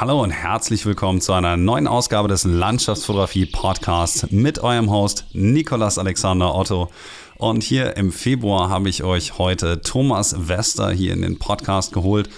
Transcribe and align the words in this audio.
Hallo 0.00 0.22
und 0.22 0.30
herzlich 0.30 0.86
willkommen 0.86 1.20
zu 1.20 1.34
einer 1.34 1.58
neuen 1.58 1.86
Ausgabe 1.86 2.26
des 2.26 2.44
Landschaftsfotografie 2.44 3.44
Podcasts 3.44 4.30
mit 4.30 4.58
eurem 4.60 4.90
Host 4.90 5.26
Nikolas 5.34 5.98
Alexander 5.98 6.54
Otto. 6.54 6.90
Und 7.36 7.62
hier 7.62 7.98
im 7.98 8.10
Februar 8.10 8.70
habe 8.70 8.88
ich 8.88 9.04
euch 9.04 9.36
heute 9.36 9.82
Thomas 9.82 10.48
Wester 10.48 10.90
hier 10.90 11.12
in 11.12 11.20
den 11.20 11.38
Podcast 11.38 11.92
geholt. 11.92 12.30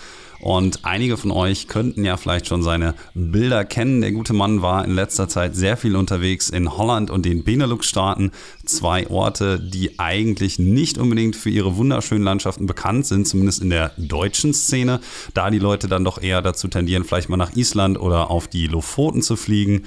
Und 0.43 0.84
einige 0.84 1.16
von 1.16 1.30
euch 1.30 1.68
könnten 1.68 2.04
ja 2.04 2.16
vielleicht 2.16 2.48
schon 2.48 2.64
seine 2.64 2.96
Bilder 3.14 3.64
kennen. 3.64 4.00
Der 4.00 4.11
gute 4.11 4.32
Mann 4.32 4.61
war 4.61 4.84
in 4.84 4.93
letzter 4.93 5.29
Zeit 5.29 5.54
sehr 5.54 5.76
viel 5.76 5.95
unterwegs 5.95 6.50
in 6.50 6.76
Holland 6.76 7.11
und 7.11 7.25
den 7.25 7.45
Benelux-Staaten. 7.45 8.32
Zwei 8.64 9.08
Orte, 9.08 9.61
die 9.61 10.00
eigentlich 10.00 10.58
nicht 10.58 10.98
unbedingt 10.98 11.36
für 11.36 11.48
ihre 11.48 11.76
wunderschönen 11.76 12.25
Landschaften 12.25 12.66
bekannt 12.66 13.07
sind, 13.07 13.29
zumindest 13.29 13.63
in 13.63 13.71
der 13.71 13.93
deutschen 13.96 14.52
Szene. 14.52 15.00
Da 15.32 15.49
die 15.49 15.61
Leute 15.61 15.86
dann 15.86 16.02
doch 16.02 16.21
eher 16.21 16.43
dazu 16.43 16.66
tendieren, 16.66 17.04
vielleicht 17.04 17.29
mal 17.29 17.36
nach 17.36 17.54
Island 17.54 18.00
oder 18.00 18.29
auf 18.29 18.49
die 18.49 18.66
Lofoten 18.66 19.22
zu 19.22 19.36
fliegen. 19.36 19.85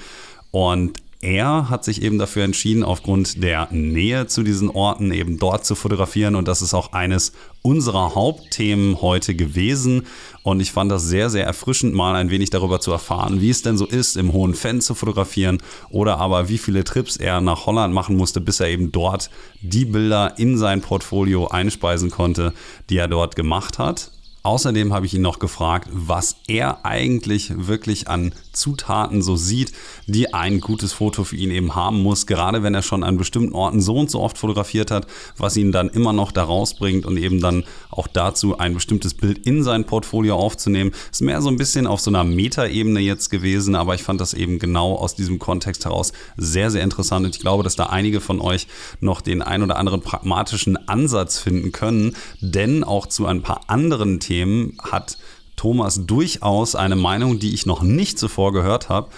Und 0.52 1.02
er 1.20 1.70
hat 1.70 1.84
sich 1.84 2.02
eben 2.02 2.18
dafür 2.18 2.44
entschieden, 2.44 2.84
aufgrund 2.84 3.42
der 3.42 3.68
Nähe 3.70 4.26
zu 4.26 4.42
diesen 4.42 4.68
Orten 4.68 5.12
eben 5.12 5.38
dort 5.38 5.64
zu 5.64 5.74
fotografieren. 5.74 6.34
Und 6.34 6.46
das 6.46 6.62
ist 6.62 6.74
auch 6.74 6.92
eines 6.92 7.32
unserer 7.62 8.14
Hauptthemen 8.14 9.00
heute 9.00 9.34
gewesen. 9.34 10.06
Und 10.42 10.60
ich 10.60 10.72
fand 10.72 10.92
das 10.92 11.04
sehr, 11.04 11.30
sehr 11.30 11.46
erfrischend, 11.46 11.94
mal 11.94 12.14
ein 12.14 12.30
wenig 12.30 12.50
darüber 12.50 12.80
zu 12.80 12.92
erfahren, 12.92 13.40
wie 13.40 13.50
es 13.50 13.62
denn 13.62 13.78
so 13.78 13.86
ist, 13.86 14.16
im 14.16 14.32
Hohen 14.32 14.54
Fan 14.54 14.80
zu 14.80 14.94
fotografieren 14.94 15.58
oder 15.90 16.18
aber 16.18 16.48
wie 16.48 16.58
viele 16.58 16.84
Trips 16.84 17.16
er 17.16 17.40
nach 17.40 17.66
Holland 17.66 17.92
machen 17.92 18.16
musste, 18.16 18.40
bis 18.40 18.60
er 18.60 18.68
eben 18.68 18.92
dort 18.92 19.30
die 19.62 19.84
Bilder 19.84 20.38
in 20.38 20.58
sein 20.58 20.80
Portfolio 20.80 21.48
einspeisen 21.48 22.10
konnte, 22.10 22.52
die 22.90 22.98
er 22.98 23.08
dort 23.08 23.36
gemacht 23.36 23.78
hat. 23.78 24.12
Außerdem 24.46 24.94
habe 24.94 25.06
ich 25.06 25.14
ihn 25.14 25.22
noch 25.22 25.40
gefragt, 25.40 25.88
was 25.90 26.36
er 26.46 26.86
eigentlich 26.86 27.66
wirklich 27.66 28.06
an 28.06 28.32
Zutaten 28.56 29.22
so 29.22 29.36
sieht, 29.36 29.72
die 30.06 30.34
ein 30.34 30.60
gutes 30.60 30.92
Foto 30.92 31.24
für 31.24 31.36
ihn 31.36 31.50
eben 31.50 31.74
haben 31.74 32.02
muss, 32.02 32.26
gerade 32.26 32.62
wenn 32.62 32.74
er 32.74 32.82
schon 32.82 33.04
an 33.04 33.16
bestimmten 33.16 33.54
Orten 33.54 33.80
so 33.80 33.96
und 33.96 34.10
so 34.10 34.20
oft 34.20 34.38
fotografiert 34.38 34.90
hat, 34.90 35.06
was 35.36 35.56
ihn 35.56 35.72
dann 35.72 35.88
immer 35.88 36.12
noch 36.12 36.32
da 36.32 36.44
rausbringt 36.44 37.06
und 37.06 37.16
eben 37.16 37.40
dann 37.40 37.64
auch 37.90 38.06
dazu 38.06 38.58
ein 38.58 38.74
bestimmtes 38.74 39.14
Bild 39.14 39.46
in 39.46 39.62
sein 39.62 39.84
Portfolio 39.84 40.36
aufzunehmen. 40.36 40.92
Ist 41.10 41.22
mehr 41.22 41.42
so 41.42 41.48
ein 41.48 41.56
bisschen 41.56 41.86
auf 41.86 42.00
so 42.00 42.10
einer 42.10 42.24
Metaebene 42.24 43.00
jetzt 43.00 43.30
gewesen, 43.30 43.74
aber 43.74 43.94
ich 43.94 44.02
fand 44.02 44.20
das 44.20 44.34
eben 44.34 44.58
genau 44.58 44.94
aus 44.94 45.14
diesem 45.14 45.38
Kontext 45.38 45.84
heraus 45.84 46.12
sehr, 46.36 46.70
sehr 46.70 46.82
interessant. 46.82 47.26
Und 47.26 47.34
ich 47.34 47.40
glaube, 47.40 47.62
dass 47.62 47.76
da 47.76 47.86
einige 47.86 48.20
von 48.20 48.40
euch 48.40 48.66
noch 49.00 49.20
den 49.20 49.42
ein 49.42 49.62
oder 49.62 49.76
anderen 49.76 50.00
pragmatischen 50.00 50.76
Ansatz 50.88 51.38
finden 51.38 51.72
können, 51.72 52.16
denn 52.40 52.84
auch 52.84 53.06
zu 53.06 53.26
ein 53.26 53.42
paar 53.42 53.62
anderen 53.68 54.20
Themen 54.20 54.76
hat 54.82 55.18
Thomas 55.56 56.06
durchaus 56.06 56.74
eine 56.74 56.96
Meinung, 56.96 57.38
die 57.38 57.54
ich 57.54 57.66
noch 57.66 57.82
nicht 57.82 58.18
zuvor 58.18 58.52
gehört 58.52 58.88
habe. 58.88 59.08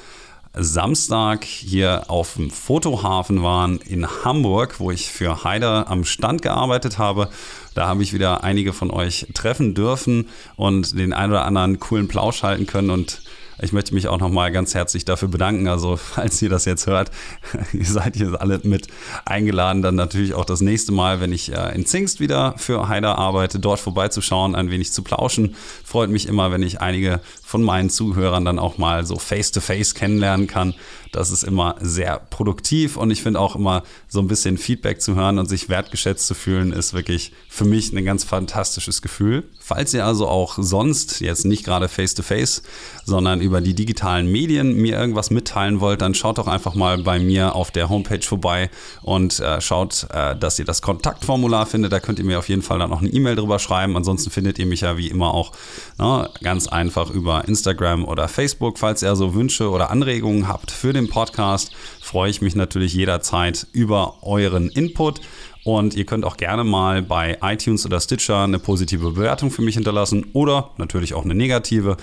Samstag 0.58 1.44
hier 1.44 2.06
auf 2.08 2.36
dem 2.36 2.50
Fotohafen 2.50 3.44
waren 3.44 3.78
in 3.78 4.08
Hamburg, 4.24 4.80
wo 4.80 4.92
ich 4.92 5.10
für 5.10 5.44
Haider 5.44 5.90
am 5.90 6.06
Stand 6.06 6.42
gearbeitet 6.42 6.98
habe. 6.98 7.30
Da 7.74 7.88
habe 7.88 8.04
ich 8.04 8.14
wieder 8.14 8.44
einige 8.44 8.72
von 8.72 8.90
euch 8.90 9.28
treffen 9.34 9.74
dürfen 9.74 10.30
und 10.56 10.98
den 10.98 11.14
einen 11.14 11.34
oder 11.34 11.46
anderen 11.46 11.80
coolen 11.80 12.08
Plausch 12.08 12.44
halten 12.44 12.68
können 12.68 12.90
und 12.90 13.22
ich 13.62 13.74
möchte 13.74 13.94
mich 13.94 14.08
auch 14.08 14.20
nochmal 14.20 14.52
ganz 14.52 14.74
herzlich 14.76 15.06
dafür 15.06 15.28
bedanken. 15.28 15.68
Also, 15.68 15.98
falls 15.98 16.42
ihr 16.42 16.50
das 16.50 16.66
jetzt 16.66 16.88
hört, 16.88 17.12
ihr 17.74 17.86
seid 17.86 18.16
hier 18.16 18.40
alle 18.40 18.60
mit 18.64 18.88
eingeladen, 19.26 19.82
dann 19.82 19.96
natürlich 19.96 20.34
auch 20.34 20.46
das 20.46 20.62
nächste 20.62 20.92
Mal, 20.92 21.22
wenn 21.22 21.32
ich 21.32 21.54
äh, 21.54 21.76
in 21.76 21.86
Zingst 21.86 22.20
wieder 22.20 22.56
für 22.58 22.88
Haider 22.88 23.18
arbeite, 23.18 23.60
dort 23.60 23.80
vorbeizuschauen, 23.80 24.56
ein 24.56 24.70
wenig 24.70 24.92
zu 24.92 25.04
plauschen. 25.04 25.56
Freut 25.84 26.10
mich 26.10 26.28
immer, 26.28 26.52
wenn 26.52 26.64
ich 26.64 26.82
einige 26.82 27.22
von 27.44 27.64
meinen 27.64 27.90
Zuhörern 27.90 28.46
dann 28.46 28.60
auch 28.60 28.78
mal 28.78 29.06
so 29.06 29.18
face-to-face 29.18 29.92
-face 29.92 29.96
kennenlernen 29.96 30.48
kann. 30.48 30.74
Das 31.16 31.32
ist 31.32 31.44
immer 31.44 31.76
sehr 31.80 32.20
produktiv 32.30 32.98
und 32.98 33.10
ich 33.10 33.24
finde 33.24 33.40
auch 33.40 33.56
immer 33.56 33.84
so 34.10 34.20
ein 34.20 34.28
bisschen 34.28 34.58
Feedback 34.58 35.02
zu 35.02 35.16
hören 35.16 35.40
und 35.40 35.48
sich 35.48 35.70
wertgeschätzt 35.70 36.28
zu 36.28 36.34
fühlen, 36.34 36.74
ist 36.74 36.94
wirklich 36.94 37.32
für 37.48 37.64
mich 37.64 37.94
ein 37.94 38.04
ganz 38.04 38.26
fantastisches 38.26 39.02
Gefühl. 39.02 39.44
Falls 39.60 39.94
ihr 39.94 40.06
also 40.06 40.28
auch 40.28 40.58
sonst, 40.58 41.22
jetzt 41.22 41.46
nicht 41.46 41.64
gerade 41.64 41.88
face-to-face, 41.88 42.64
sondern 43.06 43.40
über 43.40 43.62
die 43.62 43.74
digitalen 43.74 44.30
Medien 44.30 44.76
mir 44.76 45.00
irgendwas 45.00 45.32
mitteilen 45.32 45.80
wollt, 45.80 46.02
dann 46.02 46.14
schaut 46.14 46.38
doch 46.38 46.48
einfach 46.48 46.76
mal 46.76 47.02
bei 47.02 47.18
mir 47.18 47.56
auf 47.56 47.72
der 47.72 47.88
Homepage 47.88 48.22
vorbei 48.22 48.70
und 49.02 49.40
äh, 49.40 49.62
schaut, 49.62 50.08
äh, 50.12 50.36
dass 50.36 50.60
ihr 50.60 50.66
das 50.66 50.82
Kontaktformular 50.82 51.66
findet. 51.66 51.94
Da 51.94 52.02
könnt 52.02 52.20
ihr 52.20 52.26
mir 52.26 52.40
auf 52.40 52.50
jeden 52.50 52.62
Fall 52.62 52.80
dann 52.80 52.90
noch 52.90 53.02
eine 53.02 53.10
E-Mail 53.10 53.38
drüber 53.38 53.58
schreiben. 53.58 53.96
Ansonsten 53.96 54.32
findet 54.32 54.60
ihr 54.60 54.66
mich 54.66 54.82
ja 54.82 54.98
wie 54.98 55.08
immer 55.08 55.34
auch 55.34 55.54
na, 55.98 56.30
ganz 56.44 56.68
einfach 56.68 57.10
über 57.10 57.48
Instagram 57.48 58.04
oder 58.04 58.28
Facebook. 58.28 58.78
Falls 58.78 59.02
ihr 59.02 59.10
also 59.10 59.34
Wünsche 59.34 59.70
oder 59.70 59.90
Anregungen 59.90 60.48
habt 60.48 60.72
für 60.72 60.94
den 60.94 61.05
Podcast, 61.08 61.72
freue 62.02 62.30
ich 62.30 62.42
mich 62.42 62.56
natürlich 62.56 62.94
jederzeit 62.94 63.68
über 63.72 64.24
euren 64.24 64.70
Input. 64.70 65.22
Und 65.64 65.96
ihr 65.96 66.06
könnt 66.06 66.26
auch 66.26 66.38
gerne 66.38 66.64
mal 66.64 67.02
bei 67.02 67.40
iTunes 67.42 67.88
oder 67.88 68.00
Stitcher 68.00 68.44
eine 68.44 68.60
positive 68.60 69.10
Bewertung 69.12 69.50
für 69.50 69.64
mich 69.64 69.74
hinterlassen 69.74 70.28
oder 70.34 70.70
natürlich 70.78 71.16
auch 71.16 71.26
eine 71.26 71.34
negative, 71.34 71.98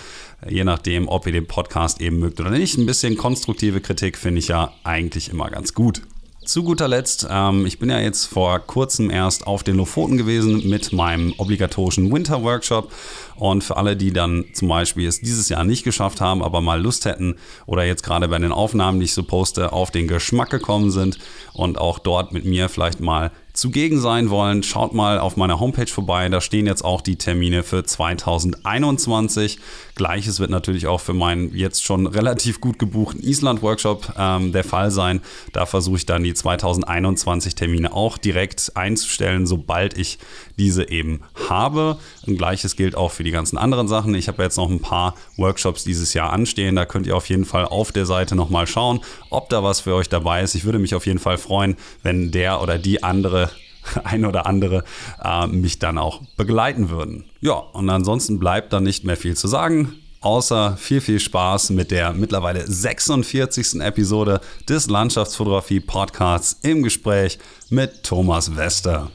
je 0.48 0.64
nachdem, 0.64 1.08
ob 1.08 1.26
ihr 1.26 1.32
den 1.32 1.46
Podcast 1.46 2.00
eben 2.00 2.18
mögt 2.18 2.40
oder 2.40 2.50
nicht. 2.50 2.76
Ein 2.76 2.86
bisschen 2.86 3.16
konstruktive 3.16 3.80
Kritik 3.80 4.18
finde 4.18 4.40
ich 4.40 4.48
ja 4.48 4.72
eigentlich 4.82 5.30
immer 5.30 5.48
ganz 5.48 5.74
gut. 5.74 6.02
Zu 6.44 6.64
guter 6.64 6.88
Letzt, 6.88 7.24
ähm, 7.30 7.66
ich 7.66 7.78
bin 7.78 7.88
ja 7.88 8.00
jetzt 8.00 8.26
vor 8.26 8.58
kurzem 8.58 9.10
erst 9.10 9.46
auf 9.46 9.62
den 9.62 9.76
Lofoten 9.76 10.16
gewesen 10.16 10.68
mit 10.68 10.92
meinem 10.92 11.32
obligatorischen 11.38 12.12
Winter 12.12 12.42
Workshop. 12.42 12.92
Und 13.36 13.62
für 13.62 13.76
alle, 13.76 13.96
die 13.96 14.12
dann 14.12 14.46
zum 14.52 14.66
Beispiel 14.66 15.06
es 15.06 15.20
dieses 15.20 15.48
Jahr 15.48 15.62
nicht 15.62 15.84
geschafft 15.84 16.20
haben, 16.20 16.42
aber 16.42 16.60
mal 16.60 16.82
Lust 16.82 17.04
hätten 17.04 17.36
oder 17.66 17.84
jetzt 17.84 18.02
gerade 18.02 18.26
bei 18.26 18.38
den 18.38 18.50
Aufnahmen, 18.50 18.98
die 18.98 19.04
ich 19.04 19.14
so 19.14 19.22
poste, 19.22 19.72
auf 19.72 19.92
den 19.92 20.08
Geschmack 20.08 20.50
gekommen 20.50 20.90
sind 20.90 21.18
und 21.52 21.78
auch 21.78 22.00
dort 22.00 22.32
mit 22.32 22.44
mir 22.44 22.68
vielleicht 22.68 22.98
mal 22.98 23.30
zugegen 23.52 24.00
sein 24.00 24.30
wollen, 24.30 24.62
schaut 24.62 24.94
mal 24.94 25.18
auf 25.18 25.36
meiner 25.36 25.60
Homepage 25.60 25.86
vorbei. 25.86 26.28
Da 26.28 26.40
stehen 26.40 26.66
jetzt 26.66 26.84
auch 26.84 27.00
die 27.00 27.16
Termine 27.16 27.62
für 27.62 27.84
2021. 27.84 29.58
Gleiches 29.94 30.40
wird 30.40 30.50
natürlich 30.50 30.86
auch 30.86 31.00
für 31.00 31.12
meinen 31.12 31.54
jetzt 31.54 31.84
schon 31.84 32.06
relativ 32.06 32.60
gut 32.60 32.78
gebuchten 32.78 33.22
Island-Workshop 33.22 34.14
ähm, 34.18 34.52
der 34.52 34.64
Fall 34.64 34.90
sein. 34.90 35.20
Da 35.52 35.66
versuche 35.66 35.98
ich 35.98 36.06
dann 36.06 36.24
die 36.24 36.32
2021 36.32 37.54
Termine 37.54 37.92
auch 37.92 38.16
direkt 38.16 38.72
einzustellen, 38.74 39.46
sobald 39.46 39.98
ich 39.98 40.18
diese 40.56 40.88
eben 40.88 41.20
habe. 41.48 41.98
Und 42.26 42.38
gleiches 42.38 42.76
gilt 42.76 42.96
auch 42.96 43.10
für 43.10 43.24
die 43.24 43.30
ganzen 43.30 43.58
anderen 43.58 43.88
Sachen. 43.88 44.14
Ich 44.14 44.28
habe 44.28 44.42
jetzt 44.42 44.56
noch 44.56 44.70
ein 44.70 44.80
paar 44.80 45.14
Workshops 45.36 45.84
dieses 45.84 46.14
Jahr 46.14 46.32
anstehen. 46.32 46.76
Da 46.76 46.86
könnt 46.86 47.06
ihr 47.06 47.16
auf 47.16 47.28
jeden 47.28 47.44
Fall 47.44 47.66
auf 47.66 47.92
der 47.92 48.06
Seite 48.06 48.34
nochmal 48.34 48.66
schauen, 48.66 49.00
ob 49.28 49.50
da 49.50 49.62
was 49.62 49.80
für 49.80 49.94
euch 49.94 50.08
dabei 50.08 50.42
ist. 50.42 50.54
Ich 50.54 50.64
würde 50.64 50.78
mich 50.78 50.94
auf 50.94 51.06
jeden 51.06 51.18
Fall 51.18 51.36
freuen, 51.36 51.76
wenn 52.02 52.30
der 52.30 52.62
oder 52.62 52.78
die 52.78 53.02
andere 53.02 53.41
ein 54.04 54.24
oder 54.24 54.46
andere 54.46 54.84
äh, 55.22 55.46
mich 55.46 55.78
dann 55.78 55.98
auch 55.98 56.22
begleiten 56.36 56.90
würden. 56.90 57.24
Ja, 57.40 57.54
und 57.54 57.88
ansonsten 57.90 58.38
bleibt 58.38 58.72
dann 58.72 58.84
nicht 58.84 59.04
mehr 59.04 59.16
viel 59.16 59.36
zu 59.36 59.48
sagen. 59.48 59.94
Außer 60.20 60.76
viel, 60.76 61.00
viel 61.00 61.18
Spaß 61.18 61.70
mit 61.70 61.90
der 61.90 62.12
mittlerweile 62.12 62.64
46. 62.64 63.80
Episode 63.80 64.40
des 64.68 64.88
Landschaftsfotografie 64.88 65.80
Podcasts 65.80 66.60
im 66.62 66.84
Gespräch 66.84 67.40
mit 67.70 68.04
Thomas 68.04 68.56
Wester. 68.56 69.10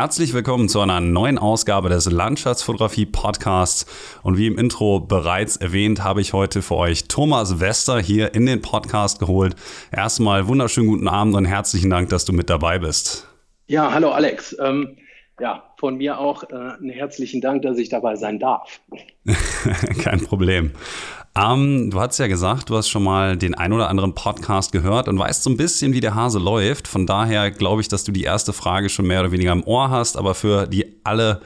Herzlich 0.00 0.32
willkommen 0.32 0.68
zu 0.68 0.80
einer 0.80 1.00
neuen 1.00 1.38
Ausgabe 1.38 1.88
des 1.88 2.08
Landschaftsfotografie 2.08 3.04
Podcasts. 3.04 3.84
Und 4.22 4.38
wie 4.38 4.46
im 4.46 4.56
Intro 4.56 5.00
bereits 5.00 5.56
erwähnt, 5.56 6.04
habe 6.04 6.20
ich 6.20 6.32
heute 6.32 6.62
für 6.62 6.76
euch 6.76 7.08
Thomas 7.08 7.58
Wester 7.58 7.98
hier 7.98 8.32
in 8.32 8.46
den 8.46 8.62
Podcast 8.62 9.18
geholt. 9.18 9.56
Erstmal 9.90 10.46
wunderschönen 10.46 10.86
guten 10.86 11.08
Abend 11.08 11.34
und 11.34 11.46
herzlichen 11.46 11.90
Dank, 11.90 12.10
dass 12.10 12.24
du 12.24 12.32
mit 12.32 12.48
dabei 12.48 12.78
bist. 12.78 13.26
Ja, 13.66 13.92
hallo 13.92 14.10
Alex. 14.10 14.56
Ähm, 14.62 14.98
ja, 15.40 15.64
von 15.78 15.96
mir 15.96 16.20
auch 16.20 16.44
äh, 16.44 16.54
einen 16.54 16.90
herzlichen 16.90 17.40
Dank, 17.40 17.62
dass 17.62 17.76
ich 17.76 17.88
dabei 17.88 18.14
sein 18.14 18.38
darf. 18.38 18.80
Kein 20.04 20.20
Problem. 20.20 20.70
Ähm, 21.36 21.90
du 21.90 22.00
hast 22.00 22.18
ja 22.18 22.26
gesagt, 22.26 22.70
du 22.70 22.76
hast 22.76 22.88
schon 22.88 23.04
mal 23.04 23.36
den 23.36 23.54
ein 23.54 23.72
oder 23.72 23.88
anderen 23.88 24.14
Podcast 24.14 24.72
gehört 24.72 25.08
und 25.08 25.18
weißt 25.18 25.42
so 25.42 25.50
ein 25.50 25.56
bisschen, 25.56 25.92
wie 25.92 26.00
der 26.00 26.14
Hase 26.14 26.38
läuft. 26.38 26.88
Von 26.88 27.06
daher 27.06 27.50
glaube 27.50 27.80
ich, 27.80 27.88
dass 27.88 28.04
du 28.04 28.12
die 28.12 28.24
erste 28.24 28.52
Frage 28.52 28.88
schon 28.88 29.06
mehr 29.06 29.20
oder 29.20 29.30
weniger 29.30 29.52
im 29.52 29.64
Ohr 29.64 29.90
hast. 29.90 30.16
Aber 30.16 30.34
für 30.34 30.66
die 30.66 30.96
alle 31.04 31.40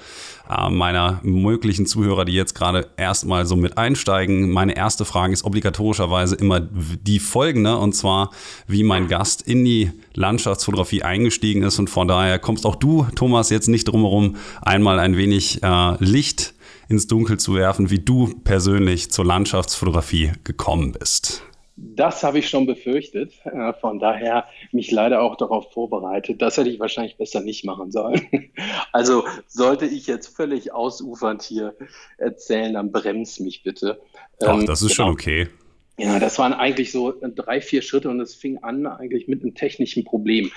äh, 0.49 0.71
meiner 0.71 1.21
möglichen 1.23 1.87
Zuhörer, 1.87 2.25
die 2.25 2.33
jetzt 2.33 2.55
gerade 2.55 2.89
erstmal 2.97 3.45
so 3.45 3.57
mit 3.57 3.77
einsteigen, 3.77 4.51
meine 4.51 4.77
erste 4.77 5.05
Frage 5.05 5.33
ist 5.33 5.45
obligatorischerweise 5.45 6.37
immer 6.37 6.61
die 6.61 7.19
folgende. 7.19 7.77
Und 7.77 7.95
zwar, 7.95 8.31
wie 8.67 8.85
mein 8.85 9.09
Gast 9.09 9.43
in 9.43 9.65
die 9.65 9.91
Landschaftsfotografie 10.15 11.03
eingestiegen 11.03 11.63
ist. 11.63 11.79
Und 11.79 11.91
von 11.91 12.09
daher 12.09 12.39
kommst 12.39 12.65
auch 12.65 12.77
du, 12.77 13.07
Thomas, 13.15 13.51
jetzt 13.51 13.69
nicht 13.69 13.89
drumherum, 13.89 14.37
einmal 14.63 14.99
ein 14.99 15.17
wenig 15.17 15.63
äh, 15.63 15.97
Licht 16.03 16.55
ins 16.93 17.09
Dunkel 17.09 17.39
zu 17.39 17.55
werfen, 17.55 17.91
wie 17.91 17.99
du 17.99 18.33
persönlich 18.45 19.11
zur 19.11 19.25
Landschaftsfotografie 19.25 20.33
gekommen 20.45 20.93
bist. 20.93 21.43
Das 21.75 22.23
habe 22.23 22.39
ich 22.39 22.49
schon 22.49 22.67
befürchtet. 22.67 23.33
Äh, 23.45 23.73
von 23.73 23.99
daher 23.99 24.47
mich 24.71 24.91
leider 24.91 25.23
auch 25.23 25.37
darauf 25.37 25.73
vorbereitet. 25.73 26.41
Das 26.41 26.57
hätte 26.57 26.69
ich 26.69 26.79
wahrscheinlich 26.79 27.17
besser 27.17 27.41
nicht 27.41 27.65
machen 27.65 27.91
sollen. 27.91 28.21
Also 28.95 29.25
sollte 29.49 29.87
ich 29.87 30.07
jetzt 30.07 30.37
völlig 30.37 30.75
ausufernd 30.75 31.43
hier 31.43 31.75
erzählen, 32.19 32.75
dann 32.75 32.93
bremst 32.93 33.41
mich 33.41 33.63
bitte. 33.63 34.03
Doch, 34.39 34.61
ähm, 34.61 34.67
das 34.67 34.83
ist 34.83 34.95
genau. 34.95 35.07
schon 35.09 35.13
okay. 35.15 35.49
Ja, 35.97 36.19
das 36.19 36.39
waren 36.39 36.53
eigentlich 36.53 36.93
so 36.93 37.15
drei, 37.35 37.63
vier 37.63 37.81
Schritte 37.81 38.11
und 38.11 38.21
es 38.21 38.35
fing 38.35 38.59
an 38.59 38.87
eigentlich 38.87 39.29
mit 39.29 39.43
einem 39.43 39.55
technischen 39.55 40.05
Problem. 40.05 40.51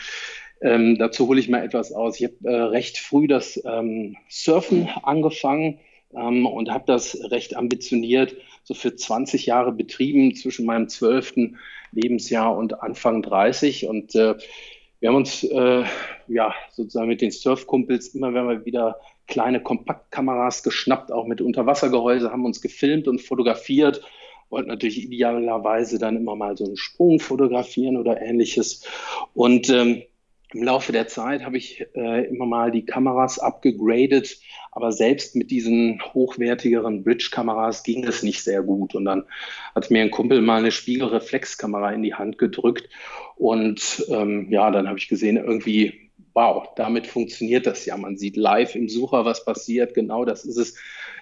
Ähm, 0.61 0.97
dazu 0.97 1.27
hole 1.27 1.39
ich 1.39 1.47
mal 1.47 1.63
etwas 1.63 1.93
aus. 1.93 2.19
Ich 2.19 2.25
habe 2.25 2.35
äh, 2.43 2.55
recht 2.55 2.97
früh 2.97 3.27
das 3.27 3.61
ähm, 3.65 4.17
Surfen 4.27 4.89
angefangen 5.03 5.79
ähm, 6.13 6.45
und 6.45 6.69
habe 6.69 6.83
das 6.87 7.17
recht 7.31 7.55
ambitioniert 7.55 8.35
so 8.63 8.73
für 8.73 8.95
20 8.95 9.45
Jahre 9.45 9.71
betrieben 9.71 10.35
zwischen 10.35 10.65
meinem 10.65 10.89
12. 10.89 11.53
Lebensjahr 11.91 12.55
und 12.55 12.81
Anfang 12.81 13.21
30 13.21 13.87
und 13.87 14.15
äh, 14.15 14.35
wir 14.99 15.09
haben 15.09 15.17
uns 15.17 15.43
äh, 15.43 15.83
ja 16.27 16.53
sozusagen 16.71 17.07
mit 17.07 17.21
den 17.21 17.31
Surfkumpels 17.31 18.09
immer 18.09 18.33
wenn 18.33 18.47
wir 18.47 18.65
wieder 18.65 18.99
kleine 19.27 19.61
Kompaktkameras 19.61 20.63
geschnappt, 20.63 21.11
auch 21.11 21.25
mit 21.25 21.41
Unterwassergehäuse, 21.41 22.31
haben 22.31 22.45
uns 22.45 22.61
gefilmt 22.61 23.07
und 23.07 23.21
fotografiert, 23.21 24.01
wollten 24.49 24.69
natürlich 24.69 25.03
idealerweise 25.03 25.99
dann 25.99 26.15
immer 26.15 26.35
mal 26.35 26.55
so 26.55 26.65
einen 26.65 26.77
Sprung 26.77 27.19
fotografieren 27.19 27.97
oder 27.97 28.21
ähnliches 28.21 28.83
und 29.33 29.69
ähm, 29.69 30.03
im 30.55 30.63
Laufe 30.63 30.93
der 30.93 31.07
Zeit 31.07 31.43
habe 31.43 31.57
ich 31.57 31.85
äh, 31.95 32.27
immer 32.27 32.45
mal 32.45 32.71
die 32.71 32.85
Kameras 32.85 33.39
abgegradet, 33.39 34.39
aber 34.71 34.93
selbst 34.93 35.35
mit 35.35 35.51
diesen 35.51 36.01
hochwertigeren 36.13 37.03
Bridge-Kameras 37.03 37.83
ging 37.83 38.05
es 38.05 38.23
nicht 38.23 38.41
sehr 38.41 38.63
gut. 38.63 38.95
Und 38.95 39.03
dann 39.03 39.25
hat 39.75 39.91
mir 39.91 40.01
ein 40.01 40.11
Kumpel 40.11 40.41
mal 40.41 40.59
eine 40.59 40.71
Spiegelreflexkamera 40.71 41.91
in 41.91 42.03
die 42.03 42.13
Hand 42.13 42.37
gedrückt. 42.37 42.87
Und 43.35 44.05
ähm, 44.09 44.49
ja, 44.49 44.71
dann 44.71 44.87
habe 44.87 44.97
ich 44.97 45.09
gesehen, 45.09 45.35
irgendwie, 45.35 46.09
wow, 46.33 46.69
damit 46.77 47.05
funktioniert 47.05 47.67
das 47.67 47.85
ja. 47.85 47.97
Man 47.97 48.17
sieht 48.17 48.37
live 48.37 48.75
im 48.75 48.87
Sucher, 48.87 49.25
was 49.25 49.43
passiert. 49.43 49.93
Genau 49.93 50.23
das 50.23 50.45
ist 50.45 50.57
es. 50.57 50.77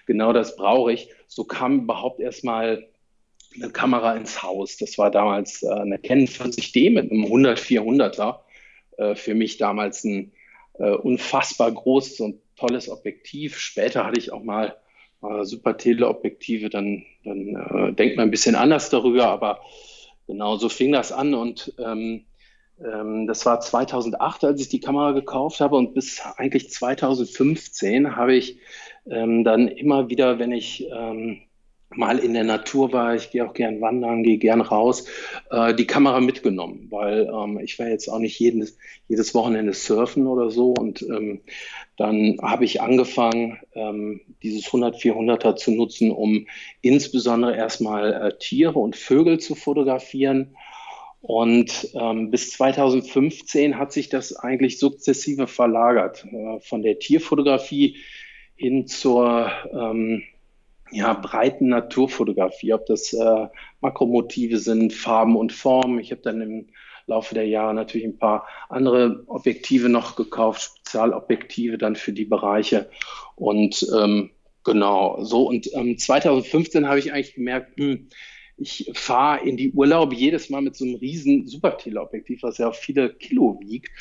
Genau 0.06 0.31
das 0.31 0.56
brauche 0.56 0.94
ich. 0.94 1.09
So 1.27 1.44
kam 1.44 1.81
überhaupt 1.81 2.19
erstmal 2.19 2.88
eine 3.56 3.71
Kamera 3.71 4.15
ins 4.15 4.44
Haus. 4.44 4.77
Das 4.77 5.00
war 5.00 5.09
damals 5.09 5.63
äh, 5.63 5.69
eine 5.69 5.97
Canon 5.97 6.27
40D 6.27 6.91
mit 6.91 7.12
einem 7.12 7.25
100-400er 7.25 8.42
äh, 8.97 9.15
für 9.15 9.35
mich 9.35 9.57
damals 9.57 10.03
ein 10.03 10.31
äh, 10.79 10.91
unfassbar 10.91 11.71
großes 11.71 12.19
und 12.19 12.41
tolles 12.55 12.89
Objektiv. 12.89 13.57
Später 13.57 14.05
hatte 14.05 14.19
ich 14.19 14.31
auch 14.31 14.43
mal 14.43 14.75
äh, 15.21 15.43
super 15.43 15.77
Teleobjektive, 15.77 16.69
dann, 16.69 17.05
dann 17.23 17.55
äh, 17.55 17.93
denkt 17.93 18.17
man 18.17 18.27
ein 18.27 18.31
bisschen 18.31 18.55
anders 18.55 18.89
darüber, 18.89 19.27
aber 19.27 19.61
genau 20.27 20.57
so 20.57 20.69
fing 20.69 20.91
das 20.91 21.11
an 21.11 21.33
und 21.33 21.73
ähm, 21.79 22.25
ähm, 22.83 23.27
das 23.27 23.45
war 23.45 23.59
2008, 23.59 24.43
als 24.43 24.61
ich 24.61 24.69
die 24.69 24.79
Kamera 24.79 25.11
gekauft 25.11 25.59
habe 25.59 25.75
und 25.75 25.93
bis 25.93 26.21
eigentlich 26.37 26.69
2015 26.71 28.15
habe 28.15 28.35
ich 28.35 28.59
ähm, 29.09 29.43
dann 29.43 29.67
immer 29.67 30.09
wieder, 30.09 30.39
wenn 30.39 30.51
ich 30.51 30.87
ähm, 30.91 31.41
mal 31.95 32.19
in 32.19 32.33
der 32.33 32.43
Natur 32.43 32.91
war, 32.93 33.15
ich 33.15 33.31
gehe 33.31 33.47
auch 33.47 33.53
gern 33.53 33.81
wandern, 33.81 34.23
gehe 34.23 34.37
gern 34.37 34.61
raus, 34.61 35.05
äh, 35.51 35.73
die 35.73 35.87
Kamera 35.87 36.19
mitgenommen, 36.19 36.87
weil 36.89 37.29
ähm, 37.33 37.59
ich 37.59 37.77
war 37.79 37.87
jetzt 37.87 38.07
auch 38.09 38.19
nicht 38.19 38.39
jedes, 38.39 38.77
jedes 39.07 39.33
Wochenende 39.33 39.73
surfen 39.73 40.27
oder 40.27 40.49
so 40.49 40.73
und 40.73 41.01
ähm, 41.03 41.41
dann 41.97 42.37
habe 42.41 42.65
ich 42.65 42.81
angefangen, 42.81 43.59
ähm, 43.75 44.21
dieses 44.41 44.65
100-400er 44.65 45.55
zu 45.55 45.71
nutzen, 45.71 46.11
um 46.11 46.47
insbesondere 46.81 47.55
erstmal 47.55 48.13
äh, 48.13 48.37
Tiere 48.39 48.79
und 48.79 48.95
Vögel 48.95 49.39
zu 49.39 49.55
fotografieren. 49.55 50.55
Und 51.21 51.89
ähm, 51.93 52.31
bis 52.31 52.51
2015 52.51 53.77
hat 53.77 53.93
sich 53.93 54.09
das 54.09 54.35
eigentlich 54.35 54.79
sukzessive 54.79 55.47
verlagert, 55.47 56.25
äh, 56.25 56.59
von 56.59 56.81
der 56.81 56.99
Tierfotografie 56.99 57.97
hin 58.55 58.87
zur 58.87 59.51
ähm, 59.71 60.23
ja, 60.93 61.13
breiten 61.13 61.69
Naturfotografie, 61.69 62.73
ob 62.73 62.85
das 62.85 63.13
äh, 63.13 63.47
Makromotive 63.81 64.57
sind, 64.57 64.93
Farben 64.93 65.35
und 65.35 65.51
Formen. 65.51 66.00
Ich 66.00 66.12
habe 66.12 66.21
dann 66.21 66.41
im 66.41 66.67
Laufe 67.05 67.35
der 67.35 67.47
Jahre 67.47 67.73
natürlich 67.73 68.07
ein 68.07 68.17
paar 68.17 68.47
andere 68.69 69.23
Objektive 69.27 69.89
noch 69.89 70.15
gekauft, 70.15 70.62
Spezialobjektive 70.62 71.77
dann 71.77 71.95
für 71.95 72.13
die 72.13 72.25
Bereiche. 72.25 72.89
Und 73.35 73.85
ähm, 73.97 74.31
genau, 74.63 75.23
so. 75.23 75.47
Und 75.47 75.69
ähm, 75.73 75.97
2015 75.97 76.88
habe 76.88 77.00
ich 77.00 77.12
eigentlich 77.12 77.35
gemerkt, 77.35 77.77
hm, 77.77 78.07
ich 78.57 78.91
fahre 78.93 79.45
in 79.45 79.57
die 79.57 79.71
Urlaub 79.71 80.13
jedes 80.13 80.50
Mal 80.50 80.62
mit 80.62 80.75
so 80.75 80.85
einem 80.85 80.95
riesen 80.95 81.47
Superteleobjektiv, 81.47 82.43
was 82.43 82.59
ja 82.59 82.69
auch 82.69 82.75
viele 82.75 83.13
Kilo 83.13 83.59
wiegt. 83.62 83.91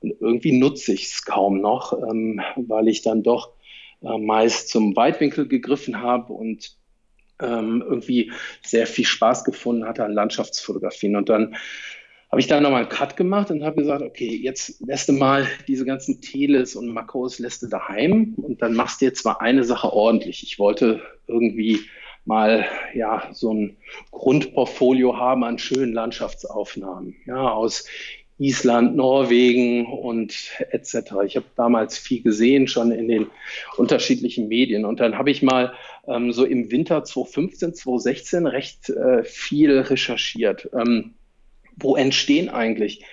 Und 0.00 0.20
irgendwie 0.20 0.58
nutze 0.58 0.92
ich 0.92 1.04
es 1.04 1.24
kaum 1.24 1.60
noch, 1.60 1.92
ähm, 1.92 2.40
weil 2.56 2.88
ich 2.88 3.02
dann 3.02 3.22
doch 3.22 3.52
äh, 4.02 4.18
meist 4.18 4.68
zum 4.68 4.94
Weitwinkel 4.96 5.48
gegriffen 5.48 6.00
habe 6.00 6.32
und 6.32 6.76
ähm, 7.40 7.82
irgendwie 7.86 8.32
sehr 8.62 8.86
viel 8.86 9.04
Spaß 9.04 9.44
gefunden 9.44 9.86
hatte 9.86 10.04
an 10.04 10.12
Landschaftsfotografien. 10.12 11.16
Und 11.16 11.28
dann 11.28 11.56
habe 12.30 12.40
ich 12.40 12.46
da 12.46 12.60
nochmal 12.60 12.80
einen 12.80 12.88
Cut 12.88 13.16
gemacht 13.16 13.50
und 13.50 13.62
habe 13.62 13.76
gesagt, 13.76 14.02
okay, 14.02 14.34
jetzt 14.34 14.80
lässt 14.86 15.08
du 15.08 15.12
mal 15.12 15.46
diese 15.68 15.84
ganzen 15.84 16.22
Teles 16.22 16.76
und 16.76 16.88
Makros 16.88 17.38
lässt 17.38 17.62
du 17.62 17.66
daheim 17.66 18.34
und 18.36 18.62
dann 18.62 18.74
machst 18.74 19.00
du 19.00 19.04
jetzt 19.04 19.24
mal 19.24 19.36
eine 19.38 19.64
Sache 19.64 19.92
ordentlich. 19.92 20.42
Ich 20.42 20.58
wollte 20.58 21.02
irgendwie 21.26 21.80
mal 22.24 22.64
ja 22.94 23.28
so 23.32 23.52
ein 23.52 23.76
Grundportfolio 24.12 25.18
haben 25.18 25.44
an 25.44 25.58
schönen 25.58 25.92
Landschaftsaufnahmen, 25.92 27.16
ja 27.26 27.50
aus 27.50 27.86
Island, 28.42 28.96
Norwegen 28.96 29.86
und 29.86 30.34
etc. 30.70 30.96
Ich 31.24 31.36
habe 31.36 31.46
damals 31.56 31.96
viel 31.96 32.22
gesehen, 32.22 32.66
schon 32.66 32.90
in 32.90 33.06
den 33.06 33.26
unterschiedlichen 33.76 34.48
Medien. 34.48 34.84
Und 34.84 35.00
dann 35.00 35.16
habe 35.16 35.30
ich 35.30 35.42
mal 35.42 35.74
ähm, 36.08 36.32
so 36.32 36.44
im 36.44 36.70
Winter 36.70 37.04
2015, 37.04 37.74
2016 37.74 38.46
recht 38.46 38.90
äh, 38.90 39.22
viel 39.22 39.78
recherchiert. 39.78 40.68
Ähm, 40.74 41.14
wo 41.76 41.96
entstehen 41.96 42.48
eigentlich 42.48 43.04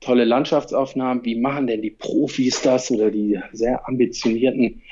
tolle 0.00 0.24
Landschaftsaufnahmen? 0.24 1.24
Wie 1.24 1.34
machen 1.34 1.66
denn 1.66 1.82
die 1.82 1.90
Profis 1.90 2.62
das 2.62 2.90
oder 2.90 3.10
die 3.10 3.38
sehr 3.52 3.86
ambitionierten 3.86 4.82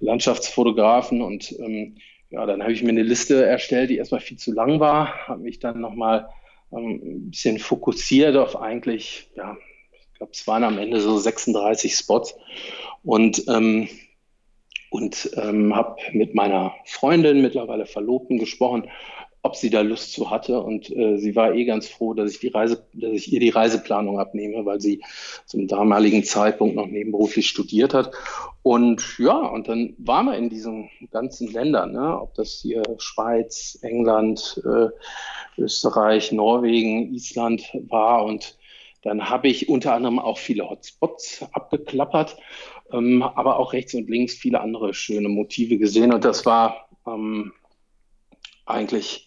Landschaftsfotografen? 0.00 1.22
Und 1.22 1.54
ähm, 1.60 1.96
ja, 2.30 2.44
dann 2.46 2.62
habe 2.62 2.72
ich 2.72 2.82
mir 2.82 2.88
eine 2.88 3.02
Liste 3.02 3.44
erstellt, 3.44 3.90
die 3.90 3.98
erstmal 3.98 4.20
viel 4.20 4.38
zu 4.38 4.52
lang 4.52 4.80
war, 4.80 5.28
habe 5.28 5.42
mich 5.42 5.60
dann 5.60 5.80
nochmal 5.80 6.20
ähm, 6.20 6.34
ein 6.78 7.30
bisschen 7.30 7.58
fokussiert 7.58 8.36
auf 8.36 8.60
eigentlich, 8.60 9.30
ja, 9.36 9.56
ich 9.92 10.18
glaube, 10.18 10.32
es 10.32 10.46
waren 10.46 10.64
am 10.64 10.78
Ende 10.78 11.00
so 11.00 11.18
36 11.18 11.94
Spots. 11.94 12.34
Und 13.02 13.44
ähm, 13.48 13.88
und 14.94 15.30
ähm, 15.36 15.74
habe 15.74 15.96
mit 16.12 16.36
meiner 16.36 16.72
Freundin, 16.84 17.42
mittlerweile 17.42 17.84
Verlobten, 17.84 18.38
gesprochen, 18.38 18.88
ob 19.44 19.56
sie 19.56 19.68
da 19.68 19.82
Lust 19.82 20.12
zu 20.12 20.30
hatte. 20.30 20.60
Und 20.60 20.90
äh, 20.90 21.18
sie 21.18 21.36
war 21.36 21.54
eh 21.54 21.66
ganz 21.66 21.86
froh, 21.86 22.14
dass 22.14 22.32
ich 22.32 22.40
die 22.40 22.48
Reise, 22.48 22.86
dass 22.94 23.12
ich 23.12 23.30
ihr 23.30 23.40
die 23.40 23.50
Reiseplanung 23.50 24.18
abnehme, 24.18 24.64
weil 24.64 24.80
sie 24.80 25.02
zum 25.44 25.68
damaligen 25.68 26.24
Zeitpunkt 26.24 26.74
noch 26.74 26.86
nebenberuflich 26.86 27.46
studiert 27.46 27.92
hat. 27.92 28.10
Und 28.62 29.18
ja, 29.18 29.36
und 29.36 29.68
dann 29.68 29.94
waren 29.98 30.26
wir 30.26 30.38
in 30.38 30.48
diesen 30.48 30.88
ganzen 31.10 31.52
Ländern, 31.52 31.92
ne? 31.92 32.18
ob 32.18 32.32
das 32.34 32.60
hier 32.62 32.82
Schweiz, 32.96 33.78
England, 33.82 34.62
äh, 34.64 34.88
Österreich, 35.60 36.32
Norwegen, 36.32 37.14
Island 37.14 37.70
war 37.88 38.24
und 38.24 38.56
Dann 39.02 39.28
habe 39.28 39.48
ich 39.48 39.68
unter 39.68 39.92
anderem 39.92 40.18
auch 40.18 40.38
viele 40.38 40.70
Hotspots 40.70 41.44
abgeklappert, 41.52 42.38
ähm, 42.90 43.22
aber 43.22 43.58
auch 43.58 43.74
rechts 43.74 43.92
und 43.92 44.08
links 44.08 44.32
viele 44.32 44.62
andere 44.62 44.94
schöne 44.94 45.28
Motive 45.28 45.76
gesehen. 45.76 46.14
Und 46.14 46.24
das 46.24 46.46
war 46.46 46.88
ähm, 47.06 47.52
eigentlich 48.64 49.23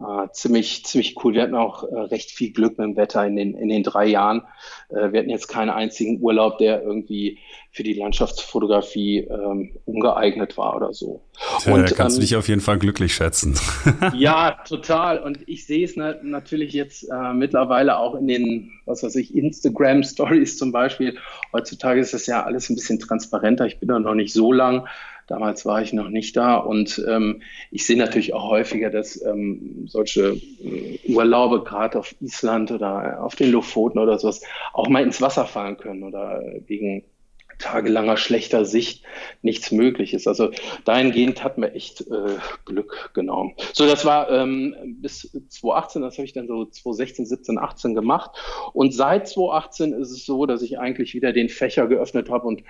äh, 0.00 0.28
ziemlich, 0.32 0.84
ziemlich 0.84 1.16
cool. 1.22 1.34
Wir 1.34 1.42
hatten 1.42 1.54
auch 1.54 1.84
äh, 1.84 1.94
recht 1.94 2.30
viel 2.30 2.52
Glück 2.52 2.78
mit 2.78 2.86
dem 2.86 2.96
Wetter 2.96 3.26
in 3.26 3.36
den, 3.36 3.54
in 3.54 3.68
den 3.68 3.82
drei 3.82 4.06
Jahren. 4.06 4.42
Äh, 4.88 5.12
wir 5.12 5.20
hatten 5.20 5.30
jetzt 5.30 5.48
keinen 5.48 5.70
einzigen 5.70 6.20
Urlaub, 6.22 6.58
der 6.58 6.82
irgendwie 6.82 7.38
für 7.70 7.82
die 7.82 7.92
Landschaftsfotografie 7.92 9.18
ähm, 9.18 9.76
ungeeignet 9.84 10.56
war 10.56 10.74
oder 10.74 10.92
so. 10.92 11.22
Tja, 11.60 11.74
und, 11.74 11.94
kannst 11.94 12.16
ähm, 12.16 12.20
du 12.20 12.26
dich 12.26 12.36
auf 12.36 12.48
jeden 12.48 12.60
Fall 12.60 12.78
glücklich 12.78 13.14
schätzen. 13.14 13.58
ja, 14.14 14.58
total. 14.66 15.18
Und 15.18 15.46
ich 15.46 15.66
sehe 15.66 15.84
es 15.84 15.96
na 15.96 16.14
natürlich 16.22 16.72
jetzt 16.72 17.04
äh, 17.04 17.32
mittlerweile 17.34 17.98
auch 17.98 18.14
in 18.14 18.26
den, 18.26 18.72
was 18.86 19.02
weiß 19.02 19.14
ich, 19.16 19.34
Instagram-Stories 19.34 20.56
zum 20.56 20.72
Beispiel. 20.72 21.18
Heutzutage 21.52 22.00
ist 22.00 22.14
das 22.14 22.26
ja 22.26 22.42
alles 22.42 22.70
ein 22.70 22.74
bisschen 22.74 22.98
transparenter. 22.98 23.66
Ich 23.66 23.78
bin 23.78 23.88
da 23.88 23.98
noch 23.98 24.14
nicht 24.14 24.32
so 24.32 24.52
lang. 24.52 24.88
Damals 25.30 25.64
war 25.64 25.80
ich 25.80 25.92
noch 25.92 26.08
nicht 26.08 26.36
da 26.36 26.56
und 26.56 27.00
ähm, 27.08 27.42
ich 27.70 27.86
sehe 27.86 27.96
natürlich 27.96 28.34
auch 28.34 28.50
häufiger, 28.50 28.90
dass 28.90 29.22
ähm, 29.24 29.86
solche 29.86 30.40
äh, 30.64 30.98
Urlaube 31.06 31.62
gerade 31.62 32.00
auf 32.00 32.16
Island 32.20 32.72
oder 32.72 33.22
auf 33.22 33.36
den 33.36 33.52
Lofoten 33.52 34.00
oder 34.00 34.18
sowas 34.18 34.42
auch 34.72 34.88
mal 34.88 35.04
ins 35.04 35.22
Wasser 35.22 35.46
fallen 35.46 35.76
können 35.76 36.02
oder 36.02 36.42
wegen 36.66 37.04
tagelanger 37.60 38.16
schlechter 38.16 38.64
Sicht 38.64 39.04
nichts 39.40 39.70
möglich 39.70 40.14
ist. 40.14 40.26
Also 40.26 40.50
dahingehend 40.84 41.44
hat 41.44 41.58
mir 41.58 41.74
echt 41.74 42.00
äh, 42.00 42.36
Glück 42.64 43.10
genommen. 43.14 43.54
So, 43.72 43.86
das 43.86 44.04
war 44.04 44.30
ähm, 44.30 44.74
bis 45.00 45.30
2018, 45.48 46.02
das 46.02 46.18
habe 46.18 46.24
ich 46.24 46.32
dann 46.32 46.48
so 46.48 46.64
2016, 46.64 47.26
17, 47.26 47.58
18 47.58 47.94
gemacht. 47.94 48.32
Und 48.72 48.92
seit 48.92 49.28
2018 49.28 49.92
ist 49.92 50.10
es 50.10 50.26
so, 50.26 50.46
dass 50.46 50.62
ich 50.62 50.80
eigentlich 50.80 51.14
wieder 51.14 51.32
den 51.32 51.48
Fächer 51.48 51.86
geöffnet 51.86 52.30
habe 52.30 52.48
und 52.48 52.64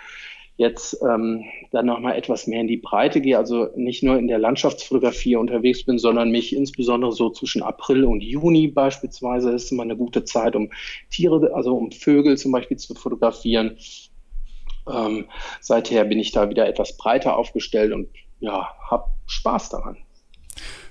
jetzt 0.60 0.94
ähm, 1.02 1.42
dann 1.72 1.86
nochmal 1.86 2.18
etwas 2.18 2.46
mehr 2.46 2.60
in 2.60 2.68
die 2.68 2.76
Breite 2.76 3.22
gehe, 3.22 3.38
also 3.38 3.68
nicht 3.76 4.02
nur 4.02 4.18
in 4.18 4.28
der 4.28 4.38
Landschaftsfotografie 4.38 5.36
unterwegs 5.36 5.84
bin, 5.84 5.98
sondern 5.98 6.30
mich 6.30 6.54
insbesondere 6.54 7.12
so 7.12 7.30
zwischen 7.30 7.62
April 7.62 8.04
und 8.04 8.20
Juni 8.20 8.68
beispielsweise, 8.68 9.52
ist 9.52 9.72
immer 9.72 9.84
eine 9.84 9.96
gute 9.96 10.24
Zeit, 10.24 10.54
um 10.54 10.70
Tiere, 11.10 11.50
also 11.54 11.74
um 11.74 11.90
Vögel 11.90 12.36
zum 12.36 12.52
Beispiel 12.52 12.76
zu 12.76 12.94
fotografieren. 12.94 13.78
Ähm, 14.86 15.24
seither 15.62 16.04
bin 16.04 16.18
ich 16.18 16.30
da 16.32 16.50
wieder 16.50 16.68
etwas 16.68 16.94
breiter 16.98 17.38
aufgestellt 17.38 17.94
und 17.94 18.08
ja, 18.40 18.68
habe 18.90 19.06
Spaß 19.26 19.70
daran. 19.70 19.96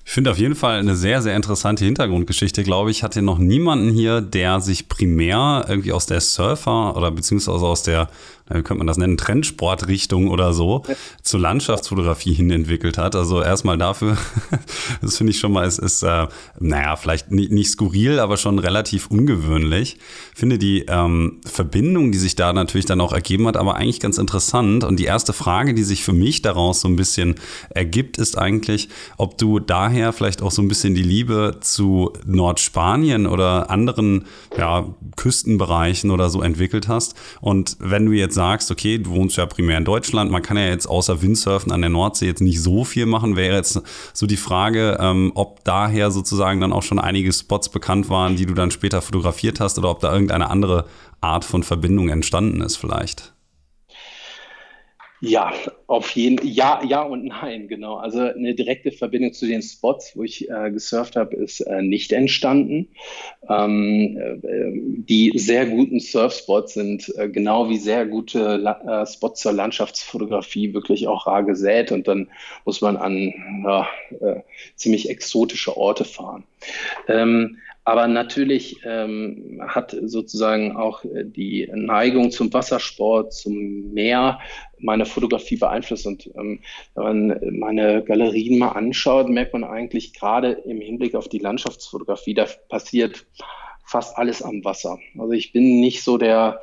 Ich 0.10 0.14
finde 0.14 0.32
auf 0.32 0.40
jeden 0.40 0.56
Fall 0.56 0.80
eine 0.80 0.96
sehr, 0.96 1.22
sehr 1.22 1.36
interessante 1.36 1.86
Hintergrundgeschichte, 1.86 2.64
glaube 2.64 2.90
ich. 2.90 3.04
Hatte 3.04 3.22
noch 3.22 3.38
niemanden 3.38 3.92
hier, 3.92 4.22
der 4.22 4.60
sich 4.60 4.90
primär 4.90 5.66
irgendwie 5.68 5.92
aus 5.92 6.08
der 6.08 6.20
Surfer 6.20 6.98
oder 6.98 7.12
beziehungsweise 7.12 7.64
aus 7.64 7.84
der 7.84 8.10
wie 8.50 8.64
könnte 8.64 8.80
man 8.80 8.88
das 8.88 8.98
nennen, 8.98 9.18
Trendsportrichtung 9.18 10.30
oder 10.30 10.54
so 10.54 10.84
ja. 10.88 10.96
zur 11.22 11.40
Landschaftsfotografie 11.40 12.34
hin 12.34 12.50
entwickelt 12.52 12.98
hat. 12.98 13.16
Also 13.16 13.42
erstmal 13.42 13.78
dafür, 13.78 14.18
das 15.02 15.18
finde 15.18 15.32
ich 15.32 15.40
schon 15.40 15.52
mal, 15.52 15.66
es 15.68 15.78
ist, 15.78 16.04
äh, 16.04 16.28
naja, 16.60 16.96
vielleicht 16.96 17.32
nicht, 17.32 17.52
nicht 17.52 17.70
skurril, 17.70 18.20
aber 18.20 18.38
schon 18.38 18.60
relativ 18.60 19.08
ungewöhnlich. 19.08 19.98
Ich 20.34 20.40
finde 20.40 20.58
die 20.58 20.86
ähm, 20.88 21.42
Verbindung, 21.46 22.12
die 22.12 22.18
sich 22.18 22.36
da 22.36 22.54
natürlich 22.54 22.86
dann 22.86 23.02
auch 23.02 23.14
ergeben 23.14 23.48
hat, 23.48 23.58
aber 23.58 23.76
eigentlich 23.76 24.00
ganz 24.00 24.18
interessant. 24.18 24.84
Und 24.84 25.00
die 25.00 25.06
erste 25.06 25.34
Frage, 25.34 25.74
die 25.74 25.84
sich 25.84 26.04
für 26.04 26.14
mich 26.14 26.42
daraus 26.42 26.82
so 26.82 26.88
ein 26.88 26.96
bisschen 26.96 27.36
ergibt, 27.70 28.18
ist 28.18 28.38
eigentlich, 28.38 28.90
ob 29.18 29.38
du 29.38 29.60
daher 29.60 30.14
vielleicht 30.14 30.42
auch 30.42 30.52
so 30.52 30.62
ein 30.62 30.68
bisschen 30.68 30.96
die 30.96 31.04
Liebe 31.04 31.58
zu 31.62 32.14
Nordspanien 32.26 33.28
oder 33.28 33.70
anderen 33.70 34.26
ja, 34.58 34.88
Küstenbereichen 35.16 36.12
oder 36.12 36.30
so 36.30 36.42
entwickelt 36.42 36.88
hast. 36.88 37.16
Und 37.42 37.78
wenn 37.80 38.06
du 38.06 38.12
jetzt 38.14 38.36
sagst, 38.40 38.72
okay, 38.72 38.98
du 38.98 39.10
wohnst 39.10 39.36
ja 39.36 39.46
primär 39.46 39.78
in 39.78 39.84
Deutschland, 39.84 40.32
man 40.32 40.42
kann 40.42 40.56
ja 40.56 40.68
jetzt 40.68 40.86
außer 40.86 41.22
Windsurfen 41.22 41.74
an 41.74 41.82
der 41.82 41.90
Nordsee 41.90 42.26
jetzt 42.26 42.40
nicht 42.40 42.62
so 42.62 42.86
viel 42.86 43.06
machen, 43.06 43.36
wäre 43.36 43.58
jetzt 43.58 43.82
so 44.14 44.28
die 44.28 44.38
Frage, 44.38 44.98
ähm, 45.02 45.34
ob 45.36 45.62
daher 45.66 46.10
sozusagen 46.10 46.62
dann 46.62 46.72
auch 46.72 46.84
schon 46.84 47.00
einige 47.00 47.34
Spots 47.34 47.68
bekannt 47.68 48.10
waren, 48.10 48.38
die 48.38 48.46
du 48.46 48.54
dann 48.54 48.72
später 48.72 49.02
fotografiert 49.02 49.60
hast 49.60 49.78
oder 49.78 49.90
ob 49.90 50.00
da 50.00 50.14
irgendeine 50.14 50.50
andere 50.50 50.86
Art 51.20 51.44
von 51.44 51.64
Verbindung 51.64 52.08
entstanden 52.08 52.62
ist 52.62 52.78
vielleicht. 52.78 53.34
Ja, 55.22 55.52
auf 55.88 56.12
jeden 56.12 56.48
ja, 56.48 56.82
ja 56.88 57.02
und 57.02 57.26
nein, 57.26 57.68
genau. 57.68 57.96
Also 57.96 58.20
eine 58.22 58.56
direkte 58.56 58.92
Verbindung 58.92 59.34
zu 59.34 59.48
den 59.48 59.62
Spots, 59.62 60.16
wo 60.16 60.24
ich 60.24 60.50
äh, 60.50 60.72
gesurft 60.72 61.18
habe, 61.18 61.36
ist 61.36 61.60
äh, 61.60 61.82
nicht 61.82 62.14
entstanden. 62.14 62.88
Ähm, 63.50 64.18
äh, 64.18 64.72
die 64.74 65.34
sehr 65.36 65.66
guten 65.66 66.00
Surfspots 66.00 66.74
sind 66.74 67.14
äh, 67.18 67.28
genau 67.28 67.70
wie 67.70 67.78
sehr 67.78 68.06
gute 68.06 68.56
La 68.56 69.02
äh, 69.02 69.06
Spots 69.06 69.42
zur 69.42 69.52
Landschaftsfotografie 69.52 70.74
wirklich 70.74 71.08
auch 71.10 71.28
rar 71.28 71.44
gesät 71.44 71.92
und 71.92 72.08
dann 72.08 72.30
muss 72.64 72.80
man 72.80 72.96
an 72.96 73.34
ja, 73.66 73.88
äh, 74.22 74.42
ziemlich 74.76 75.10
exotische 75.10 75.76
Orte 75.76 76.06
fahren. 76.06 76.46
Ähm, 77.10 77.58
aber 77.90 78.08
natürlich 78.08 78.82
ähm, 78.86 79.60
hat 79.68 79.98
sozusagen 80.04 80.78
auch 80.78 81.04
äh, 81.04 81.26
die 81.26 81.68
Neigung 81.74 82.30
zum 82.30 82.54
Wassersport, 82.54 83.34
zum 83.34 83.92
Meer 83.94 84.40
meine 84.78 85.08
Fotografie 85.08 85.58
beeinflusst. 85.58 86.06
Und 86.06 86.28
ähm, 86.38 86.60
wenn 86.94 87.04
man 87.04 87.40
meine 87.52 88.04
Galerien 88.04 88.60
mal 88.60 88.74
anschaut, 88.74 89.28
merkt 89.28 89.54
man 89.54 89.64
eigentlich 89.64 90.14
gerade 90.14 90.52
im 90.52 90.82
Hinblick 90.82 91.16
auf 91.16 91.30
die 91.30 91.40
Landschaftsfotografie, 91.40 92.36
da 92.36 92.46
passiert 92.70 93.26
fast 93.86 94.16
alles 94.20 94.44
am 94.44 94.64
Wasser. 94.64 95.00
Also 95.18 95.32
ich 95.32 95.52
bin 95.52 95.80
nicht 95.80 96.04
so 96.04 96.20
der 96.20 96.62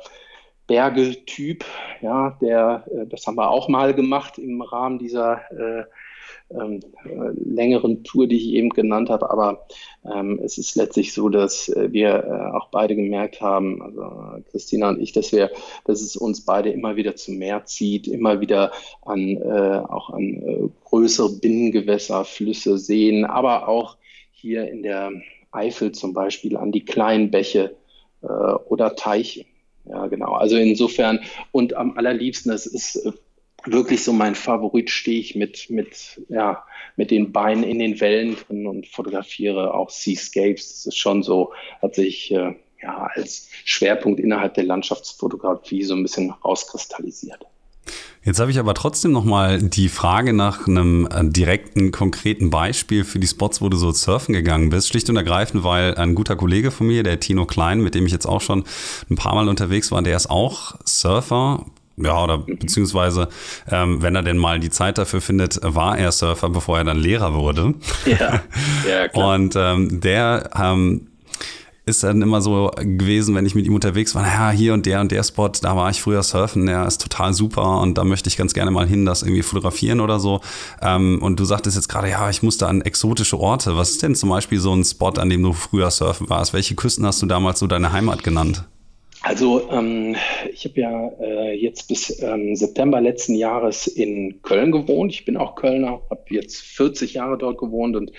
Berge-Typ, 0.67 1.65
ja, 2.01 2.37
der, 2.41 2.85
äh, 2.89 3.05
das 3.05 3.27
haben 3.27 3.35
wir 3.35 3.49
auch 3.49 3.67
mal 3.67 3.93
gemacht 3.93 4.37
im 4.37 4.61
Rahmen 4.61 4.97
dieser 4.97 5.41
äh, 5.51 5.83
ähm, 6.49 6.79
längeren 7.35 8.03
Tour, 8.03 8.27
die 8.27 8.37
ich 8.37 8.53
eben 8.53 8.69
genannt 8.69 9.09
habe. 9.09 9.29
Aber 9.29 9.67
ähm, 10.05 10.39
es 10.43 10.57
ist 10.57 10.75
letztlich 10.75 11.13
so, 11.13 11.29
dass 11.29 11.69
äh, 11.69 11.91
wir 11.91 12.23
äh, 12.23 12.55
auch 12.55 12.69
beide 12.69 12.95
gemerkt 12.95 13.41
haben, 13.41 13.81
also 13.81 14.41
Christina 14.51 14.89
und 14.89 15.01
ich, 15.01 15.11
dass 15.11 15.31
wir, 15.31 15.51
dass 15.85 16.01
es 16.01 16.15
uns 16.15 16.45
beide 16.45 16.69
immer 16.69 16.95
wieder 16.95 17.15
zum 17.15 17.37
Meer 17.37 17.65
zieht, 17.65 18.07
immer 18.07 18.39
wieder 18.39 18.71
an 19.01 19.37
äh, 19.37 19.81
auch 19.87 20.09
an 20.09 20.23
äh, 20.23 20.69
größere 20.85 21.29
Binnengewässer, 21.31 22.23
Flüsse, 22.25 22.77
Seen, 22.77 23.25
aber 23.25 23.67
auch 23.67 23.97
hier 24.31 24.69
in 24.69 24.83
der 24.83 25.11
Eifel 25.51 25.91
zum 25.91 26.13
Beispiel 26.13 26.55
an 26.57 26.71
die 26.71 26.85
kleinen 26.85 27.31
Bäche 27.31 27.75
äh, 28.21 28.27
oder 28.27 28.95
Teiche. 28.95 29.45
Ja, 29.85 30.07
genau. 30.07 30.33
Also 30.33 30.57
insofern 30.57 31.19
und 31.51 31.73
am 31.75 31.97
allerliebsten, 31.97 32.51
das 32.51 32.65
ist 32.65 32.97
äh, 32.97 33.11
wirklich 33.71 34.03
so 34.03 34.13
mein 34.13 34.35
Favorit, 34.35 34.89
stehe 34.89 35.19
ich 35.19 35.35
mit, 35.35 35.69
mit, 35.69 36.21
ja, 36.29 36.63
mit 36.95 37.11
den 37.11 37.31
Beinen 37.31 37.63
in 37.63 37.79
den 37.79 37.99
Wellen 37.99 38.35
drin 38.35 38.67
und 38.67 38.87
fotografiere 38.87 39.73
auch 39.73 39.89
Seascapes. 39.89 40.69
Das 40.69 40.85
ist 40.87 40.97
schon 40.97 41.23
so, 41.23 41.53
hat 41.81 41.95
sich 41.95 42.31
äh, 42.31 42.55
ja, 42.81 43.09
als 43.13 43.49
Schwerpunkt 43.65 44.19
innerhalb 44.19 44.53
der 44.53 44.63
Landschaftsfotografie 44.63 45.83
so 45.83 45.95
ein 45.95 46.03
bisschen 46.03 46.31
rauskristallisiert. 46.31 47.45
Jetzt 48.23 48.41
habe 48.41 48.51
ich 48.51 48.59
aber 48.59 48.73
trotzdem 48.73 49.13
noch 49.13 49.23
mal 49.23 49.61
die 49.61 49.87
Frage 49.87 50.33
nach 50.33 50.67
einem 50.67 51.07
äh, 51.09 51.23
direkten, 51.23 51.91
konkreten 51.91 52.49
Beispiel 52.49 53.05
für 53.05 53.19
die 53.19 53.27
Spots, 53.27 53.61
wo 53.61 53.69
du 53.69 53.77
so 53.77 53.91
surfen 53.91 54.33
gegangen 54.33 54.69
bist. 54.69 54.89
Schlicht 54.89 55.09
und 55.09 55.15
ergreifend, 55.15 55.63
weil 55.63 55.95
ein 55.95 56.13
guter 56.13 56.35
Kollege 56.35 56.71
von 56.71 56.87
mir, 56.87 57.03
der 57.03 57.21
Tino 57.21 57.45
Klein, 57.45 57.79
mit 57.79 57.95
dem 57.95 58.05
ich 58.05 58.11
jetzt 58.11 58.25
auch 58.25 58.41
schon 58.41 58.65
ein 59.09 59.15
paar 59.15 59.33
Mal 59.33 59.47
unterwegs 59.47 59.93
war, 59.93 60.01
der 60.01 60.17
ist 60.17 60.29
auch 60.29 60.75
Surfer, 60.83 61.65
ja, 61.97 62.23
oder 62.23 62.37
beziehungsweise, 62.37 63.27
ähm, 63.69 64.01
wenn 64.01 64.15
er 64.15 64.21
denn 64.21 64.37
mal 64.37 64.59
die 64.59 64.69
Zeit 64.69 64.97
dafür 64.97 65.19
findet, 65.19 65.59
war 65.63 65.97
er 65.97 66.11
Surfer, 66.11 66.49
bevor 66.49 66.77
er 66.77 66.83
dann 66.83 66.97
Lehrer 66.97 67.33
wurde. 67.33 67.73
Ja, 68.05 68.43
ja 68.87 69.07
klar. 69.07 69.33
Und 69.35 69.55
ähm, 69.55 69.99
der 69.99 70.49
ähm, 70.55 71.07
ist 71.87 72.03
dann 72.03 72.21
immer 72.21 72.41
so 72.41 72.69
gewesen, 72.75 73.33
wenn 73.33 73.45
ich 73.45 73.55
mit 73.55 73.65
ihm 73.65 73.73
unterwegs 73.73 74.13
war, 74.13 74.21
naja, 74.21 74.51
hier 74.51 74.73
und 74.73 74.85
der 74.85 74.99
und 74.99 75.11
der 75.11 75.23
Spot, 75.23 75.47
da 75.47 75.75
war 75.75 75.89
ich 75.89 76.01
früher 76.01 76.21
surfen, 76.21 76.65
der 76.65 76.85
ist 76.85 77.01
total 77.01 77.33
super 77.33 77.79
und 77.79 77.97
da 77.97 78.03
möchte 78.03 78.27
ich 78.27 78.35
ganz 78.35 78.53
gerne 78.53 78.71
mal 78.71 78.85
hin, 78.85 79.05
das 79.05 79.23
irgendwie 79.23 79.41
fotografieren 79.41 80.01
oder 80.01 80.19
so. 80.19 80.41
Ähm, 80.81 81.19
und 81.21 81.39
du 81.39 81.45
sagtest 81.45 81.77
jetzt 81.77 81.87
gerade, 81.87 82.09
ja, 82.09 82.29
ich 82.29 82.43
musste 82.43 82.67
an 82.67 82.81
exotische 82.81 83.39
Orte. 83.39 83.77
Was 83.77 83.91
ist 83.91 84.03
denn 84.03 84.15
zum 84.15 84.29
Beispiel 84.29 84.59
so 84.59 84.73
ein 84.73 84.83
Spot, 84.83 85.11
an 85.11 85.29
dem 85.29 85.41
du 85.41 85.53
früher 85.53 85.89
surfen 85.89 86.29
warst? 86.29 86.53
Welche 86.53 86.75
Küsten 86.75 87.05
hast 87.05 87.21
du 87.21 87.25
damals 87.25 87.59
so 87.59 87.67
deine 87.67 87.91
Heimat 87.93 88.21
genannt? 88.23 88.65
Also 89.21 89.69
ähm, 89.71 90.15
ich 90.53 90.65
habe 90.65 90.79
ja 90.79 91.07
äh, 91.19 91.53
jetzt 91.59 91.87
bis 91.87 92.21
ähm, 92.21 92.55
September 92.55 93.01
letzten 93.01 93.33
Jahres 93.35 93.87
in 93.87 94.41
Köln 94.43 94.71
gewohnt. 94.71 95.11
Ich 95.11 95.25
bin 95.25 95.37
auch 95.37 95.55
Kölner, 95.55 96.01
habe 96.09 96.23
jetzt 96.29 96.61
40 96.61 97.15
Jahre 97.15 97.37
dort 97.37 97.57
gewohnt 97.57 97.95
und 97.95 98.11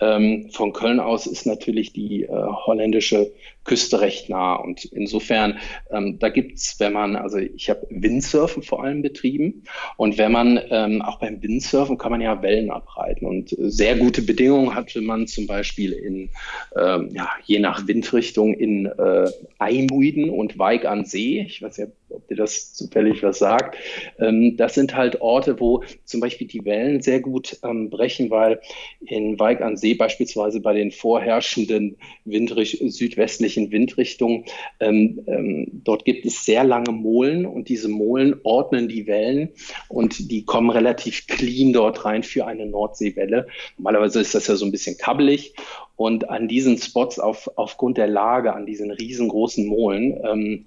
ähm, 0.00 0.48
von 0.52 0.72
Köln 0.72 1.00
aus 1.00 1.26
ist 1.26 1.46
natürlich 1.46 1.92
die 1.92 2.22
äh, 2.22 2.28
holländische 2.30 3.32
Küste 3.68 4.00
recht 4.00 4.28
nah. 4.28 4.54
Und 4.54 4.86
insofern, 4.86 5.58
ähm, 5.90 6.18
da 6.18 6.30
gibt's, 6.30 6.80
wenn 6.80 6.94
man, 6.94 7.16
also 7.16 7.36
ich 7.38 7.68
habe 7.70 7.86
Windsurfen 7.90 8.62
vor 8.62 8.82
allem 8.82 9.02
betrieben. 9.02 9.64
Und 9.96 10.18
wenn 10.18 10.32
man, 10.32 10.58
ähm, 10.70 11.02
auch 11.02 11.20
beim 11.20 11.42
Windsurfen 11.42 11.98
kann 11.98 12.10
man 12.10 12.20
ja 12.20 12.42
Wellen 12.42 12.70
abreiten. 12.70 13.26
Und 13.26 13.54
sehr 13.58 13.96
gute 13.96 14.22
Bedingungen 14.22 14.74
hatte 14.74 15.00
man 15.02 15.26
zum 15.26 15.46
Beispiel 15.46 15.92
in, 15.92 16.30
ähm, 16.76 17.10
ja, 17.12 17.28
je 17.44 17.58
nach 17.58 17.86
Windrichtung 17.86 18.54
in 18.54 18.86
äh, 18.86 19.30
Eimuiden 19.58 20.30
und 20.30 20.58
Weig 20.58 20.86
an 20.86 21.04
See. 21.04 21.44
Ich 21.46 21.60
weiß 21.60 21.76
ja, 21.76 21.86
ob 22.10 22.26
dir 22.28 22.36
das 22.36 22.72
zufällig 22.72 23.22
was 23.22 23.38
sagt. 23.38 23.76
Ähm, 24.18 24.56
das 24.56 24.74
sind 24.74 24.96
halt 24.96 25.20
Orte, 25.20 25.60
wo 25.60 25.84
zum 26.04 26.20
Beispiel 26.20 26.46
die 26.46 26.64
Wellen 26.64 27.02
sehr 27.02 27.20
gut 27.20 27.58
ähm, 27.62 27.90
brechen, 27.90 28.30
weil 28.30 28.60
in 29.00 29.38
Weig 29.38 29.60
an 29.60 29.76
See 29.76 29.94
beispielsweise 29.94 30.60
bei 30.60 30.72
den 30.72 30.90
vorherrschenden 30.90 31.96
Windricht 32.24 32.78
südwestlichen 32.92 33.57
Windrichtungen, 33.70 34.44
ähm, 34.80 35.20
ähm, 35.26 35.82
dort 35.84 36.04
gibt 36.04 36.24
es 36.24 36.44
sehr 36.44 36.64
lange 36.64 36.92
Molen 36.92 37.46
und 37.46 37.68
diese 37.68 37.88
Molen 37.88 38.36
ordnen 38.44 38.88
die 38.88 39.06
Wellen 39.06 39.50
und 39.88 40.30
die 40.30 40.44
kommen 40.44 40.70
relativ 40.70 41.26
clean 41.26 41.72
dort 41.72 42.04
rein 42.04 42.22
für 42.22 42.46
eine 42.46 42.66
Nordseewelle. 42.66 43.46
Normalerweise 43.76 44.20
ist 44.20 44.34
das 44.34 44.46
ja 44.46 44.56
so 44.56 44.64
ein 44.64 44.72
bisschen 44.72 44.96
kabbelig 44.96 45.54
und 45.96 46.30
an 46.30 46.46
diesen 46.46 46.78
Spots 46.78 47.18
auf, 47.18 47.50
aufgrund 47.56 47.98
der 47.98 48.06
Lage, 48.06 48.54
an 48.54 48.66
diesen 48.66 48.90
riesengroßen 48.90 49.66
Molen, 49.66 50.20
ähm, 50.24 50.66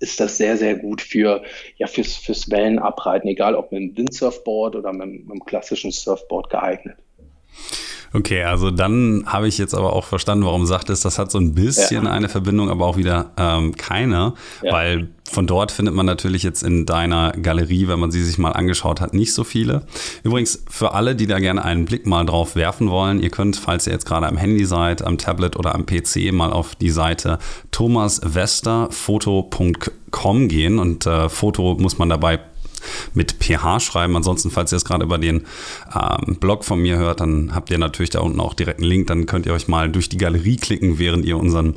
ist 0.00 0.20
das 0.20 0.36
sehr, 0.36 0.56
sehr 0.56 0.76
gut 0.76 1.00
für, 1.00 1.42
ja, 1.76 1.86
fürs, 1.86 2.14
fürs 2.16 2.50
Wellenabreiten, 2.50 3.28
egal 3.28 3.54
ob 3.54 3.72
mit 3.72 3.80
einem 3.80 3.96
Windsurfboard 3.96 4.76
oder 4.76 4.92
mit, 4.92 5.08
mit 5.08 5.30
einem 5.30 5.44
klassischen 5.44 5.90
Surfboard 5.90 6.50
geeignet. 6.50 6.98
Okay, 8.12 8.42
also 8.42 8.70
dann 8.70 9.24
habe 9.26 9.48
ich 9.48 9.58
jetzt 9.58 9.74
aber 9.74 9.92
auch 9.92 10.04
verstanden, 10.04 10.46
warum 10.46 10.62
du 10.62 10.66
sagtest, 10.66 11.04
das 11.04 11.18
hat 11.18 11.30
so 11.30 11.36
ein 11.38 11.54
bisschen 11.54 12.06
ja. 12.06 12.10
eine 12.10 12.30
Verbindung, 12.30 12.70
aber 12.70 12.86
auch 12.86 12.96
wieder 12.96 13.32
ähm, 13.36 13.76
keine, 13.76 14.32
ja. 14.62 14.72
weil 14.72 15.08
von 15.30 15.46
dort 15.46 15.72
findet 15.72 15.94
man 15.94 16.06
natürlich 16.06 16.42
jetzt 16.42 16.62
in 16.62 16.86
deiner 16.86 17.32
Galerie, 17.32 17.86
wenn 17.86 18.00
man 18.00 18.10
sie 18.10 18.24
sich 18.24 18.38
mal 18.38 18.52
angeschaut 18.52 19.02
hat, 19.02 19.12
nicht 19.12 19.34
so 19.34 19.44
viele. 19.44 19.82
Übrigens, 20.22 20.64
für 20.70 20.94
alle, 20.94 21.16
die 21.16 21.26
da 21.26 21.38
gerne 21.38 21.62
einen 21.64 21.84
Blick 21.84 22.06
mal 22.06 22.24
drauf 22.24 22.56
werfen 22.56 22.88
wollen, 22.88 23.20
ihr 23.20 23.28
könnt, 23.28 23.56
falls 23.56 23.86
ihr 23.86 23.92
jetzt 23.92 24.06
gerade 24.06 24.26
am 24.26 24.38
Handy 24.38 24.64
seid, 24.64 25.02
am 25.02 25.18
Tablet 25.18 25.56
oder 25.56 25.74
am 25.74 25.84
PC, 25.84 26.32
mal 26.32 26.50
auf 26.50 26.76
die 26.76 26.88
Seite 26.90 27.38
thomaswesterfoto.com 27.72 30.48
gehen 30.48 30.78
und 30.78 31.04
äh, 31.04 31.28
Foto 31.28 31.76
muss 31.78 31.98
man 31.98 32.08
dabei 32.08 32.40
mit 33.14 33.36
PH 33.40 33.80
schreiben. 33.80 34.16
Ansonsten, 34.16 34.50
falls 34.50 34.72
ihr 34.72 34.76
es 34.76 34.84
gerade 34.84 35.04
über 35.04 35.18
den 35.18 35.46
ähm, 35.94 36.36
Blog 36.36 36.64
von 36.64 36.80
mir 36.80 36.96
hört, 36.96 37.20
dann 37.20 37.54
habt 37.54 37.70
ihr 37.70 37.78
natürlich 37.78 38.10
da 38.10 38.20
unten 38.20 38.40
auch 38.40 38.54
direkt 38.54 38.80
einen 38.80 38.88
Link. 38.88 39.06
Dann 39.08 39.26
könnt 39.26 39.46
ihr 39.46 39.52
euch 39.52 39.68
mal 39.68 39.90
durch 39.90 40.08
die 40.08 40.18
Galerie 40.18 40.56
klicken, 40.56 40.98
während 40.98 41.24
ihr 41.24 41.36
unserem 41.36 41.74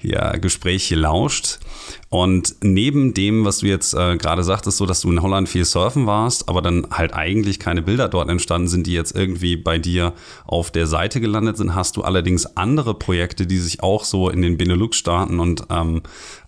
ja, 0.00 0.32
Gespräch 0.36 0.84
hier 0.84 0.98
lauscht. 0.98 1.58
Und 2.08 2.56
neben 2.62 3.14
dem, 3.14 3.44
was 3.44 3.58
du 3.58 3.66
jetzt 3.66 3.94
äh, 3.94 4.16
gerade 4.16 4.44
sagtest, 4.44 4.76
so 4.76 4.86
dass 4.86 5.00
du 5.00 5.10
in 5.10 5.22
Holland 5.22 5.48
viel 5.48 5.64
surfen 5.64 6.06
warst, 6.06 6.48
aber 6.48 6.60
dann 6.60 6.86
halt 6.90 7.14
eigentlich 7.14 7.58
keine 7.58 7.82
Bilder 7.82 8.08
dort 8.08 8.28
entstanden 8.28 8.68
sind, 8.68 8.86
die 8.86 8.92
jetzt 8.92 9.16
irgendwie 9.16 9.56
bei 9.56 9.78
dir 9.78 10.12
auf 10.46 10.70
der 10.70 10.86
Seite 10.86 11.20
gelandet 11.20 11.56
sind, 11.56 11.74
hast 11.74 11.96
du 11.96 12.02
allerdings 12.02 12.44
andere 12.56 12.94
Projekte, 12.94 13.46
die 13.46 13.58
sich 13.58 13.82
auch 13.82 14.04
so 14.04 14.28
in 14.28 14.42
den 14.42 14.58
Benelux-Staaten 14.58 15.40
und 15.40 15.64
ähm, 15.70 16.02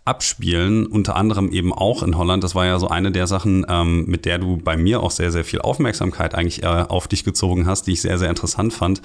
abspielen, 0.04 0.84
unter 0.86 1.16
anderem 1.16 1.50
eben 1.50 1.72
auch 1.72 2.02
in 2.02 2.18
Holland. 2.18 2.44
Das 2.44 2.54
war 2.54 2.66
ja 2.66 2.78
so 2.78 2.88
eine 2.88 3.10
der 3.10 3.26
Sachen, 3.26 3.64
ähm, 3.68 4.04
mit 4.04 4.26
der 4.26 4.38
du 4.38 4.58
bei 4.58 4.76
mir 4.76 5.02
auch 5.02 5.10
sehr, 5.10 5.32
sehr 5.32 5.44
viel 5.44 5.62
Aufmerksamkeit 5.62 6.34
eigentlich 6.34 6.62
äh, 6.62 6.66
auf 6.66 7.08
dich 7.08 7.24
gezogen 7.24 7.66
hast, 7.66 7.86
die 7.86 7.92
ich 7.92 8.02
sehr, 8.02 8.18
sehr 8.18 8.28
interessant 8.28 8.74
fand, 8.74 9.00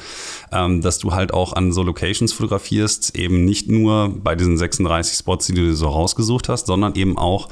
ähm, 0.51 0.81
dass 0.81 0.99
du 0.99 1.13
halt 1.13 1.33
auch 1.33 1.53
an 1.53 1.71
so 1.71 1.83
Locations 1.83 2.33
fotografierst, 2.33 3.17
eben 3.17 3.45
nicht 3.45 3.69
nur 3.69 4.09
bei 4.09 4.35
diesen 4.35 4.57
36 4.57 5.17
Spots, 5.17 5.47
die 5.47 5.53
du 5.53 5.73
so 5.73 5.87
rausgesucht 5.87 6.18
hast, 6.49 6.67
sondern 6.67 6.95
eben 6.95 7.17
auch 7.17 7.49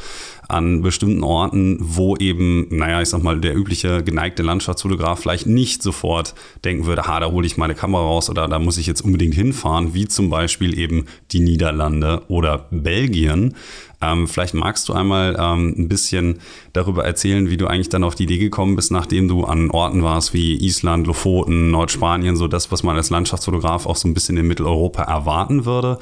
an 0.48 0.82
bestimmten 0.82 1.24
Orten, 1.24 1.78
wo 1.82 2.16
eben, 2.16 2.68
naja, 2.70 3.02
ich 3.02 3.10
sag 3.10 3.22
mal, 3.22 3.40
der 3.40 3.56
übliche 3.56 4.04
geneigte 4.04 4.44
Landschaftsfotograf 4.44 5.20
vielleicht 5.20 5.46
nicht 5.46 5.84
sofort 5.84 6.36
denken 6.64 6.86
würde, 6.86 7.04
ha, 7.04 7.20
da 7.20 7.32
hole 7.32 7.46
ich 7.46 7.58
meine 7.58 7.76
Kamera 7.76 8.02
raus 8.02 8.30
oder 8.30 8.48
da 8.48 8.60
muss 8.60 8.78
ich 8.78 8.88
jetzt 8.88 9.02
unbedingt 9.02 9.36
hinfahren, 9.36 9.94
wie 9.94 10.08
zum 10.08 10.30
Beispiel 10.30 10.78
eben 10.78 11.06
die 11.32 11.42
Niederlande 11.42 12.24
oder 12.30 12.68
Belgien. 12.72 13.56
Ähm, 14.02 14.28
vielleicht 14.28 14.54
magst 14.54 14.88
du 14.90 14.94
einmal 14.94 15.36
ähm, 15.40 15.74
ein 15.78 15.88
bisschen 15.88 16.40
darüber 16.74 17.04
erzählen, 17.04 17.50
wie 17.50 17.58
du 17.58 17.68
eigentlich 17.68 17.90
dann 17.90 18.04
auf 18.04 18.16
die 18.16 18.24
Idee 18.24 18.38
gekommen 18.38 18.76
bist, 18.76 18.92
nachdem 18.92 19.28
du 19.28 19.46
an 19.46 19.72
Orten 19.72 20.04
warst 20.04 20.34
wie 20.34 20.56
Island, 20.58 21.08
Lofoten, 21.08 21.72
Nordspanien, 21.72 22.36
so 22.36 22.48
das, 22.48 22.72
was 22.72 22.84
man 22.84 22.96
als 22.96 23.10
Landschaftsfotograf 23.10 23.88
auch 23.88 23.96
so 23.96 24.08
ein 24.08 24.14
bisschen 24.14 24.38
in 24.38 24.48
Mitteleuropa 24.48 25.04
erwarten 25.04 25.66
würde. 25.66 25.98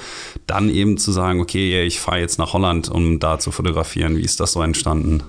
Dann 0.45 0.69
eben 0.69 0.97
zu 0.97 1.11
sagen, 1.11 1.39
okay, 1.39 1.83
ich 1.83 1.99
fahre 1.99 2.19
jetzt 2.19 2.37
nach 2.37 2.53
Holland, 2.53 2.89
um 2.89 3.19
da 3.19 3.39
zu 3.39 3.51
fotografieren. 3.51 4.17
Wie 4.17 4.23
ist 4.23 4.39
das 4.41 4.51
so 4.51 4.61
entstanden? 4.61 5.23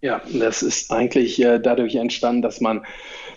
Ja, 0.00 0.20
das 0.32 0.62
ist 0.62 0.92
eigentlich 0.92 1.42
äh, 1.42 1.58
dadurch 1.58 1.94
entstanden, 1.94 2.42
dass 2.42 2.60
man 2.60 2.84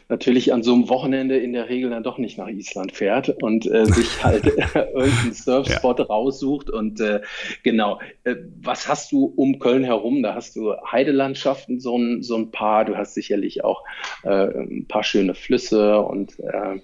natürlich 0.10 0.54
an 0.54 0.64
so 0.64 0.74
einem 0.74 0.90
Wochenende 0.90 1.38
in 1.38 1.54
der 1.54 1.70
Regel 1.70 1.90
dann 1.90 2.04
doch 2.04 2.18
nicht 2.18 2.38
nach 2.38 2.48
Island 2.48 2.94
fährt 2.94 3.30
und 3.42 3.66
äh, 3.66 3.86
sich 3.86 4.24
halt 4.24 4.46
irgendeinen 4.46 5.34
Surfspot 5.34 6.00
ja. 6.00 6.06
raussucht. 6.06 6.70
Und 6.70 7.02
äh, 7.02 7.22
genau, 7.64 8.00
äh, 8.24 8.36
was 8.62 8.88
hast 8.88 9.12
du 9.12 9.26
um 9.26 9.60
Köln 9.60 9.84
herum? 9.84 10.24
Da 10.24 10.34
hast 10.34 10.56
du 10.56 10.74
Heidelandschaften, 10.90 11.80
so 11.80 11.98
ein, 11.98 12.24
so 12.24 12.38
ein 12.38 12.52
paar. 12.52 12.86
Du 12.86 12.96
hast 12.96 13.16
sicherlich 13.16 13.64
auch 13.64 13.84
äh, 14.24 14.30
ein 14.30 14.86
paar 14.88 15.04
schöne 15.04 15.34
Flüsse. 15.34 16.00
Und, 16.00 16.40
äh, 16.40 16.80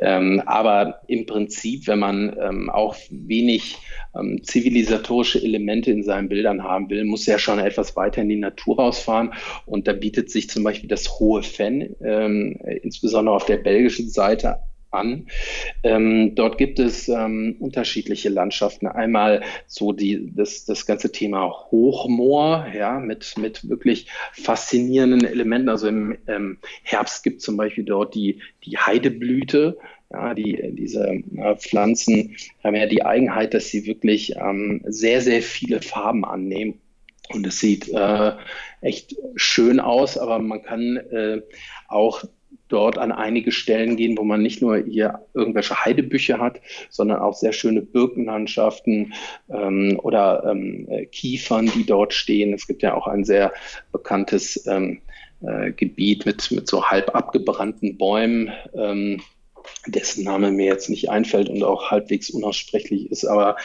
ähm, 0.00 0.42
aber 0.44 1.00
im 1.06 1.26
Prinzip, 1.26 1.86
wenn 1.86 1.98
man 1.98 2.36
ähm, 2.40 2.70
auch 2.70 2.96
wenig 3.10 3.78
ähm, 4.18 4.42
zivilisatorische 4.42 5.42
Elemente 5.42 5.90
in 5.90 6.02
seinen 6.02 6.28
Bildern 6.28 6.62
haben 6.62 6.90
will, 6.90 7.04
muss 7.04 7.28
er 7.28 7.38
schon 7.38 7.58
etwas 7.58 7.96
weiter 7.96 8.22
in 8.22 8.28
die 8.28 8.36
Natur 8.36 8.76
rausfahren. 8.78 9.32
Und 9.66 9.86
da 9.88 9.92
bietet 9.92 10.30
sich 10.30 10.48
zum 10.48 10.64
Beispiel 10.64 10.88
das 10.88 11.18
Hohe 11.18 11.42
Fenn, 11.42 11.94
ähm, 12.02 12.58
insbesondere 12.82 13.34
auf 13.34 13.46
der 13.46 13.58
belgischen 13.58 14.08
Seite, 14.08 14.58
an. 14.90 15.26
Ähm, 15.82 16.34
dort 16.34 16.58
gibt 16.58 16.78
es 16.78 17.08
ähm, 17.08 17.56
unterschiedliche 17.58 18.28
Landschaften. 18.28 18.86
Einmal 18.86 19.42
so 19.66 19.92
die, 19.92 20.32
das, 20.34 20.64
das 20.64 20.86
ganze 20.86 21.12
Thema 21.12 21.50
Hochmoor, 21.70 22.66
ja, 22.74 22.98
mit, 22.98 23.36
mit 23.36 23.68
wirklich 23.68 24.08
faszinierenden 24.32 25.24
Elementen. 25.24 25.68
Also 25.68 25.88
im 25.88 26.16
ähm, 26.26 26.58
Herbst 26.82 27.22
gibt 27.22 27.38
es 27.38 27.44
zum 27.44 27.56
Beispiel 27.56 27.84
dort 27.84 28.14
die, 28.14 28.40
die 28.64 28.78
Heideblüte. 28.78 29.78
Ja, 30.10 30.32
die, 30.32 30.58
diese 30.72 31.06
äh, 31.06 31.56
Pflanzen 31.56 32.36
haben 32.64 32.76
ja 32.76 32.86
die 32.86 33.04
Eigenheit, 33.04 33.52
dass 33.52 33.68
sie 33.68 33.86
wirklich 33.86 34.36
ähm, 34.36 34.82
sehr, 34.86 35.20
sehr 35.20 35.42
viele 35.42 35.82
Farben 35.82 36.24
annehmen. 36.24 36.80
Und 37.28 37.46
es 37.46 37.60
sieht 37.60 37.88
äh, 37.90 38.32
echt 38.80 39.16
schön 39.36 39.80
aus, 39.80 40.16
aber 40.16 40.38
man 40.38 40.62
kann 40.62 40.96
äh, 40.96 41.42
auch 41.88 42.24
dort 42.68 42.96
an 42.96 43.12
einige 43.12 43.52
Stellen 43.52 43.96
gehen, 43.96 44.16
wo 44.16 44.24
man 44.24 44.42
nicht 44.42 44.62
nur 44.62 44.78
hier 44.78 45.26
irgendwelche 45.34 45.84
Heidebüche 45.84 46.38
hat, 46.38 46.60
sondern 46.88 47.18
auch 47.18 47.34
sehr 47.34 47.52
schöne 47.52 47.82
Birkenlandschaften 47.82 49.12
ähm, 49.50 49.98
oder 50.02 50.44
ähm, 50.50 50.88
Kiefern, 51.12 51.70
die 51.74 51.84
dort 51.84 52.14
stehen. 52.14 52.54
Es 52.54 52.66
gibt 52.66 52.82
ja 52.82 52.94
auch 52.94 53.06
ein 53.06 53.24
sehr 53.24 53.52
bekanntes 53.92 54.66
ähm, 54.66 55.00
äh, 55.42 55.72
Gebiet 55.72 56.24
mit, 56.24 56.50
mit 56.50 56.66
so 56.66 56.84
halb 56.86 57.14
abgebrannten 57.14 57.98
Bäumen. 57.98 58.50
Ähm, 58.74 59.20
dessen 59.90 60.24
Name 60.24 60.50
mir 60.50 60.66
jetzt 60.66 60.90
nicht 60.90 61.10
einfällt 61.10 61.48
und 61.48 61.62
auch 61.62 61.90
halbwegs 61.90 62.30
unaussprechlich 62.30 63.10
ist. 63.10 63.24
Aber 63.24 63.56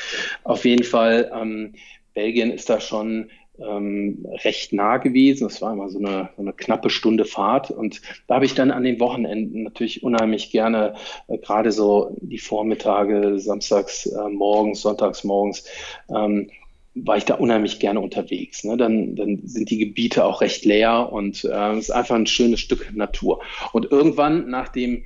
auf 0.43 0.65
jeden 0.65 0.83
Fall, 0.83 1.31
ähm, 1.33 1.73
Belgien 2.13 2.51
ist 2.51 2.69
da 2.69 2.79
schon 2.79 3.29
ähm, 3.59 4.25
recht 4.43 4.73
nah 4.73 4.97
gewesen. 4.97 5.47
Das 5.47 5.61
war 5.61 5.73
immer 5.73 5.89
so 5.89 5.99
eine, 5.99 6.29
so 6.35 6.41
eine, 6.41 6.53
knappe 6.53 6.89
Stunde 6.89 7.25
Fahrt. 7.25 7.71
Und 7.71 8.01
da 8.27 8.35
habe 8.35 8.45
ich 8.45 8.55
dann 8.55 8.71
an 8.71 8.83
den 8.83 8.99
Wochenenden 8.99 9.63
natürlich 9.63 10.03
unheimlich 10.03 10.51
gerne, 10.51 10.95
äh, 11.27 11.37
gerade 11.37 11.71
so 11.71 12.15
die 12.21 12.39
Vormittage, 12.39 13.39
samstags 13.39 14.05
äh, 14.07 14.29
morgens, 14.29 14.81
sonntags 14.81 15.23
morgens, 15.23 15.65
ähm, 16.09 16.49
war 16.95 17.17
ich 17.17 17.25
da 17.25 17.35
unheimlich 17.35 17.79
gerne 17.79 17.99
unterwegs. 17.99 18.63
Ne? 18.63 18.77
Dann, 18.77 19.15
dann 19.15 19.41
sind 19.45 19.69
die 19.69 19.79
Gebiete 19.79 20.25
auch 20.25 20.41
recht 20.41 20.63
leer 20.63 21.11
und 21.11 21.43
äh, 21.43 21.71
es 21.71 21.85
ist 21.85 21.91
einfach 21.91 22.15
ein 22.15 22.27
schönes 22.27 22.59
Stück 22.59 22.93
Natur. 22.93 23.41
Und 23.71 23.91
irgendwann 23.91 24.49
nach 24.49 24.69
dem 24.69 24.97
äh, 24.97 25.01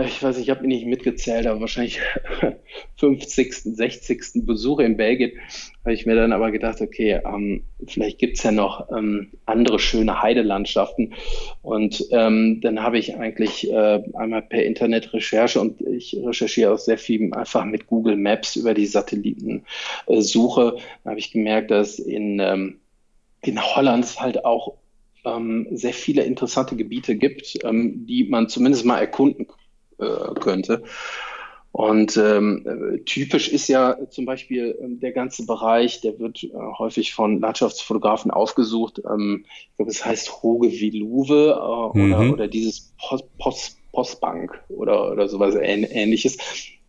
ich 0.00 0.22
weiß, 0.22 0.38
ich 0.38 0.48
habe 0.48 0.66
nicht 0.66 0.86
mitgezählt, 0.86 1.46
aber 1.46 1.60
wahrscheinlich 1.60 2.00
50., 2.96 3.54
60. 3.54 4.46
Besuche 4.46 4.84
in 4.84 4.96
Belgien, 4.96 5.32
habe 5.84 5.92
ich 5.92 6.06
mir 6.06 6.14
dann 6.14 6.32
aber 6.32 6.50
gedacht, 6.50 6.80
okay, 6.80 7.20
ähm, 7.26 7.64
vielleicht 7.86 8.18
gibt's 8.18 8.42
ja 8.42 8.52
noch 8.52 8.90
ähm, 8.90 9.32
andere 9.44 9.78
schöne 9.78 10.22
Heidelandschaften. 10.22 11.12
Und 11.60 12.06
ähm, 12.10 12.60
dann 12.62 12.82
habe 12.82 12.98
ich 12.98 13.16
eigentlich 13.16 13.70
äh, 13.70 14.02
einmal 14.14 14.42
per 14.42 14.64
Internetrecherche 14.64 15.60
und 15.60 15.82
ich 15.82 16.16
recherchiere 16.24 16.72
auch 16.72 16.78
sehr 16.78 16.98
viel 16.98 17.32
einfach 17.34 17.64
mit 17.64 17.86
Google 17.86 18.16
Maps 18.16 18.56
über 18.56 18.72
die 18.72 18.86
Satellitensuche, 18.86 20.76
äh, 21.04 21.08
habe 21.08 21.18
ich 21.18 21.32
gemerkt, 21.32 21.70
dass 21.70 21.98
in, 21.98 22.40
ähm, 22.40 22.80
in 23.42 23.60
Holland 23.60 24.18
halt 24.18 24.44
auch 24.44 24.74
ähm, 25.24 25.68
sehr 25.70 25.92
viele 25.92 26.22
interessante 26.22 26.76
Gebiete 26.76 27.14
gibt, 27.14 27.58
ähm, 27.62 28.06
die 28.06 28.24
man 28.24 28.48
zumindest 28.48 28.84
mal 28.84 28.98
erkunden 28.98 29.46
äh, 29.98 30.34
könnte. 30.40 30.82
Und 31.72 32.18
ähm, 32.18 33.00
typisch 33.06 33.48
ist 33.48 33.66
ja 33.68 33.96
zum 34.10 34.26
Beispiel 34.26 34.78
ähm, 34.82 35.00
der 35.00 35.12
ganze 35.12 35.46
Bereich, 35.46 36.02
der 36.02 36.18
wird 36.18 36.44
äh, 36.44 36.50
häufig 36.78 37.14
von 37.14 37.40
Landschaftsfotografen 37.40 38.30
aufgesucht. 38.30 39.00
Ähm, 39.10 39.46
ich 39.46 39.76
glaube, 39.76 39.90
es 39.90 40.04
heißt 40.04 40.42
Hoge 40.42 40.70
Viluve 40.70 41.58
äh, 41.94 41.98
mhm. 41.98 42.12
oder, 42.12 42.32
oder 42.34 42.48
dieses 42.48 42.92
Post, 42.98 43.24
Post, 43.38 43.78
Postbank 43.92 44.62
oder, 44.68 45.12
oder 45.12 45.28
sowas 45.28 45.54
ähnliches. 45.54 46.36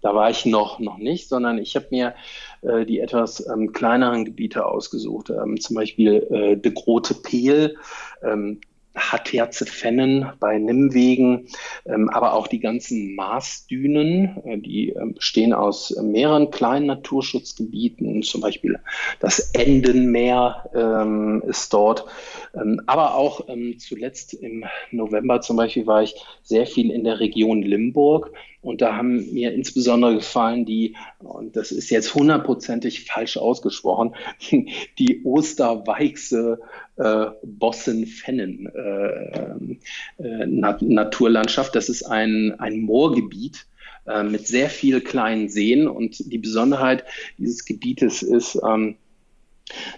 Da 0.02 0.14
war 0.14 0.30
ich 0.30 0.46
noch, 0.46 0.80
noch 0.80 0.98
nicht, 0.98 1.30
sondern 1.30 1.60
ich 1.60 1.78
habe 1.78 1.88
mir 1.90 2.14
äh, 2.62 2.86
die 2.86 3.00
etwas 3.00 3.48
ähm, 3.48 3.72
kleineren 3.72 4.26
Gebiete 4.26 4.66
ausgesucht. 4.66 5.30
Ähm, 5.30 5.62
zum 5.62 5.78
Beispiel 5.78 6.28
äh, 6.30 6.58
de 6.58 6.74
Grote 6.74 7.14
Peel, 7.14 7.78
ähm, 8.22 8.60
Hatterzefennen 8.96 10.34
bei 10.40 10.60
Nimmwegen, 10.60 11.48
ähm, 11.86 12.10
aber 12.10 12.34
auch 12.34 12.48
die 12.48 12.60
ganzen 12.60 13.16
Marsdünen, 13.16 14.38
äh, 14.46 14.58
die 14.58 14.90
äh, 14.90 15.06
bestehen 15.14 15.54
aus 15.54 15.96
mehreren 16.02 16.52
kleinen 16.52 16.86
Naturschutzgebieten, 16.86 18.22
zum 18.24 18.42
Beispiel 18.42 18.80
das 19.20 19.52
Endenmeer 19.54 20.70
ähm, 20.76 21.44
ist 21.48 21.74
dort, 21.74 22.06
ähm, 22.54 22.82
aber 22.86 23.16
auch 23.16 23.48
ähm, 23.50 23.80
zuletzt 23.80 24.34
im 24.34 24.66
November 24.92 25.42
zum 25.42 25.58
Beispiel 25.58 25.88
war 25.88 26.04
ich 26.04 26.16
sehr 26.44 26.68
viel 26.68 26.92
in 26.92 27.04
der 27.04 27.20
Region 27.20 27.64
Limburg 27.64 28.32
und 28.64 28.82
da 28.82 28.96
haben 28.96 29.34
mir 29.34 29.54
insbesondere 29.54 30.16
gefallen 30.16 30.66
die, 30.66 30.96
und 31.20 31.56
das 31.56 31.72
ist 31.72 31.90
jetzt 31.90 32.16
hundertprozentig 32.16 33.06
falsch 33.06 33.38
ausgesprochen, 33.38 34.16
die 35.00 35.22
Osterweichse 35.24 36.60
äh, 36.96 37.26
Bossen-Fennen 37.44 38.68
äh, 38.68 40.24
äh, 40.24 40.46
Naturlandschaft. 40.48 41.76
Das 41.76 41.90
ist 41.90 42.04
ein, 42.04 42.56
ein 42.58 42.80
Moorgebiet 42.80 43.68
äh, 44.06 44.24
mit 44.24 44.48
sehr 44.48 44.70
vielen 44.70 45.04
kleinen 45.04 45.50
Seen 45.50 45.88
und 45.88 46.32
die 46.32 46.38
Besonderheit 46.38 47.04
dieses 47.38 47.66
Gebietes 47.66 48.24
ist, 48.24 48.60
ähm, 48.66 48.96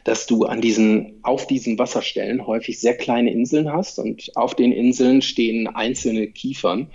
dass 0.03 0.25
du 0.25 0.45
an 0.45 0.61
diesen, 0.61 1.19
auf 1.23 1.47
diesen 1.47 1.77
Wasserstellen 1.79 2.45
häufig 2.45 2.79
sehr 2.79 2.95
kleine 2.95 3.31
Inseln 3.31 3.71
hast 3.71 3.99
und 3.99 4.31
auf 4.35 4.55
den 4.55 4.71
Inseln 4.71 5.21
stehen 5.21 5.67
einzelne 5.67 6.27
Kiefern. 6.27 6.91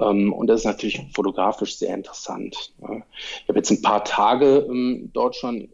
Ähm, 0.00 0.32
und 0.32 0.46
das 0.46 0.60
ist 0.60 0.66
natürlich 0.66 1.00
fotografisch 1.14 1.76
sehr 1.76 1.94
interessant. 1.94 2.72
Ich 2.78 3.48
habe 3.48 3.58
jetzt 3.58 3.70
ein 3.70 3.82
paar 3.82 4.04
Tage 4.04 4.66
ähm, 4.68 5.10
dort 5.12 5.36
schon 5.36 5.62
äh, 5.62 5.68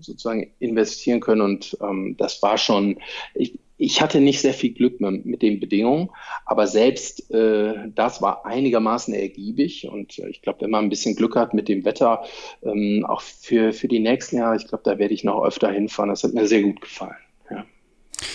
sozusagen 0.00 0.52
investieren 0.60 1.20
können 1.20 1.42
und 1.42 1.76
ähm, 1.80 2.16
das 2.16 2.42
war 2.42 2.58
schon, 2.58 2.98
ich, 3.34 3.58
ich 3.78 4.02
hatte 4.02 4.20
nicht 4.20 4.40
sehr 4.40 4.54
viel 4.54 4.74
Glück 4.74 5.00
mit 5.00 5.40
den 5.40 5.60
Bedingungen, 5.60 6.10
aber 6.44 6.66
selbst 6.66 7.30
äh, 7.30 7.74
das 7.94 8.20
war 8.20 8.44
einigermaßen 8.44 9.14
ergiebig 9.14 9.88
und 9.88 10.18
äh, 10.18 10.28
ich 10.28 10.42
glaube, 10.42 10.62
wenn 10.62 10.70
man 10.70 10.84
ein 10.84 10.90
bisschen 10.90 11.14
Glück 11.14 11.36
hat 11.36 11.54
mit 11.54 11.68
dem 11.68 11.84
Wetter, 11.84 12.24
ähm, 12.62 13.06
auch 13.08 13.22
für, 13.22 13.72
für 13.72 13.86
die 13.86 14.00
nächsten 14.00 14.36
Jahre, 14.38 14.56
ich 14.56 14.66
glaube, 14.66 14.82
da 14.84 14.98
werde 14.98 15.14
ich 15.14 15.22
noch 15.22 15.44
öfter 15.44 15.70
hinfahren. 15.70 16.10
Das 16.10 16.24
hat 16.24 16.34
mir 16.34 16.48
sehr 16.48 16.62
gut 16.62 16.80
gefallen. 16.80 17.16
Ja. 17.50 17.64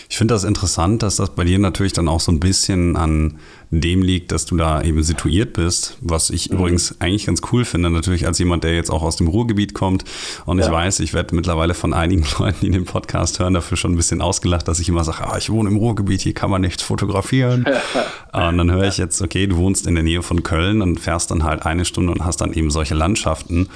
Ich 0.09 0.17
finde 0.17 0.33
das 0.33 0.45
interessant, 0.45 1.03
dass 1.03 1.17
das 1.17 1.35
bei 1.35 1.43
dir 1.43 1.59
natürlich 1.59 1.93
dann 1.93 2.07
auch 2.07 2.21
so 2.21 2.31
ein 2.31 2.39
bisschen 2.39 2.95
an 2.95 3.39
dem 3.81 4.01
liegt, 4.01 4.31
dass 4.31 4.45
du 4.45 4.55
da 4.57 4.81
eben 4.81 5.01
situiert 5.03 5.53
bist, 5.53 5.97
was 6.01 6.29
ich 6.29 6.49
mhm. 6.49 6.57
übrigens 6.57 6.95
eigentlich 6.99 7.25
ganz 7.25 7.41
cool 7.51 7.65
finde, 7.65 7.89
natürlich 7.89 8.27
als 8.27 8.39
jemand, 8.39 8.63
der 8.63 8.75
jetzt 8.75 8.91
auch 8.91 9.03
aus 9.03 9.15
dem 9.15 9.27
Ruhrgebiet 9.27 9.73
kommt. 9.73 10.03
Und 10.45 10.59
ja. 10.59 10.65
ich 10.65 10.71
weiß, 10.71 10.99
ich 10.99 11.13
werde 11.13 11.35
mittlerweile 11.35 11.73
von 11.73 11.93
einigen 11.93 12.25
Leuten, 12.39 12.57
die 12.61 12.71
den 12.71 12.85
Podcast 12.85 13.39
hören, 13.39 13.53
dafür 13.53 13.77
schon 13.77 13.93
ein 13.93 13.97
bisschen 13.97 14.21
ausgelacht, 14.21 14.67
dass 14.67 14.79
ich 14.79 14.89
immer 14.89 15.03
sage, 15.03 15.27
ah, 15.27 15.37
ich 15.37 15.49
wohne 15.49 15.69
im 15.69 15.77
Ruhrgebiet, 15.77 16.21
hier 16.21 16.33
kann 16.33 16.49
man 16.49 16.61
nichts 16.61 16.83
fotografieren. 16.83 17.65
und 18.33 18.57
dann 18.57 18.71
höre 18.71 18.87
ich 18.87 18.97
jetzt, 18.97 19.21
okay, 19.21 19.47
du 19.47 19.57
wohnst 19.57 19.87
in 19.87 19.95
der 19.95 20.03
Nähe 20.03 20.21
von 20.21 20.43
Köln 20.43 20.81
und 20.81 20.99
fährst 20.99 21.31
dann 21.31 21.43
halt 21.43 21.65
eine 21.65 21.85
Stunde 21.85 22.11
und 22.11 22.25
hast 22.25 22.41
dann 22.41 22.53
eben 22.53 22.69
solche 22.69 22.95
Landschaften. 22.95 23.69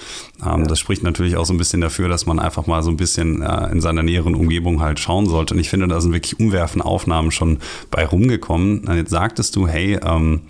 Ähm, 0.46 0.62
ja. 0.62 0.68
Das 0.68 0.80
spricht 0.80 1.04
natürlich 1.04 1.38
auch 1.38 1.46
so 1.46 1.54
ein 1.54 1.58
bisschen 1.58 1.82
dafür, 1.82 2.10
dass 2.10 2.26
man 2.26 2.40
einfach 2.40 2.68
mal 2.68 2.84
so 2.84 2.92
ein 2.92 2.98
bisschen 2.98 3.42
äh, 3.42 3.72
in 3.72 3.82
seiner 3.82 4.04
näheren 4.04 4.36
Umgebung 4.36 4.82
halt 4.82 5.00
schauen 5.00 5.28
sollte. 5.28 5.54
Und 5.54 5.60
ich 5.60 5.70
finde, 5.70 5.88
da 5.88 6.00
sind 6.02 6.14
wirklich 6.14 6.40
umwerfende 6.40 6.86
Aufnahmen 6.86 7.32
schon 7.32 7.60
bei 7.90 8.06
rumgekommen. 8.06 8.80
Und 8.80 8.96
jetzt 8.96 9.12
sagtest 9.12 9.56
du, 9.56 9.68
hey, 9.68 9.87
ähm, 9.94 10.42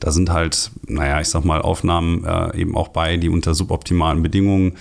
da 0.00 0.12
sind 0.12 0.30
halt, 0.30 0.70
naja, 0.86 1.20
ich 1.20 1.28
sag 1.28 1.44
mal, 1.44 1.62
Aufnahmen 1.62 2.24
äh, 2.24 2.60
eben 2.60 2.76
auch 2.76 2.88
bei, 2.88 3.16
die 3.16 3.28
unter 3.28 3.54
suboptimalen 3.54 4.22
Bedingungen 4.22 4.74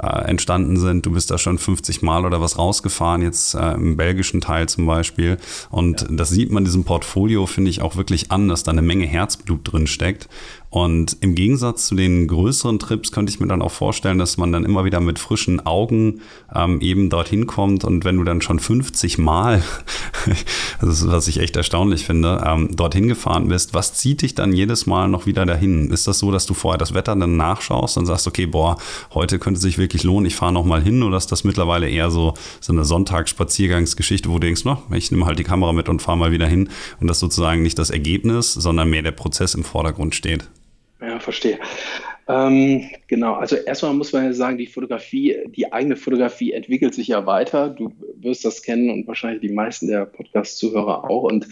äh, 0.00 0.24
entstanden 0.28 0.76
sind. 0.76 1.06
Du 1.06 1.12
bist 1.12 1.30
da 1.30 1.38
schon 1.38 1.58
50 1.58 2.02
Mal 2.02 2.24
oder 2.24 2.40
was 2.40 2.58
rausgefahren, 2.58 3.22
jetzt 3.22 3.54
äh, 3.54 3.72
im 3.72 3.96
belgischen 3.96 4.40
Teil 4.40 4.68
zum 4.68 4.86
Beispiel. 4.86 5.38
Und 5.70 6.02
ja. 6.02 6.08
das 6.10 6.30
sieht 6.30 6.50
man 6.50 6.64
diesem 6.64 6.84
Portfolio, 6.84 7.46
finde 7.46 7.70
ich, 7.70 7.82
auch 7.82 7.96
wirklich 7.96 8.30
an, 8.30 8.48
dass 8.48 8.62
da 8.62 8.72
eine 8.72 8.82
Menge 8.82 9.06
Herzblut 9.06 9.60
drin 9.72 9.86
steckt. 9.86 10.28
Und 10.68 11.16
im 11.20 11.34
Gegensatz 11.34 11.86
zu 11.86 11.94
den 11.94 12.26
größeren 12.26 12.78
Trips 12.78 13.12
könnte 13.12 13.30
ich 13.30 13.40
mir 13.40 13.46
dann 13.46 13.62
auch 13.62 13.70
vorstellen, 13.70 14.18
dass 14.18 14.36
man 14.36 14.52
dann 14.52 14.64
immer 14.64 14.84
wieder 14.84 15.00
mit 15.00 15.18
frischen 15.18 15.64
Augen 15.64 16.20
ähm, 16.54 16.80
eben 16.80 17.08
dorthin 17.08 17.46
kommt. 17.46 17.84
Und 17.84 18.04
wenn 18.04 18.16
du 18.16 18.24
dann 18.24 18.40
schon 18.40 18.58
50 18.58 19.18
Mal, 19.18 19.62
das 20.80 20.88
ist, 20.88 21.06
was 21.06 21.28
ich 21.28 21.38
echt 21.38 21.56
erstaunlich 21.56 22.04
finde, 22.04 22.42
ähm, 22.44 22.74
dorthin 22.74 23.08
gefahren 23.08 23.48
bist, 23.48 23.74
was 23.74 23.94
zieht 23.94 24.22
dich 24.22 24.34
dann 24.34 24.52
jedes 24.52 24.86
Mal 24.86 25.08
noch 25.08 25.26
wieder 25.26 25.46
dahin? 25.46 25.90
Ist 25.90 26.08
das 26.08 26.18
so, 26.18 26.30
dass 26.32 26.46
du 26.46 26.54
vorher 26.54 26.78
das 26.78 26.94
Wetter 26.94 27.14
dann 27.14 27.36
nachschaust 27.36 27.96
und 27.96 28.06
sagst, 28.06 28.26
okay, 28.26 28.46
boah, 28.46 28.76
heute 29.14 29.38
könnte 29.38 29.60
sich 29.60 29.78
wirklich 29.78 30.02
lohnen, 30.02 30.26
ich 30.26 30.36
fahre 30.36 30.52
noch 30.52 30.64
mal 30.64 30.82
hin? 30.82 31.02
Oder 31.02 31.16
ist 31.16 31.30
das 31.30 31.44
mittlerweile 31.44 31.88
eher 31.88 32.10
so, 32.10 32.34
so 32.60 32.72
eine 32.72 32.84
Sonntagsspaziergangsgeschichte, 32.84 34.28
wo 34.28 34.34
du 34.34 34.40
denkst, 34.40 34.64
no, 34.64 34.82
ich 34.90 35.10
nehme 35.10 35.26
halt 35.26 35.38
die 35.38 35.44
Kamera 35.44 35.72
mit 35.72 35.88
und 35.88 36.02
fahre 36.02 36.18
mal 36.18 36.32
wieder 36.32 36.46
hin 36.46 36.68
und 37.00 37.06
das 37.06 37.20
sozusagen 37.20 37.62
nicht 37.62 37.78
das 37.78 37.90
Ergebnis, 37.90 38.52
sondern 38.52 38.90
mehr 38.90 39.02
der 39.02 39.12
Prozess 39.12 39.54
im 39.54 39.64
Vordergrund 39.64 40.14
steht? 40.14 40.48
Ja, 41.00 41.20
verstehe. 41.20 41.58
Ähm, 42.28 42.90
genau, 43.06 43.34
also 43.34 43.54
erstmal 43.54 43.94
muss 43.94 44.12
man 44.12 44.24
ja 44.24 44.32
sagen, 44.32 44.58
die 44.58 44.66
Fotografie, 44.66 45.36
die 45.46 45.72
eigene 45.72 45.94
Fotografie 45.94 46.52
entwickelt 46.52 46.92
sich 46.92 47.06
ja 47.08 47.24
weiter. 47.24 47.70
Du 47.70 47.92
wirst 48.16 48.44
das 48.44 48.62
kennen 48.62 48.90
und 48.90 49.06
wahrscheinlich 49.06 49.42
die 49.42 49.54
meisten 49.54 49.86
der 49.86 50.06
Podcast-Zuhörer 50.06 51.08
auch. 51.08 51.22
Und 51.22 51.46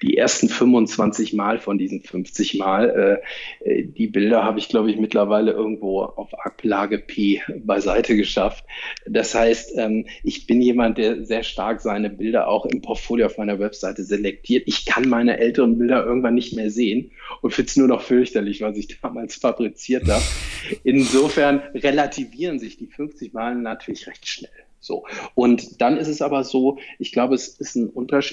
die 0.00 0.16
ersten 0.16 0.48
25 0.48 1.34
Mal 1.34 1.58
von 1.58 1.76
diesen 1.76 2.02
50 2.02 2.58
Mal, 2.58 3.20
äh, 3.66 3.84
die 3.84 4.06
Bilder 4.06 4.44
habe 4.44 4.58
ich, 4.58 4.70
glaube 4.70 4.90
ich, 4.90 4.96
mittlerweile 4.96 5.52
irgendwo 5.52 6.00
auf 6.00 6.32
Ablage 6.42 7.00
P 7.00 7.42
beiseite 7.58 8.16
geschafft. 8.16 8.64
Das 9.06 9.34
heißt, 9.34 9.76
ähm, 9.76 10.06
ich 10.22 10.46
bin 10.46 10.62
jemand, 10.62 10.96
der 10.96 11.26
sehr 11.26 11.42
stark 11.42 11.82
seine 11.82 12.08
Bilder 12.08 12.48
auch 12.48 12.64
im 12.64 12.80
Portfolio 12.80 13.26
auf 13.26 13.36
meiner 13.36 13.58
Webseite 13.58 14.02
selektiert. 14.02 14.62
Ich 14.66 14.86
kann 14.86 15.06
meine 15.06 15.38
älteren 15.38 15.76
Bilder 15.76 16.06
irgendwann 16.06 16.34
nicht 16.34 16.54
mehr 16.56 16.70
sehen 16.70 17.10
und 17.42 17.52
finde 17.52 17.68
es 17.68 17.76
nur 17.76 17.88
noch 17.88 18.00
fürchterlich, 18.00 18.62
was 18.62 18.78
ich 18.78 18.98
damals 19.02 19.34
fabriziert 19.34 20.08
habe 20.08 20.13
wieder. 20.14 20.80
Insofern 20.84 21.60
relativieren 21.74 22.58
sich 22.58 22.76
die 22.76 22.86
50 22.86 23.32
Malen 23.32 23.62
natürlich 23.62 24.06
recht 24.06 24.26
schnell. 24.26 24.50
So. 24.80 25.06
Und 25.34 25.80
dann 25.80 25.96
ist 25.96 26.08
es 26.08 26.20
aber 26.20 26.44
so, 26.44 26.78
ich 26.98 27.10
glaube, 27.10 27.34
es 27.34 27.48
ist 27.48 27.74
ein 27.74 27.90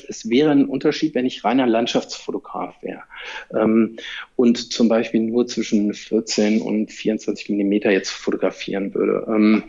es 0.09 0.29
wäre 0.29 0.51
ein 0.51 0.65
Unterschied, 0.65 1.15
wenn 1.15 1.25
ich 1.25 1.45
reiner 1.45 1.65
Landschaftsfotograf 1.65 2.75
wäre. 2.83 3.03
Ähm, 3.57 3.95
und 4.35 4.73
zum 4.73 4.89
Beispiel 4.89 5.21
nur 5.21 5.47
zwischen 5.47 5.93
14 5.93 6.61
und 6.61 6.91
24 6.91 7.47
Millimeter 7.49 7.89
jetzt 7.91 8.09
fotografieren 8.09 8.93
würde. 8.93 9.25
Ähm, 9.29 9.63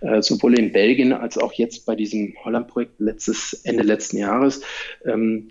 äh, 0.00 0.22
sowohl 0.22 0.56
in 0.56 0.70
Belgien 0.70 1.12
als 1.12 1.38
auch 1.38 1.52
jetzt 1.54 1.86
bei 1.86 1.96
diesem 1.96 2.36
Holland-Projekt 2.44 3.00
letztes, 3.00 3.54
Ende 3.64 3.82
letzten 3.82 4.18
Jahres. 4.18 4.62
Ähm, 5.04 5.50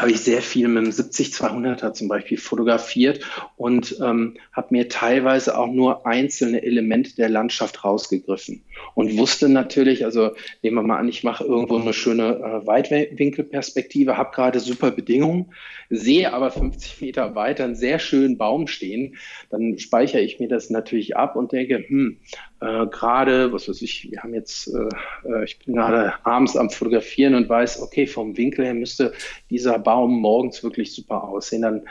habe 0.00 0.10
ich 0.10 0.20
sehr 0.20 0.42
viel 0.42 0.68
mit 0.68 0.84
dem 0.84 0.92
70-200er 0.92 1.92
zum 1.92 2.08
Beispiel 2.08 2.38
fotografiert 2.38 3.20
und 3.56 3.96
ähm, 4.02 4.36
habe 4.52 4.68
mir 4.70 4.88
teilweise 4.88 5.56
auch 5.56 5.68
nur 5.68 6.06
einzelne 6.06 6.62
Elemente 6.62 7.16
der 7.16 7.28
Landschaft 7.28 7.84
rausgegriffen 7.84 8.62
und 8.94 9.16
wusste 9.16 9.48
natürlich, 9.48 10.04
also 10.04 10.32
nehmen 10.62 10.76
wir 10.76 10.82
mal 10.82 10.98
an, 10.98 11.08
ich 11.08 11.24
mache 11.24 11.44
irgendwo 11.44 11.78
eine 11.78 11.92
schöne 11.92 12.36
äh, 12.36 12.66
Weitwinkelperspektive, 12.66 14.16
habe 14.16 14.34
gerade 14.34 14.60
super 14.60 14.90
Bedingungen, 14.90 15.52
sehe 15.88 16.32
aber 16.32 16.50
50 16.50 17.00
Meter 17.00 17.34
weiter 17.34 17.64
einen 17.64 17.74
sehr 17.74 17.98
schönen 17.98 18.36
Baum 18.36 18.66
stehen, 18.66 19.16
dann 19.50 19.78
speichere 19.78 20.20
ich 20.20 20.38
mir 20.38 20.48
das 20.48 20.70
natürlich 20.70 21.16
ab 21.16 21.36
und 21.36 21.52
denke, 21.52 21.84
hm, 21.86 22.18
äh, 22.60 22.86
gerade, 22.86 23.52
was 23.52 23.68
weiß 23.68 23.82
ich, 23.82 24.10
wir 24.10 24.22
haben 24.22 24.34
jetzt, 24.34 24.68
äh, 24.68 25.28
äh, 25.28 25.44
ich 25.44 25.58
bin 25.58 25.74
gerade 25.74 26.14
abends 26.24 26.56
am 26.56 26.70
Fotografieren 26.70 27.34
und 27.34 27.48
weiß, 27.48 27.82
okay, 27.82 28.06
vom 28.06 28.36
Winkel 28.36 28.64
her 28.64 28.74
müsste 28.74 29.12
dieser 29.50 29.78
Baum 29.78 30.20
morgens 30.20 30.62
wirklich 30.62 30.94
super 30.94 31.24
aussehen. 31.24 31.62
Dann 31.62 31.82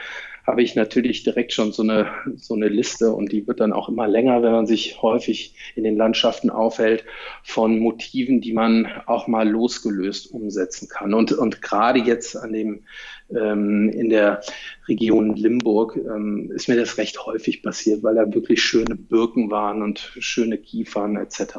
habe 0.45 0.61
ich 0.61 0.75
natürlich 0.75 1.23
direkt 1.23 1.53
schon 1.53 1.71
so 1.71 1.81
eine, 1.81 2.07
so 2.35 2.53
eine 2.53 2.67
Liste 2.67 3.11
und 3.11 3.31
die 3.31 3.47
wird 3.47 3.59
dann 3.59 3.73
auch 3.73 3.89
immer 3.89 4.07
länger, 4.07 4.43
wenn 4.43 4.51
man 4.51 4.67
sich 4.67 5.01
häufig 5.01 5.55
in 5.75 5.83
den 5.83 5.97
Landschaften 5.97 6.49
aufhält, 6.49 7.03
von 7.43 7.79
Motiven, 7.79 8.41
die 8.41 8.53
man 8.53 8.87
auch 9.07 9.27
mal 9.27 9.49
losgelöst 9.49 10.31
umsetzen 10.31 10.87
kann. 10.87 11.13
Und, 11.13 11.31
und 11.31 11.61
gerade 11.61 11.99
jetzt 11.99 12.37
an 12.37 12.53
dem, 12.53 12.83
ähm, 13.29 13.89
in 13.89 14.09
der 14.09 14.41
Region 14.87 15.35
Limburg 15.35 15.97
ähm, 15.97 16.51
ist 16.53 16.67
mir 16.67 16.75
das 16.75 16.97
recht 16.97 17.25
häufig 17.25 17.63
passiert, 17.63 18.03
weil 18.03 18.15
da 18.15 18.33
wirklich 18.33 18.61
schöne 18.61 18.95
Birken 18.95 19.49
waren 19.49 19.81
und 19.81 20.13
schöne 20.19 20.57
Kiefern 20.57 21.15
etc. 21.15 21.57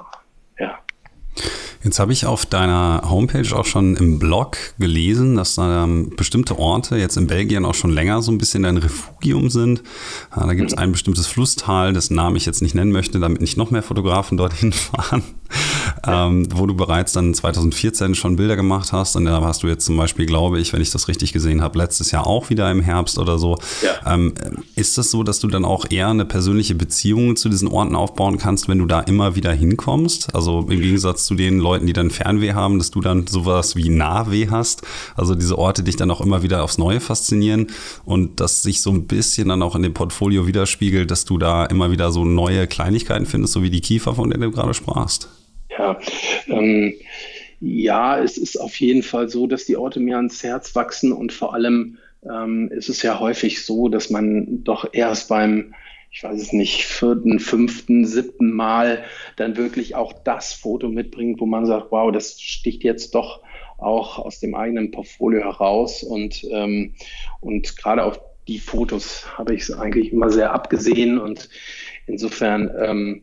Ja. 0.58 0.78
Jetzt 1.84 2.00
habe 2.00 2.12
ich 2.12 2.26
auf 2.26 2.46
deiner 2.46 3.02
Homepage 3.08 3.54
auch 3.54 3.64
schon 3.64 3.94
im 3.96 4.18
Blog 4.18 4.56
gelesen, 4.78 5.36
dass 5.36 5.54
da 5.54 5.84
ähm, 5.84 6.10
bestimmte 6.16 6.58
Orte 6.58 6.96
jetzt 6.96 7.16
in 7.16 7.26
Belgien 7.26 7.64
auch 7.64 7.74
schon 7.74 7.90
länger 7.90 8.22
so 8.22 8.32
ein 8.32 8.38
bisschen 8.38 8.62
dein 8.62 8.78
Refugium 8.78 9.50
sind. 9.50 9.82
Ja, 10.34 10.46
da 10.46 10.54
gibt 10.54 10.72
es 10.72 10.78
ein 10.78 10.92
bestimmtes 10.92 11.26
Flusstal, 11.26 11.92
dessen 11.92 12.16
Namen 12.16 12.36
ich 12.36 12.46
jetzt 12.46 12.62
nicht 12.62 12.74
nennen 12.74 12.90
möchte, 12.90 13.20
damit 13.20 13.40
nicht 13.40 13.56
noch 13.56 13.70
mehr 13.70 13.82
Fotografen 13.82 14.36
dorthin 14.36 14.72
fahren 14.72 15.22
ähm, 16.06 16.48
wo 16.52 16.66
du 16.66 16.74
bereits 16.74 17.12
dann 17.12 17.34
2014 17.34 18.14
schon 18.14 18.36
Bilder 18.36 18.56
gemacht 18.56 18.92
hast. 18.92 19.16
Und 19.16 19.24
da 19.24 19.40
hast 19.42 19.62
du 19.62 19.68
jetzt 19.68 19.84
zum 19.84 19.96
Beispiel, 19.96 20.26
glaube 20.26 20.60
ich, 20.60 20.72
wenn 20.72 20.80
ich 20.80 20.90
das 20.90 21.08
richtig 21.08 21.32
gesehen 21.32 21.62
habe, 21.62 21.78
letztes 21.78 22.10
Jahr 22.10 22.26
auch 22.26 22.50
wieder 22.50 22.70
im 22.70 22.80
Herbst 22.80 23.18
oder 23.18 23.38
so. 23.38 23.58
Ja. 23.82 24.14
Ähm, 24.14 24.34
ist 24.74 24.98
das 24.98 25.10
so, 25.10 25.22
dass 25.22 25.40
du 25.40 25.48
dann 25.48 25.64
auch 25.64 25.86
eher 25.90 26.08
eine 26.08 26.24
persönliche 26.24 26.74
Beziehung 26.74 27.36
zu 27.36 27.48
diesen 27.48 27.68
Orten 27.68 27.94
aufbauen 27.94 28.38
kannst, 28.38 28.68
wenn 28.68 28.78
du 28.78 28.86
da 28.86 29.00
immer 29.00 29.36
wieder 29.36 29.52
hinkommst? 29.52 30.34
Also 30.34 30.60
im 30.60 30.80
Gegensatz 30.80 31.26
zu 31.26 31.34
den 31.34 31.58
Leuten, 31.58 31.86
die 31.86 31.92
dann 31.92 32.10
Fernweh 32.10 32.52
haben, 32.52 32.78
dass 32.78 32.90
du 32.90 33.00
dann 33.00 33.26
sowas 33.26 33.76
wie 33.76 33.88
Nahweh 33.88 34.48
hast. 34.50 34.82
Also 35.16 35.34
diese 35.34 35.58
Orte 35.58 35.82
dich 35.82 35.96
dann 35.96 36.10
auch 36.10 36.20
immer 36.20 36.42
wieder 36.42 36.62
aufs 36.62 36.78
Neue 36.78 37.00
faszinieren 37.00 37.68
und 38.04 38.40
das 38.40 38.62
sich 38.62 38.82
so 38.82 38.90
ein 38.90 39.06
bisschen 39.06 39.48
dann 39.48 39.62
auch 39.62 39.74
in 39.74 39.82
dem 39.82 39.94
Portfolio 39.94 40.46
widerspiegelt, 40.46 41.10
dass 41.10 41.24
du 41.24 41.38
da 41.38 41.64
immer 41.66 41.90
wieder 41.90 42.12
so 42.12 42.24
neue 42.24 42.66
Kleinigkeiten 42.66 43.26
findest, 43.26 43.54
so 43.54 43.62
wie 43.62 43.70
die 43.70 43.80
Kiefer, 43.80 44.14
von 44.14 44.30
denen 44.30 44.42
du 44.42 44.50
gerade 44.50 44.74
sprachst. 44.74 45.28
Ja, 45.78 45.98
ähm, 46.48 46.94
ja, 47.60 48.18
es 48.18 48.38
ist 48.38 48.56
auf 48.56 48.78
jeden 48.80 49.02
Fall 49.02 49.28
so, 49.28 49.46
dass 49.46 49.64
die 49.64 49.76
Orte 49.76 50.00
mir 50.00 50.16
ans 50.16 50.42
Herz 50.42 50.74
wachsen 50.74 51.12
und 51.12 51.32
vor 51.32 51.54
allem 51.54 51.98
ähm, 52.22 52.70
ist 52.70 52.88
es 52.88 53.02
ja 53.02 53.18
häufig 53.18 53.64
so, 53.64 53.88
dass 53.88 54.10
man 54.10 54.64
doch 54.64 54.88
erst 54.92 55.28
beim 55.28 55.74
ich 56.16 56.24
weiß 56.24 56.40
es 56.40 56.52
nicht, 56.54 56.86
vierten, 56.86 57.38
fünften, 57.38 58.06
siebten 58.06 58.50
Mal 58.50 59.04
dann 59.36 59.58
wirklich 59.58 59.96
auch 59.96 60.14
das 60.14 60.54
Foto 60.54 60.88
mitbringt, 60.88 61.40
wo 61.42 61.46
man 61.46 61.66
sagt, 61.66 61.88
wow, 61.90 62.10
das 62.10 62.40
sticht 62.40 62.84
jetzt 62.84 63.14
doch 63.14 63.42
auch 63.76 64.18
aus 64.18 64.40
dem 64.40 64.54
eigenen 64.54 64.92
Portfolio 64.92 65.40
heraus. 65.40 66.02
Und, 66.02 66.42
ähm, 66.50 66.94
und 67.40 67.76
gerade 67.76 68.02
auf 68.02 68.18
die 68.48 68.58
Fotos 68.58 69.26
habe 69.36 69.54
ich 69.54 69.62
es 69.62 69.72
eigentlich 69.72 70.10
immer 70.10 70.30
sehr 70.30 70.52
abgesehen. 70.52 71.18
Und 71.18 71.50
insofern 72.06 72.70
ähm, 72.82 73.22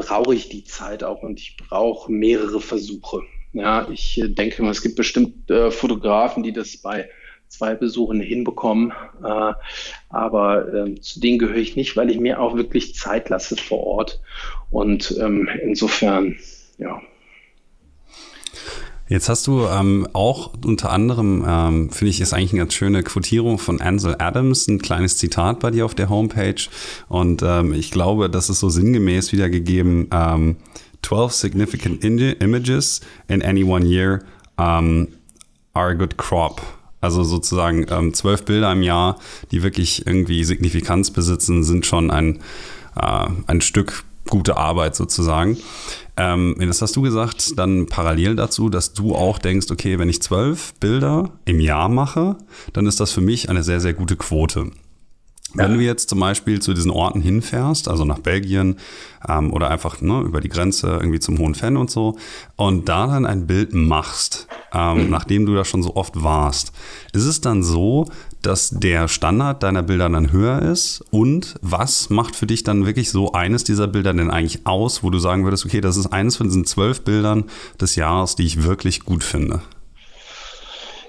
brauche 0.00 0.34
ich 0.34 0.48
die 0.48 0.64
Zeit 0.64 1.04
auch 1.04 1.22
und 1.22 1.38
ich 1.38 1.56
brauche 1.56 2.10
mehrere 2.10 2.60
Versuche. 2.60 3.22
Ja, 3.52 3.88
ich 3.90 4.20
äh, 4.20 4.28
denke 4.28 4.62
mal, 4.62 4.70
es 4.70 4.82
gibt 4.82 4.96
bestimmt 4.96 5.50
äh, 5.50 5.70
Fotografen, 5.70 6.42
die 6.42 6.52
das 6.52 6.76
bei 6.76 7.08
zwei 7.48 7.74
Besuchen 7.74 8.20
hinbekommen. 8.20 8.92
Äh, 9.24 9.52
aber 10.08 10.72
äh, 10.72 10.94
zu 11.00 11.20
denen 11.20 11.38
gehöre 11.38 11.56
ich 11.56 11.76
nicht, 11.76 11.96
weil 11.96 12.10
ich 12.10 12.18
mir 12.18 12.40
auch 12.40 12.56
wirklich 12.56 12.94
Zeit 12.94 13.28
lasse 13.28 13.56
vor 13.56 13.84
Ort. 13.84 14.20
Und 14.70 15.16
ähm, 15.20 15.48
insofern, 15.62 16.38
ja, 16.78 17.02
Jetzt 19.10 19.28
hast 19.28 19.48
du 19.48 19.66
ähm, 19.66 20.06
auch 20.12 20.52
unter 20.64 20.92
anderem, 20.92 21.44
ähm, 21.44 21.90
finde 21.90 22.10
ich, 22.10 22.20
ist 22.20 22.32
eigentlich 22.32 22.52
eine 22.52 22.60
ganz 22.60 22.74
schöne 22.74 23.02
Quotierung 23.02 23.58
von 23.58 23.80
Ansel 23.80 24.14
Adams, 24.20 24.68
ein 24.68 24.80
kleines 24.80 25.18
Zitat 25.18 25.58
bei 25.58 25.72
dir 25.72 25.84
auf 25.84 25.96
der 25.96 26.08
Homepage. 26.08 26.62
Und 27.08 27.42
ähm, 27.42 27.74
ich 27.74 27.90
glaube, 27.90 28.30
das 28.30 28.50
ist 28.50 28.60
so 28.60 28.68
sinngemäß 28.68 29.32
wiedergegeben. 29.32 30.06
Ähm, 30.12 30.58
12 31.02 31.32
significant 31.32 32.04
images 32.04 33.00
in 33.26 33.42
any 33.42 33.64
one 33.64 33.84
year 33.84 34.22
um, 34.56 35.08
are 35.74 35.90
a 35.90 35.94
good 35.94 36.16
crop. 36.16 36.62
Also 37.00 37.24
sozusagen 37.24 37.86
ähm, 37.90 38.14
zwölf 38.14 38.44
Bilder 38.44 38.70
im 38.70 38.84
Jahr, 38.84 39.18
die 39.50 39.64
wirklich 39.64 40.06
irgendwie 40.06 40.44
Signifikanz 40.44 41.10
besitzen, 41.10 41.64
sind 41.64 41.84
schon 41.84 42.12
ein, 42.12 42.38
äh, 42.94 43.26
ein 43.48 43.60
Stück 43.60 44.04
gute 44.28 44.56
Arbeit 44.56 44.94
sozusagen. 44.94 45.58
Ähm, 46.16 46.56
das 46.58 46.82
hast 46.82 46.96
du 46.96 47.02
gesagt, 47.02 47.58
dann 47.58 47.86
parallel 47.86 48.36
dazu, 48.36 48.68
dass 48.68 48.92
du 48.92 49.14
auch 49.14 49.38
denkst, 49.38 49.68
okay, 49.70 49.98
wenn 49.98 50.08
ich 50.08 50.22
zwölf 50.22 50.74
Bilder 50.80 51.30
im 51.44 51.60
Jahr 51.60 51.88
mache, 51.88 52.36
dann 52.72 52.86
ist 52.86 53.00
das 53.00 53.12
für 53.12 53.20
mich 53.20 53.48
eine 53.48 53.62
sehr, 53.62 53.80
sehr 53.80 53.94
gute 53.94 54.16
Quote. 54.16 54.70
Wenn 55.54 55.74
du 55.74 55.80
jetzt 55.80 56.08
zum 56.08 56.20
Beispiel 56.20 56.60
zu 56.60 56.74
diesen 56.74 56.92
Orten 56.92 57.20
hinfährst, 57.20 57.88
also 57.88 58.04
nach 58.04 58.20
Belgien 58.20 58.76
ähm, 59.28 59.52
oder 59.52 59.70
einfach 59.70 60.00
ne, 60.00 60.20
über 60.20 60.40
die 60.40 60.48
Grenze 60.48 60.86
irgendwie 60.88 61.18
zum 61.18 61.38
Hohen 61.38 61.54
Fan 61.54 61.76
und 61.76 61.90
so, 61.90 62.16
und 62.56 62.88
da 62.88 63.08
dann 63.08 63.26
ein 63.26 63.46
Bild 63.46 63.74
machst, 63.74 64.46
ähm, 64.72 65.04
mhm. 65.04 65.10
nachdem 65.10 65.46
du 65.46 65.54
da 65.54 65.64
schon 65.64 65.82
so 65.82 65.96
oft 65.96 66.22
warst, 66.22 66.72
ist 67.12 67.24
es 67.24 67.40
dann 67.40 67.64
so, 67.64 68.06
dass 68.42 68.70
der 68.70 69.08
Standard 69.08 69.62
deiner 69.62 69.82
Bilder 69.82 70.08
dann 70.08 70.32
höher 70.32 70.62
ist? 70.62 71.04
Und 71.10 71.56
was 71.62 72.10
macht 72.10 72.36
für 72.36 72.46
dich 72.46 72.62
dann 72.62 72.86
wirklich 72.86 73.10
so 73.10 73.32
eines 73.32 73.64
dieser 73.64 73.88
Bilder 73.88 74.14
denn 74.14 74.30
eigentlich 74.30 74.66
aus, 74.66 75.02
wo 75.02 75.10
du 75.10 75.18
sagen 75.18 75.44
würdest, 75.44 75.66
okay, 75.66 75.80
das 75.80 75.96
ist 75.96 76.06
eines 76.06 76.36
von 76.36 76.46
diesen 76.46 76.64
zwölf 76.64 77.02
Bildern 77.02 77.44
des 77.80 77.96
Jahres, 77.96 78.36
die 78.36 78.46
ich 78.46 78.62
wirklich 78.62 79.00
gut 79.04 79.24
finde? 79.24 79.62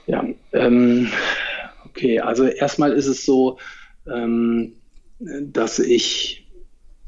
Ja, 0.08 0.26
ähm, 0.52 1.10
okay, 1.86 2.20
also 2.20 2.46
erstmal 2.46 2.92
ist 2.92 3.08
es 3.08 3.24
so, 3.24 3.58
dass 4.06 5.80
ich 5.80 6.48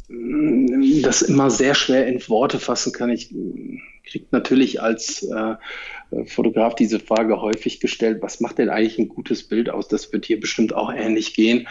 mm, 0.07 1.01
das 1.01 1.21
immer 1.21 1.49
sehr 1.49 1.75
schwer 1.75 2.07
in 2.07 2.27
Worte 2.29 2.59
fassen 2.59 2.93
kann. 2.93 3.09
Ich 3.09 3.33
kriege 4.05 4.25
natürlich 4.31 4.81
als 4.81 5.23
äh, 5.23 5.55
Fotograf 6.25 6.75
diese 6.75 6.99
Frage 6.99 7.41
häufig 7.41 7.79
gestellt, 7.79 8.21
was 8.21 8.39
macht 8.39 8.57
denn 8.57 8.69
eigentlich 8.69 8.99
ein 8.99 9.09
gutes 9.09 9.43
Bild 9.43 9.69
aus? 9.69 9.87
Das 9.87 10.11
wird 10.13 10.25
hier 10.25 10.39
bestimmt 10.39 10.73
auch 10.73 10.93
ähnlich 10.93 11.33
gehen. 11.33 11.67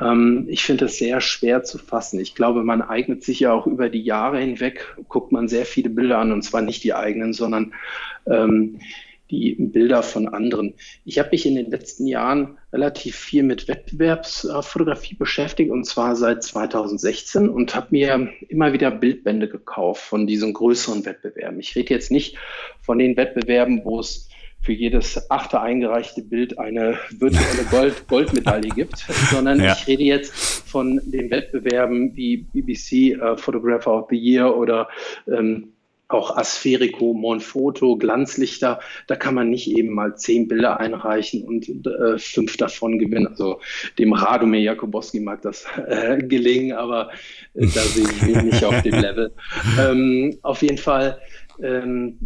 Ähm, 0.00 0.46
ich 0.48 0.64
finde 0.64 0.86
es 0.86 0.98
sehr 0.98 1.20
schwer 1.20 1.62
zu 1.62 1.78
fassen. 1.78 2.18
Ich 2.20 2.34
glaube, 2.34 2.64
man 2.64 2.82
eignet 2.82 3.22
sich 3.22 3.40
ja 3.40 3.52
auch 3.52 3.66
über 3.66 3.88
die 3.88 4.02
Jahre 4.02 4.40
hinweg, 4.40 4.96
guckt 5.08 5.32
man 5.32 5.48
sehr 5.48 5.66
viele 5.66 5.90
Bilder 5.90 6.18
an 6.18 6.32
und 6.32 6.42
zwar 6.42 6.62
nicht 6.62 6.82
die 6.84 6.94
eigenen, 6.94 7.32
sondern 7.32 7.74
ähm, 8.26 8.80
die 9.30 9.56
Bilder 9.58 10.02
von 10.02 10.28
anderen. 10.28 10.74
Ich 11.04 11.18
habe 11.18 11.30
mich 11.32 11.46
in 11.46 11.54
den 11.54 11.70
letzten 11.70 12.06
Jahren 12.06 12.58
relativ 12.72 13.16
viel 13.16 13.42
mit 13.42 13.68
Wettbewerbsfotografie 13.68 15.14
beschäftigt 15.14 15.70
und 15.70 15.84
zwar 15.84 16.14
seit 16.16 16.42
2016 16.42 17.48
und 17.48 17.74
habe 17.74 17.88
mir 17.90 18.30
immer 18.48 18.72
wieder 18.72 18.90
Bildbände 18.90 19.48
gekauft 19.48 20.02
von 20.02 20.26
diesen 20.26 20.52
größeren 20.52 21.04
Wettbewerben. 21.04 21.58
Ich 21.60 21.74
rede 21.74 21.94
jetzt 21.94 22.10
nicht 22.10 22.36
von 22.80 22.98
den 22.98 23.16
Wettbewerben, 23.16 23.82
wo 23.84 24.00
es 24.00 24.28
für 24.64 24.72
jedes 24.72 25.30
achte 25.30 25.60
eingereichte 25.60 26.22
Bild 26.22 26.58
eine 26.58 26.98
virtuelle 27.10 27.64
Gold 27.70 28.08
Goldmedaille 28.08 28.70
gibt, 28.70 28.98
sondern 29.30 29.60
ja. 29.60 29.74
ich 29.74 29.86
rede 29.86 30.02
jetzt 30.02 30.32
von 30.32 31.00
den 31.04 31.30
Wettbewerben 31.30 32.16
wie 32.16 32.38
BBC 32.38 33.20
uh, 33.20 33.36
Photographer 33.36 33.92
of 33.92 34.06
the 34.08 34.16
Year 34.16 34.56
oder 34.56 34.88
ähm, 35.28 35.74
auch 36.14 36.36
Aspherico, 36.36 37.12
Monfoto, 37.12 37.96
Glanzlichter, 37.96 38.80
da 39.06 39.16
kann 39.16 39.34
man 39.34 39.50
nicht 39.50 39.70
eben 39.70 39.94
mal 39.94 40.16
zehn 40.16 40.48
Bilder 40.48 40.80
einreichen 40.80 41.44
und 41.44 41.68
äh, 41.86 42.18
fünf 42.18 42.56
davon 42.56 42.98
gewinnen. 42.98 43.26
Also 43.26 43.60
dem 43.98 44.12
Radomir 44.12 44.60
Jakubowski 44.60 45.20
mag 45.20 45.42
das 45.42 45.66
äh, 45.86 46.18
gelingen, 46.18 46.72
aber 46.72 47.10
äh, 47.54 47.66
da 47.66 47.80
sehe 47.80 48.04
ich 48.04 48.22
mich 48.22 48.42
nicht 48.42 48.64
auf 48.64 48.82
dem 48.82 49.00
Level. 49.00 49.32
Ähm, 49.78 50.38
auf 50.42 50.62
jeden 50.62 50.78
Fall 50.78 51.18
ähm, 51.60 52.18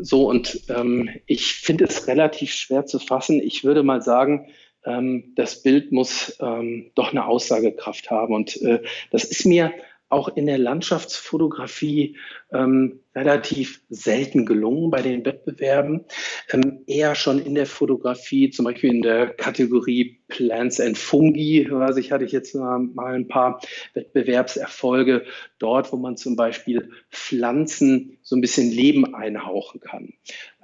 so 0.00 0.28
und 0.28 0.60
ähm, 0.68 1.08
ich 1.26 1.54
finde 1.54 1.84
es 1.84 2.06
relativ 2.06 2.52
schwer 2.52 2.86
zu 2.86 2.98
fassen. 2.98 3.40
Ich 3.40 3.64
würde 3.64 3.82
mal 3.82 4.02
sagen, 4.02 4.48
ähm, 4.84 5.32
das 5.36 5.62
Bild 5.62 5.92
muss 5.92 6.36
ähm, 6.40 6.90
doch 6.94 7.10
eine 7.10 7.26
Aussagekraft 7.26 8.10
haben 8.10 8.34
und 8.34 8.60
äh, 8.62 8.82
das 9.10 9.24
ist 9.24 9.44
mir 9.44 9.72
auch 10.08 10.28
in 10.28 10.46
der 10.46 10.58
Landschaftsfotografie 10.58 12.16
ähm, 12.52 13.00
relativ 13.16 13.80
selten 13.88 14.44
gelungen 14.44 14.90
bei 14.90 15.00
den 15.00 15.24
Wettbewerben. 15.24 16.04
Ähm, 16.52 16.82
eher 16.86 17.14
schon 17.14 17.38
in 17.38 17.54
der 17.54 17.66
Fotografie, 17.66 18.50
zum 18.50 18.66
Beispiel 18.66 18.90
in 18.90 19.02
der 19.02 19.28
Kategorie 19.28 20.20
Plants 20.28 20.80
and 20.80 20.98
Fungi, 20.98 21.66
weiß 21.70 21.96
ich, 21.96 22.12
hatte 22.12 22.24
ich 22.24 22.32
jetzt 22.32 22.54
mal 22.54 23.14
ein 23.14 23.28
paar 23.28 23.60
Wettbewerbserfolge 23.94 25.24
dort, 25.58 25.92
wo 25.92 25.96
man 25.96 26.16
zum 26.16 26.36
Beispiel 26.36 26.90
Pflanzen 27.10 28.18
so 28.22 28.36
ein 28.36 28.40
bisschen 28.40 28.70
Leben 28.70 29.14
einhauchen 29.14 29.80
kann. 29.80 30.12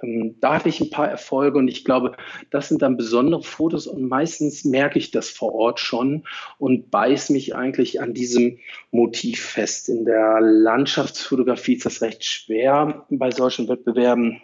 Ähm, 0.03 0.35
da 0.41 0.55
hatte 0.55 0.69
ich 0.69 0.81
ein 0.81 0.89
paar 0.89 1.09
Erfolge 1.09 1.57
und 1.57 1.67
ich 1.69 1.85
glaube, 1.85 2.17
das 2.51 2.67
sind 2.67 2.81
dann 2.81 2.97
besondere 2.97 3.41
Fotos 3.41 3.87
und 3.87 4.07
meistens 4.07 4.65
merke 4.65 4.99
ich 4.99 5.11
das 5.11 5.29
vor 5.29 5.53
Ort 5.53 5.79
schon 5.79 6.25
und 6.59 6.91
beiß 6.91 7.29
mich 7.29 7.55
eigentlich 7.55 8.01
an 8.01 8.13
diesem 8.13 8.59
Motiv 8.91 9.41
fest. 9.41 9.89
In 9.89 10.05
der 10.05 10.39
Landschaftsfotografie 10.41 11.75
ist 11.75 11.85
das 11.85 12.01
recht 12.01 12.42
schwer 12.45 13.05
bei 13.09 13.31
solchen 13.31 13.67
Wettbewerben 13.67 14.41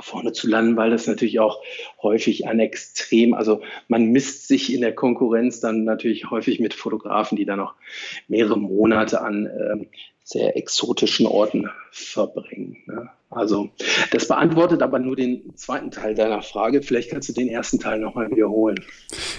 vorne 0.00 0.32
zu 0.32 0.48
landen, 0.48 0.76
weil 0.76 0.90
das 0.90 1.06
natürlich 1.06 1.40
auch 1.40 1.60
häufig 2.02 2.46
an 2.46 2.60
extrem, 2.60 3.34
also 3.34 3.62
man 3.88 4.06
misst 4.06 4.46
sich 4.46 4.72
in 4.72 4.80
der 4.80 4.94
Konkurrenz 4.94 5.60
dann 5.60 5.84
natürlich 5.84 6.30
häufig 6.30 6.60
mit 6.60 6.74
Fotografen, 6.74 7.36
die 7.36 7.44
dann 7.44 7.58
noch 7.58 7.74
mehrere 8.28 8.58
Monate 8.58 9.20
an 9.22 9.46
äh, 9.46 9.86
sehr 10.22 10.56
exotischen 10.56 11.26
Orten 11.26 11.70
verbringen. 11.90 12.76
Ne? 12.86 13.10
Also 13.30 13.68
das 14.10 14.26
beantwortet 14.26 14.82
aber 14.82 14.98
nur 14.98 15.14
den 15.14 15.54
zweiten 15.54 15.90
Teil 15.90 16.14
deiner 16.14 16.40
Frage. 16.40 16.82
Vielleicht 16.82 17.10
kannst 17.10 17.28
du 17.28 17.34
den 17.34 17.48
ersten 17.48 17.78
Teil 17.78 18.00
nochmal 18.00 18.30
wiederholen. 18.30 18.80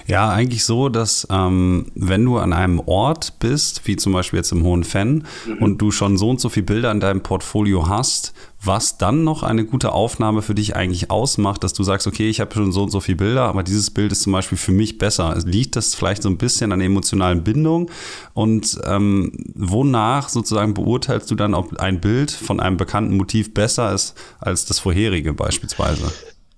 Ja, 0.05 0.29
eigentlich 0.29 0.63
so, 0.63 0.89
dass 0.89 1.27
ähm, 1.31 1.87
wenn 1.95 2.23
du 2.23 2.37
an 2.37 2.53
einem 2.53 2.79
Ort 2.79 3.39
bist, 3.39 3.87
wie 3.87 3.95
zum 3.95 4.13
Beispiel 4.13 4.37
jetzt 4.37 4.51
im 4.51 4.63
Hohen 4.63 4.83
Fenn, 4.83 5.25
mhm. 5.47 5.57
und 5.57 5.77
du 5.79 5.89
schon 5.89 6.17
so 6.17 6.29
und 6.29 6.39
so 6.39 6.49
viele 6.49 6.67
Bilder 6.67 6.91
in 6.91 6.99
deinem 6.99 7.21
Portfolio 7.21 7.89
hast, 7.89 8.33
was 8.61 8.97
dann 8.97 9.23
noch 9.23 9.41
eine 9.41 9.63
gute 9.63 9.93
Aufnahme 9.93 10.41
für 10.41 10.53
dich 10.53 10.75
eigentlich 10.75 11.09
ausmacht, 11.09 11.63
dass 11.63 11.71
du 11.73 11.83
sagst, 11.83 12.07
okay, 12.07 12.29
ich 12.29 12.41
habe 12.41 12.53
schon 12.53 12.73
so 12.73 12.83
und 12.83 12.89
so 12.89 12.99
viele 12.99 13.15
Bilder, 13.17 13.43
aber 13.43 13.63
dieses 13.63 13.89
Bild 13.89 14.11
ist 14.11 14.23
zum 14.23 14.33
Beispiel 14.33 14.57
für 14.57 14.73
mich 14.73 14.97
besser. 14.97 15.37
Liegt 15.45 15.77
das 15.77 15.95
vielleicht 15.95 16.23
so 16.23 16.29
ein 16.29 16.37
bisschen 16.37 16.73
an 16.73 16.79
der 16.79 16.87
emotionalen 16.87 17.43
Bindung? 17.43 17.89
Und 18.33 18.77
ähm, 18.85 19.31
wonach 19.55 20.27
sozusagen 20.27 20.73
beurteilst 20.73 21.31
du 21.31 21.35
dann, 21.35 21.53
ob 21.53 21.77
ein 21.79 22.01
Bild 22.01 22.31
von 22.31 22.59
einem 22.59 22.75
bekannten 22.75 23.15
Motiv 23.15 23.53
besser 23.53 23.78
ist 23.87 24.15
als 24.39 24.65
das 24.65 24.79
vorherige 24.79 25.33
beispielsweise? 25.33 26.11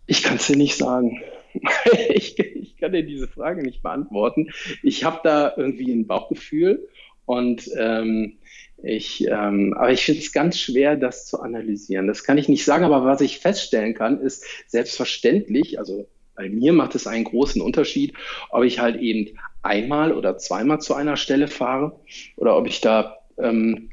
Ich 0.08 0.24
kann 0.24 0.38
es 0.38 0.48
dir 0.48 0.58
nicht 0.58 0.78
sagen. 0.78 1.22
ich, 2.10 2.38
ich, 2.40 2.78
kann 2.78 2.94
dir 2.94 3.04
diese 3.04 3.28
Frage 3.28 3.62
nicht 3.62 3.84
beantworten. 3.84 4.50
Ich 4.84 5.04
habe 5.04 5.20
da 5.24 5.54
irgendwie 5.56 5.92
ein 5.92 6.08
Bauchgefühl 6.08 6.88
und 7.26 7.70
ähm, 7.78 8.38
ich, 8.84 9.28
ähm, 9.28 9.76
aber 9.78 9.92
ich 9.92 10.04
finde 10.04 10.22
es 10.22 10.32
ganz 10.32 10.58
schwer, 10.58 10.96
das 10.96 11.28
zu 11.28 11.40
analysieren. 11.40 12.08
Das 12.08 12.24
kann 12.24 12.38
ich 12.38 12.50
nicht 12.50 12.66
sagen, 12.66 12.84
aber 12.84 13.06
was 13.06 13.22
ich 13.22 13.40
feststellen 13.40 13.94
kann, 13.94 14.20
ist 14.20 14.44
selbstverständlich, 14.68 15.78
also 15.78 16.08
bei 16.36 16.50
mir 16.50 16.74
macht 16.74 16.96
es 16.96 17.06
einen 17.06 17.26
großen 17.26 17.62
Unterschied, 17.62 18.14
ob 18.50 18.64
ich 18.64 18.80
halt 18.80 19.00
eben 19.00 19.38
einmal 19.62 20.12
oder 20.14 20.38
zweimal 20.38 20.82
zu 20.82 20.96
einer 20.96 21.18
Stelle 21.18 21.48
fahre 21.48 22.00
oder 22.38 22.58
ob 22.58 22.68
ich 22.68 22.82
da 22.82 23.18
ähm, 23.38 23.90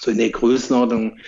so 0.00 0.10
in 0.10 0.18
der 0.18 0.30
Größenordnung 0.30 1.18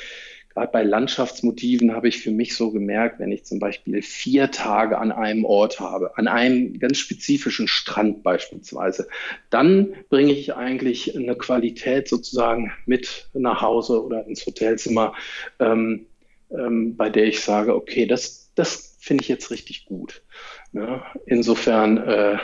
gerade 0.50 0.72
bei 0.72 0.82
Landschaftsmotiven 0.82 1.94
habe 1.94 2.08
ich 2.08 2.18
für 2.18 2.30
mich 2.30 2.54
so 2.54 2.70
gemerkt, 2.70 3.18
wenn 3.20 3.32
ich 3.32 3.44
zum 3.44 3.58
Beispiel 3.58 4.02
vier 4.02 4.50
Tage 4.50 4.98
an 4.98 5.12
einem 5.12 5.44
Ort 5.44 5.80
habe, 5.80 6.16
an 6.18 6.28
einem 6.28 6.78
ganz 6.78 6.98
spezifischen 6.98 7.68
Strand 7.68 8.22
beispielsweise, 8.22 9.08
dann 9.48 9.94
bringe 10.08 10.32
ich 10.32 10.54
eigentlich 10.54 11.16
eine 11.16 11.36
Qualität 11.36 12.08
sozusagen 12.08 12.72
mit 12.84 13.28
nach 13.32 13.62
Hause 13.62 14.04
oder 14.04 14.26
ins 14.26 14.44
Hotelzimmer, 14.44 15.14
ähm, 15.60 16.06
ähm, 16.50 16.96
bei 16.96 17.10
der 17.10 17.26
ich 17.26 17.40
sage, 17.40 17.74
okay, 17.74 18.06
das, 18.06 18.50
das 18.54 18.96
finde 19.00 19.22
ich 19.22 19.28
jetzt 19.28 19.50
richtig 19.50 19.86
gut. 19.86 20.22
Ja, 20.72 20.80
ne? 20.80 21.02
insofern, 21.26 21.96
äh, 21.98 22.38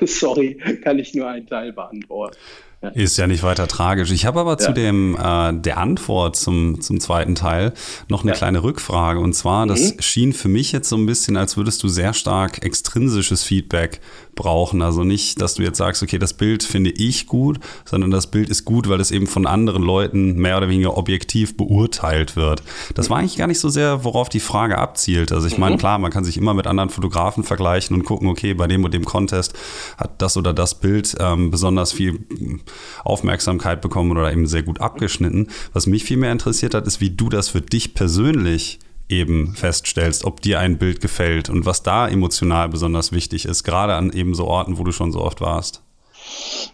sorry, 0.06 0.56
kann 0.82 0.98
ich 0.98 1.14
nur 1.14 1.28
einen 1.28 1.46
Teil 1.46 1.72
beantworten. 1.72 2.36
Ist 2.90 3.16
ja 3.16 3.26
nicht 3.26 3.42
weiter 3.42 3.68
tragisch. 3.68 4.10
Ich 4.10 4.26
habe 4.26 4.40
aber 4.40 4.52
ja. 4.52 4.58
zu 4.58 4.72
dem 4.72 5.16
äh, 5.16 5.52
der 5.52 5.78
Antwort 5.78 6.36
zum, 6.36 6.80
zum 6.80 7.00
zweiten 7.00 7.34
Teil 7.34 7.72
noch 8.08 8.22
eine 8.22 8.32
ja. 8.32 8.36
kleine 8.36 8.62
Rückfrage. 8.62 9.20
Und 9.20 9.34
zwar, 9.34 9.66
das 9.66 9.94
mhm. 9.94 10.00
schien 10.00 10.32
für 10.32 10.48
mich 10.48 10.72
jetzt 10.72 10.88
so 10.88 10.96
ein 10.96 11.06
bisschen, 11.06 11.36
als 11.36 11.56
würdest 11.56 11.82
du 11.82 11.88
sehr 11.88 12.14
stark 12.14 12.64
extrinsisches 12.64 13.42
Feedback 13.42 14.00
brauchen. 14.34 14.82
Also 14.82 15.04
nicht, 15.04 15.40
dass 15.40 15.54
du 15.54 15.62
jetzt 15.62 15.78
sagst, 15.78 16.02
okay, 16.02 16.18
das 16.18 16.34
Bild 16.34 16.62
finde 16.62 16.90
ich 16.90 17.26
gut, 17.26 17.58
sondern 17.84 18.10
das 18.10 18.30
Bild 18.30 18.48
ist 18.48 18.64
gut, 18.64 18.88
weil 18.88 19.00
es 19.00 19.10
eben 19.10 19.26
von 19.26 19.46
anderen 19.46 19.82
Leuten 19.82 20.36
mehr 20.36 20.56
oder 20.56 20.68
weniger 20.68 20.96
objektiv 20.96 21.56
beurteilt 21.56 22.36
wird. 22.36 22.62
Das 22.94 23.10
war 23.10 23.18
eigentlich 23.18 23.36
gar 23.36 23.46
nicht 23.46 23.60
so 23.60 23.68
sehr, 23.68 24.04
worauf 24.04 24.28
die 24.28 24.40
Frage 24.40 24.78
abzielt. 24.78 25.32
Also 25.32 25.46
ich 25.46 25.58
meine, 25.58 25.76
mhm. 25.76 25.80
klar, 25.80 25.98
man 25.98 26.10
kann 26.10 26.24
sich 26.24 26.36
immer 26.36 26.54
mit 26.54 26.66
anderen 26.66 26.90
Fotografen 26.90 27.44
vergleichen 27.44 27.96
und 27.96 28.04
gucken, 28.04 28.28
okay, 28.28 28.54
bei 28.54 28.66
dem 28.66 28.84
und 28.84 28.94
dem 28.94 29.04
Contest 29.04 29.54
hat 29.96 30.20
das 30.20 30.36
oder 30.36 30.52
das 30.52 30.80
Bild 30.80 31.16
ähm, 31.20 31.50
besonders 31.50 31.92
viel 31.92 32.20
Aufmerksamkeit 33.04 33.80
bekommen 33.80 34.10
oder 34.10 34.32
eben 34.32 34.46
sehr 34.46 34.62
gut 34.62 34.80
abgeschnitten. 34.80 35.48
Was 35.72 35.86
mich 35.86 36.04
viel 36.04 36.16
mehr 36.16 36.32
interessiert 36.32 36.74
hat, 36.74 36.86
ist, 36.86 37.00
wie 37.00 37.10
du 37.10 37.28
das 37.28 37.48
für 37.48 37.60
dich 37.60 37.94
persönlich 37.94 38.78
eben 39.08 39.54
feststellst, 39.54 40.24
ob 40.24 40.40
dir 40.40 40.60
ein 40.60 40.78
Bild 40.78 41.00
gefällt 41.00 41.50
und 41.50 41.66
was 41.66 41.82
da 41.82 42.08
emotional 42.08 42.68
besonders 42.68 43.12
wichtig 43.12 43.44
ist, 43.44 43.64
gerade 43.64 43.94
an 43.94 44.12
eben 44.12 44.34
so 44.34 44.46
Orten, 44.46 44.78
wo 44.78 44.84
du 44.84 44.92
schon 44.92 45.12
so 45.12 45.20
oft 45.20 45.40
warst. 45.40 45.82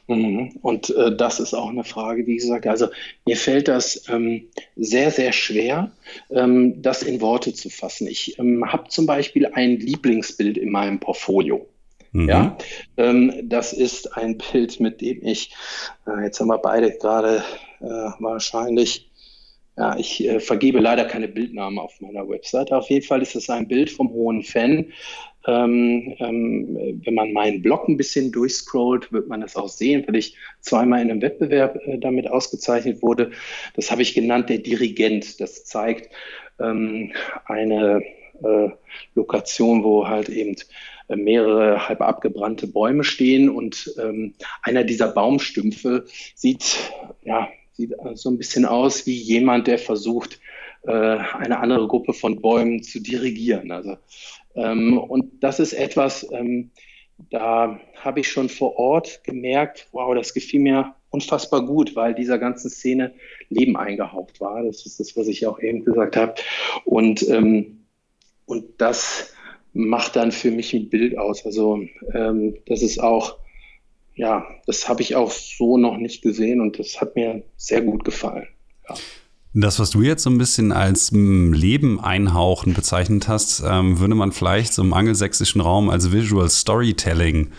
Mhm. 0.07 0.53
Und 0.63 0.91
äh, 0.91 1.15
das 1.15 1.41
ist 1.41 1.55
auch 1.55 1.71
eine 1.71 1.85
Frage, 1.85 2.27
wie 2.27 2.37
gesagt, 2.37 2.67
also 2.67 2.89
mir 3.27 3.37
fällt 3.37 3.69
das 3.69 4.09
ähm, 4.09 4.49
sehr, 4.77 5.11
sehr 5.11 5.33
schwer, 5.33 5.91
ähm, 6.31 6.81
das 6.83 7.03
in 7.03 7.21
Worte 7.21 7.53
zu 7.53 7.69
fassen. 7.71 8.07
Ich 8.07 8.39
ähm, 8.39 8.65
habe 8.71 8.89
zum 8.89 9.07
Beispiel 9.07 9.47
ein 9.47 9.79
Lieblingsbild 9.79 10.57
in 10.57 10.71
meinem 10.71 11.01
Portfolio. 11.01 11.67
Mhm. 12.13 12.29
Ja, 12.29 12.59
ähm, 12.97 13.33
das 13.45 13.73
ist 13.73 14.17
ein 14.17 14.39
Bild, 14.39 14.81
mit 14.81 15.01
dem 15.01 15.25
ich, 15.25 15.53
äh, 16.07 16.25
jetzt 16.25 16.41
haben 16.41 16.49
wir 16.49 16.59
beide 16.59 16.91
gerade 16.93 17.45
äh, 17.81 18.11
wahrscheinlich 18.19 19.10
ja, 19.81 19.97
ich 19.97 20.23
äh, 20.29 20.41
vergebe 20.41 20.79
leider 20.79 21.07
keine 21.07 21.27
Bildnamen 21.27 21.79
auf 21.79 22.03
meiner 22.03 22.29
Webseite. 22.29 22.77
Auf 22.77 22.91
jeden 22.91 23.07
Fall 23.07 23.23
ist 23.23 23.35
es 23.35 23.49
ein 23.49 23.67
Bild 23.67 23.89
vom 23.89 24.11
hohen 24.11 24.43
Fan. 24.43 24.93
Ähm, 25.47 26.17
ähm, 26.19 27.01
wenn 27.03 27.15
man 27.15 27.33
meinen 27.33 27.63
Blog 27.63 27.89
ein 27.89 27.97
bisschen 27.97 28.31
durchscrollt, 28.31 29.11
wird 29.11 29.29
man 29.29 29.41
das 29.41 29.57
auch 29.57 29.69
sehen, 29.69 30.05
weil 30.07 30.17
ich 30.17 30.37
zweimal 30.61 31.01
in 31.01 31.11
einem 31.11 31.23
Wettbewerb 31.23 31.77
äh, 31.87 31.97
damit 31.97 32.29
ausgezeichnet 32.29 33.01
wurde. 33.01 33.31
Das 33.75 33.91
habe 33.91 34.03
ich 34.03 34.13
genannt, 34.13 34.51
der 34.51 34.59
Dirigent. 34.59 35.41
Das 35.41 35.65
zeigt 35.65 36.11
ähm, 36.59 37.13
eine 37.47 38.03
äh, 38.43 38.69
Lokation, 39.15 39.83
wo 39.83 40.07
halt 40.07 40.29
eben 40.29 40.57
äh, 41.09 41.17
mehrere 41.17 41.89
halb 41.89 42.03
abgebrannte 42.03 42.67
Bäume 42.67 43.03
stehen 43.03 43.49
und 43.49 43.95
ähm, 43.99 44.35
einer 44.61 44.85
dieser 44.85 45.09
Baumstümpfe 45.09 46.05
sieht 46.35 46.93
ja 47.25 47.49
sieht 47.81 47.95
so 48.15 48.31
ein 48.31 48.39
bisschen 48.39 48.65
aus 48.65 49.07
wie 49.07 49.17
jemand, 49.17 49.67
der 49.67 49.79
versucht, 49.79 50.41
äh, 50.87 50.91
eine 50.91 51.59
andere 51.59 51.89
Gruppe 51.89 52.13
von 52.13 52.41
Bäumen 52.41 52.83
zu 52.83 53.01
dirigieren. 53.01 53.71
Also, 53.71 53.97
ähm, 54.55 54.99
und 54.99 55.43
das 55.43 55.61
ist 55.61 55.73
etwas, 55.73 56.27
ähm, 56.33 56.71
da 57.31 57.79
habe 57.97 58.21
ich 58.21 58.29
schon 58.29 58.49
vor 58.49 58.77
Ort 58.79 59.23
gemerkt, 59.25 59.89
wow, 59.93 60.15
das 60.15 60.33
gefiel 60.33 60.61
mir 60.61 60.95
unfassbar 61.11 61.67
gut, 61.67 61.97
weil 61.97 62.15
dieser 62.15 62.39
ganzen 62.39 62.71
Szene 62.71 63.13
Leben 63.49 63.77
eingehaucht 63.77 64.41
war. 64.41 64.63
Das 64.63 64.87
ist 64.87 65.01
das, 65.01 65.17
was 65.17 65.29
ich 65.29 65.47
auch 65.47 65.61
eben 65.61 65.85
gesagt 65.85 66.17
habe. 66.17 66.35
Und, 66.85 67.29
ähm, 67.29 67.85
und 68.47 68.65
das 68.79 69.35
macht 69.73 70.17
dann 70.17 70.33
für 70.33 70.51
mich 70.51 70.73
ein 70.73 70.89
Bild 70.89 71.19
aus. 71.19 71.45
Also 71.45 71.81
ähm, 72.15 72.57
das 72.67 72.83
ist 72.83 73.03
auch 73.03 73.37
ja, 74.21 74.45
das 74.67 74.89
habe 74.89 75.01
ich 75.01 75.17
auch 75.17 75.31
so 75.31 75.79
noch 75.79 75.97
nicht 75.97 76.21
gesehen 76.21 76.61
und 76.61 76.79
das 76.79 77.01
hat 77.01 77.17
mir 77.17 77.43
sehr 77.57 77.81
gut 77.81 78.05
gefallen. 78.05 78.47
Ja. 78.89 78.95
Das, 79.55 79.81
was 79.81 79.91
du 79.91 80.03
jetzt 80.03 80.23
so 80.23 80.31
ein 80.31 80.39
bisschen 80.39 80.73
als 80.73 81.11
hm, 81.11 81.55
Leben 81.55 81.99
einhauchen 81.99 82.75
bezeichnet 82.75 83.29
hast, 83.29 83.65
ähm, 83.67 83.99
würde 83.99 84.15
man 84.15 84.31
vielleicht 84.31 84.75
so 84.75 84.83
im 84.83 84.93
angelsächsischen 84.93 85.63
Raum 85.63 85.89
als 85.89 86.13
Visual 86.13 86.49
Storytelling 86.51 87.51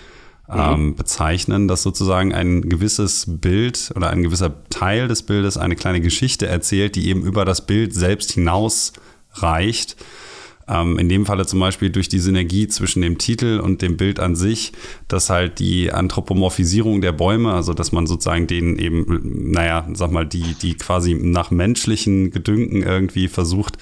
ähm, 0.50 0.86
mhm. 0.86 0.96
bezeichnen, 0.96 1.68
dass 1.68 1.82
sozusagen 1.82 2.32
ein 2.32 2.62
gewisses 2.70 3.26
Bild 3.28 3.92
oder 3.96 4.12
ein 4.12 4.22
gewisser 4.22 4.64
Teil 4.70 5.08
des 5.08 5.24
Bildes 5.24 5.58
eine 5.58 5.76
kleine 5.76 6.00
Geschichte 6.00 6.46
erzählt, 6.46 6.96
die 6.96 7.10
eben 7.10 7.24
über 7.24 7.44
das 7.44 7.66
Bild 7.66 7.94
selbst 7.94 8.32
hinaus 8.32 8.94
reicht. 9.34 9.98
Ähm, 10.72 10.98
in 10.98 11.10
dem 11.10 11.26
Falle 11.26 11.46
zum 11.46 11.60
Beispiel 11.60 11.90
durch 11.90 12.08
die 12.08 12.20
Synergie 12.20 12.68
zwischen 12.68 13.02
dem 13.02 13.18
Titel 13.18 13.60
und 13.60 13.82
dem 13.82 13.98
Bild 13.98 14.20
an 14.20 14.36
sich, 14.36 14.72
dass 15.08 15.30
halt 15.30 15.60
die 15.60 15.92
Anthropomorphisierung 15.92 17.02
der 17.02 17.12
Bäume, 17.12 17.54
also 17.54 17.74
dass 17.74 17.92
man 17.92 18.08
sozusagen 18.08 18.48
denen 18.48 18.80
eben, 18.80 19.52
naja, 19.52 19.88
sag 19.94 20.12
mal, 20.12 20.26
die, 20.26 20.56
die 20.62 20.76
quasi 20.76 21.14
nach 21.14 21.52
menschlichen 21.52 22.32
Gedünken 22.32 22.84
irgendwie 22.84 23.28
versucht 23.28 23.78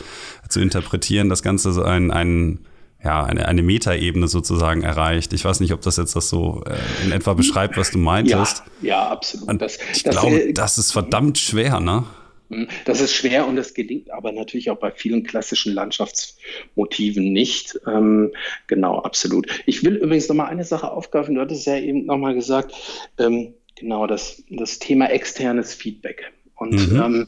zu 0.47 0.59
interpretieren, 0.61 1.29
das 1.29 1.43
Ganze 1.43 1.71
so 1.73 1.83
ein, 1.83 2.09
ein 2.11 2.59
ja, 3.03 3.23
eine, 3.23 3.47
eine 3.47 3.63
Metaebene 3.63 4.27
sozusagen 4.27 4.81
erreicht. 4.81 5.31
Ich 5.31 5.45
weiß 5.45 5.61
nicht, 5.61 5.71
ob 5.71 5.81
das 5.81 5.95
jetzt 5.95 6.15
das 6.15 6.27
so 6.27 6.63
äh, 6.65 7.05
in 7.05 7.13
etwa 7.13 7.33
beschreibt, 7.33 7.77
was 7.77 7.91
du 7.91 7.97
meintest. 7.97 8.63
Ja, 8.81 8.87
ja 8.89 9.09
absolut. 9.09 9.61
Das, 9.61 9.77
ich 9.93 10.03
das, 10.03 10.15
glaube, 10.15 10.41
äh, 10.41 10.53
das 10.53 10.77
ist 10.77 10.91
verdammt 10.91 11.37
schwer, 11.37 11.79
ne? 11.79 12.03
Hm, 12.49 12.67
das 12.85 12.99
ist 12.99 13.13
schwer 13.13 13.47
und 13.47 13.55
das 13.55 13.73
gelingt 13.73 14.11
aber 14.11 14.31
natürlich 14.31 14.71
auch 14.71 14.77
bei 14.77 14.91
vielen 14.91 15.23
klassischen 15.23 15.73
Landschaftsmotiven 15.73 17.31
nicht. 17.31 17.79
Ähm, 17.87 18.33
genau, 18.67 18.99
absolut. 18.99 19.47
Ich 19.65 19.83
will 19.83 19.95
übrigens 19.95 20.27
noch 20.27 20.35
mal 20.35 20.47
eine 20.47 20.63
Sache 20.63 20.91
aufgreifen. 20.91 21.35
Du 21.35 21.41
hattest 21.41 21.67
ja 21.67 21.77
eben 21.77 22.05
noch 22.05 22.17
mal 22.17 22.33
gesagt, 22.33 22.73
ähm, 23.19 23.53
genau, 23.75 24.07
das, 24.07 24.43
das 24.49 24.79
Thema 24.79 25.11
externes 25.11 25.75
Feedback. 25.75 26.31
Und 26.55 26.91
mhm. 26.91 27.01
ähm, 27.01 27.27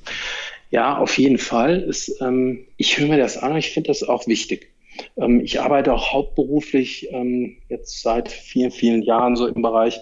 ja, 0.72 0.98
auf 0.98 1.18
jeden 1.18 1.38
Fall. 1.38 1.82
Ist, 1.82 2.20
ähm, 2.22 2.66
ich 2.78 2.98
höre 2.98 3.08
mir 3.08 3.18
das 3.18 3.38
an, 3.38 3.56
ich 3.58 3.72
finde 3.72 3.90
das 3.90 4.04
auch 4.04 4.26
wichtig. 4.26 4.72
Ähm, 5.18 5.42
ich 5.42 5.62
arbeite 5.62 5.94
auch 5.94 6.14
hauptberuflich 6.14 7.10
ähm, 7.12 7.58
jetzt 7.70 8.02
seit 8.02 8.30
vielen, 8.30 8.72
vielen 8.72 9.04
Jahren 9.04 9.36
so 9.36 9.48
im 9.48 9.62
Bereich 9.62 10.00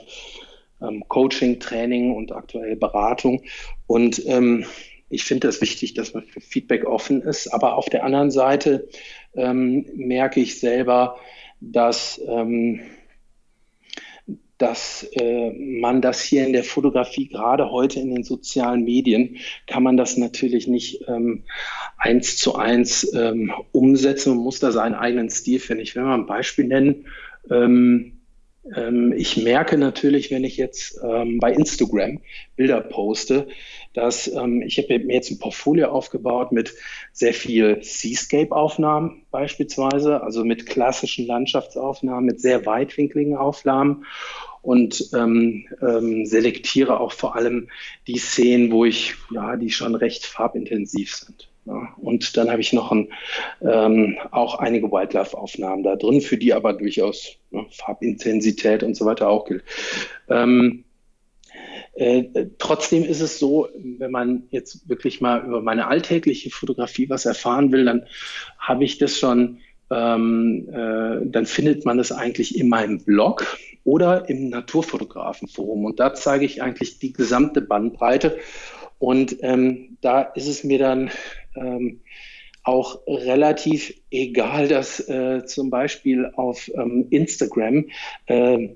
Coaching, 1.09 1.59
Training 1.59 2.15
und 2.15 2.31
aktuell 2.31 2.77
Beratung. 2.77 3.43
Und 3.85 4.23
ich 5.09 5.23
finde 5.23 5.47
das 5.47 5.61
wichtig, 5.61 5.95
dass 5.95 6.13
man 6.13 6.23
für 6.23 6.39
Feedback 6.39 6.85
offen 6.85 7.21
ist. 7.21 7.47
Aber 7.47 7.75
auf 7.75 7.89
der 7.89 8.03
anderen 8.03 8.31
Seite 8.31 8.87
ähm, 9.35 9.85
merke 9.95 10.39
ich 10.39 10.59
selber, 10.59 11.17
dass, 11.59 12.21
ähm, 12.27 12.81
dass 14.57 15.07
äh, 15.13 15.51
man 15.51 16.01
das 16.01 16.21
hier 16.21 16.45
in 16.45 16.53
der 16.53 16.63
Fotografie, 16.63 17.27
gerade 17.27 17.71
heute 17.71 17.99
in 17.99 18.13
den 18.13 18.23
sozialen 18.23 18.83
Medien, 18.83 19.37
kann 19.65 19.83
man 19.83 19.97
das 19.97 20.15
natürlich 20.17 20.67
nicht 20.67 21.03
ähm, 21.07 21.43
eins 21.97 22.37
zu 22.37 22.55
eins 22.55 23.11
ähm, 23.13 23.51
umsetzen. 23.71 24.35
Man 24.35 24.43
muss 24.43 24.59
da 24.59 24.71
seinen 24.71 24.95
eigenen 24.95 25.29
Stil 25.29 25.59
finden. 25.59 25.83
Ich 25.83 25.95
will 25.95 26.03
mal 26.03 26.15
ein 26.15 26.27
Beispiel 26.27 26.65
nennen. 26.65 27.07
Ähm, 27.49 28.19
ähm, 28.75 29.13
ich 29.13 29.37
merke 29.37 29.77
natürlich, 29.77 30.29
wenn 30.29 30.43
ich 30.43 30.57
jetzt 30.57 30.99
bei 31.01 31.51
Instagram 31.53 32.19
Bilder 32.55 32.81
poste, 32.81 33.47
dass 33.93 34.27
ähm, 34.27 34.61
ich 34.61 34.77
habe 34.77 34.99
mir 34.99 35.15
jetzt 35.15 35.31
ein 35.31 35.39
Portfolio 35.39 35.89
aufgebaut 35.89 36.51
mit 36.51 36.73
sehr 37.11 37.33
viel 37.33 37.79
Seascape-Aufnahmen 37.81 39.23
beispielsweise, 39.31 40.21
also 40.21 40.43
mit 40.43 40.65
klassischen 40.65 41.25
Landschaftsaufnahmen, 41.25 42.25
mit 42.25 42.39
sehr 42.41 42.65
weitwinkligen 42.65 43.35
Aufnahmen 43.35 44.05
und 44.61 45.09
ähm, 45.13 45.65
ähm, 45.81 46.25
selektiere 46.25 46.99
auch 46.99 47.13
vor 47.13 47.35
allem 47.35 47.69
die 48.07 48.17
Szenen, 48.17 48.71
wo 48.71 48.85
ich, 48.85 49.15
ja, 49.31 49.55
die 49.55 49.71
schon 49.71 49.95
recht 49.95 50.25
farbintensiv 50.25 51.15
sind. 51.15 51.49
Ja, 51.65 51.93
und 51.97 52.35
dann 52.35 52.49
habe 52.49 52.61
ich 52.61 52.73
noch 52.73 52.91
ein, 52.91 53.09
ähm, 53.61 54.17
auch 54.31 54.55
einige 54.55 54.91
Wildlife-Aufnahmen 54.91 55.83
da 55.83 55.95
drin, 55.95 56.21
für 56.21 56.37
die 56.37 56.53
aber 56.53 56.73
durchaus 56.73 57.35
ne, 57.51 57.65
Farbintensität 57.69 58.81
und 58.81 58.95
so 58.95 59.05
weiter 59.05 59.29
auch 59.29 59.45
gilt. 59.45 59.63
Ähm, 60.29 60.83
äh, 61.99 62.47
trotzdem 62.59 63.03
ist 63.03 63.19
es 63.19 63.39
so, 63.39 63.67
wenn 63.75 64.11
man 64.11 64.43
jetzt 64.51 64.87
wirklich 64.87 65.19
mal 65.19 65.45
über 65.45 65.61
meine 65.61 65.87
alltägliche 65.87 66.49
Fotografie 66.49 67.09
was 67.09 67.25
erfahren 67.25 67.73
will, 67.73 67.83
dann 67.83 68.05
habe 68.57 68.85
ich 68.85 68.97
das 68.99 69.17
schon, 69.17 69.57
ähm, 69.91 70.69
äh, 70.71 71.25
dann 71.25 71.45
findet 71.45 71.85
man 71.85 71.99
es 71.99 72.13
eigentlich 72.13 72.57
in 72.57 72.69
meinem 72.69 73.03
Blog 73.03 73.57
oder 73.83 74.29
im 74.29 74.47
Naturfotografenforum. 74.47 75.83
Und 75.83 75.99
da 75.99 76.13
zeige 76.13 76.45
ich 76.45 76.61
eigentlich 76.61 76.99
die 76.99 77.11
gesamte 77.11 77.59
Bandbreite. 77.59 78.37
Und 78.97 79.37
ähm, 79.41 79.97
da 79.99 80.21
ist 80.21 80.47
es 80.47 80.63
mir 80.63 80.79
dann 80.79 81.11
ähm, 81.55 81.99
auch 82.69 83.01
relativ 83.07 83.93
egal, 84.11 84.67
dass 84.67 84.99
äh, 85.09 85.43
zum 85.45 85.69
Beispiel 85.69 86.31
auf 86.35 86.69
ähm, 86.75 87.07
Instagram 87.09 87.85
äh, 88.27 88.69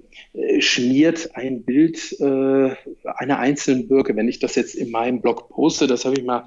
schmiert 0.60 1.36
ein 1.36 1.64
Bild 1.64 2.20
äh, 2.20 2.76
einer 3.06 3.40
einzelnen 3.40 3.88
Birke. 3.88 4.16
Wenn 4.16 4.28
ich 4.28 4.40
das 4.40 4.56
jetzt 4.56 4.76
in 4.76 4.92
meinem 4.92 5.22
Blog 5.22 5.50
poste, 5.50 5.88
das 5.88 6.06
habe 6.06 6.16
ich 6.18 6.24
mal 6.24 6.46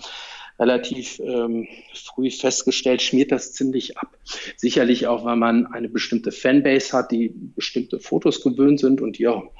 relativ 0.58 1.20
ähm, 1.20 1.68
früh 1.94 2.30
festgestellt, 2.30 3.02
schmiert 3.02 3.30
das 3.30 3.52
ziemlich 3.52 3.98
ab. 3.98 4.16
Sicherlich 4.56 5.06
auch, 5.06 5.24
weil 5.24 5.36
man 5.36 5.66
eine 5.66 5.88
bestimmte 5.88 6.32
Fanbase 6.32 6.96
hat, 6.96 7.12
die 7.12 7.32
bestimmte 7.34 8.00
Fotos 8.00 8.42
gewöhnt 8.42 8.80
sind 8.80 9.00
und 9.00 9.24
auch 9.26 9.52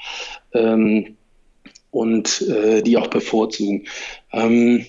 ähm, 0.52 1.16
und 1.90 2.42
äh, 2.42 2.82
die 2.82 2.96
auch 2.96 3.08
bevorzugen. 3.08 3.86
Ähm, 4.32 4.84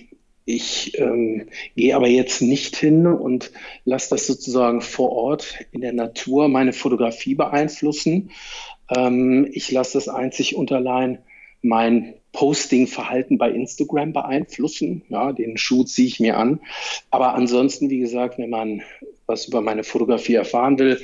ich 0.48 0.98
ähm, 0.98 1.50
gehe 1.76 1.94
aber 1.94 2.08
jetzt 2.08 2.42
nicht 2.42 2.78
hin 2.78 3.06
und 3.06 3.52
lasse 3.84 4.12
das 4.12 4.28
sozusagen 4.28 4.80
vor 4.80 5.12
Ort 5.12 5.60
in 5.72 5.82
der 5.82 5.92
Natur 5.92 6.48
meine 6.48 6.72
Fotografie 6.72 7.36
beeinflussen. 7.36 8.32
Ähm, 8.96 9.50
ich 9.52 9.70
lasse 9.72 9.98
das 9.98 10.08
einzig 10.08 10.56
und 10.56 10.72
allein 10.72 11.20
mein 11.62 12.14
Posting-Verhalten 12.32 13.38
bei 13.38 13.52
Instagram 13.52 14.14
beeinflussen. 14.14 15.04
Ja, 15.10 15.34
den 15.34 15.58
Shoot 15.58 15.90
ziehe 15.90 16.08
ich 16.08 16.22
mir 16.22 16.38
an. 16.38 16.62
Aber 17.12 17.36
ansonsten, 17.36 17.90
wie 17.90 18.00
gesagt, 18.00 18.38
wenn 18.38 18.50
man 18.50 18.84
was 19.26 19.50
über 19.50 19.60
meine 19.60 19.84
Fotografie 19.84 20.36
erfahren 20.36 20.80
will, 20.80 21.02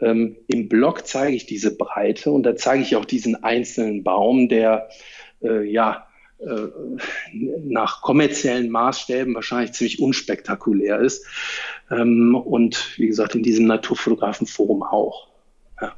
ähm, 0.00 0.36
im 0.46 0.68
Blog 0.68 1.06
zeige 1.06 1.34
ich 1.34 1.46
diese 1.46 1.74
Breite 1.74 2.32
und 2.32 2.42
da 2.42 2.54
zeige 2.54 2.82
ich 2.82 2.96
auch 2.96 3.06
diesen 3.06 3.42
einzelnen 3.44 4.04
Baum, 4.04 4.50
der 4.50 4.90
äh, 5.42 5.62
ja 5.62 6.06
nach 7.64 8.02
kommerziellen 8.02 8.70
Maßstäben 8.70 9.34
wahrscheinlich 9.34 9.72
ziemlich 9.72 10.00
unspektakulär 10.00 11.00
ist. 11.00 11.26
Ähm, 11.90 12.34
und 12.34 12.98
wie 12.98 13.06
gesagt, 13.06 13.34
in 13.34 13.42
diesem 13.42 13.66
Naturfotografenforum 13.66 14.82
auch. 14.82 15.28
Ja. 15.80 15.94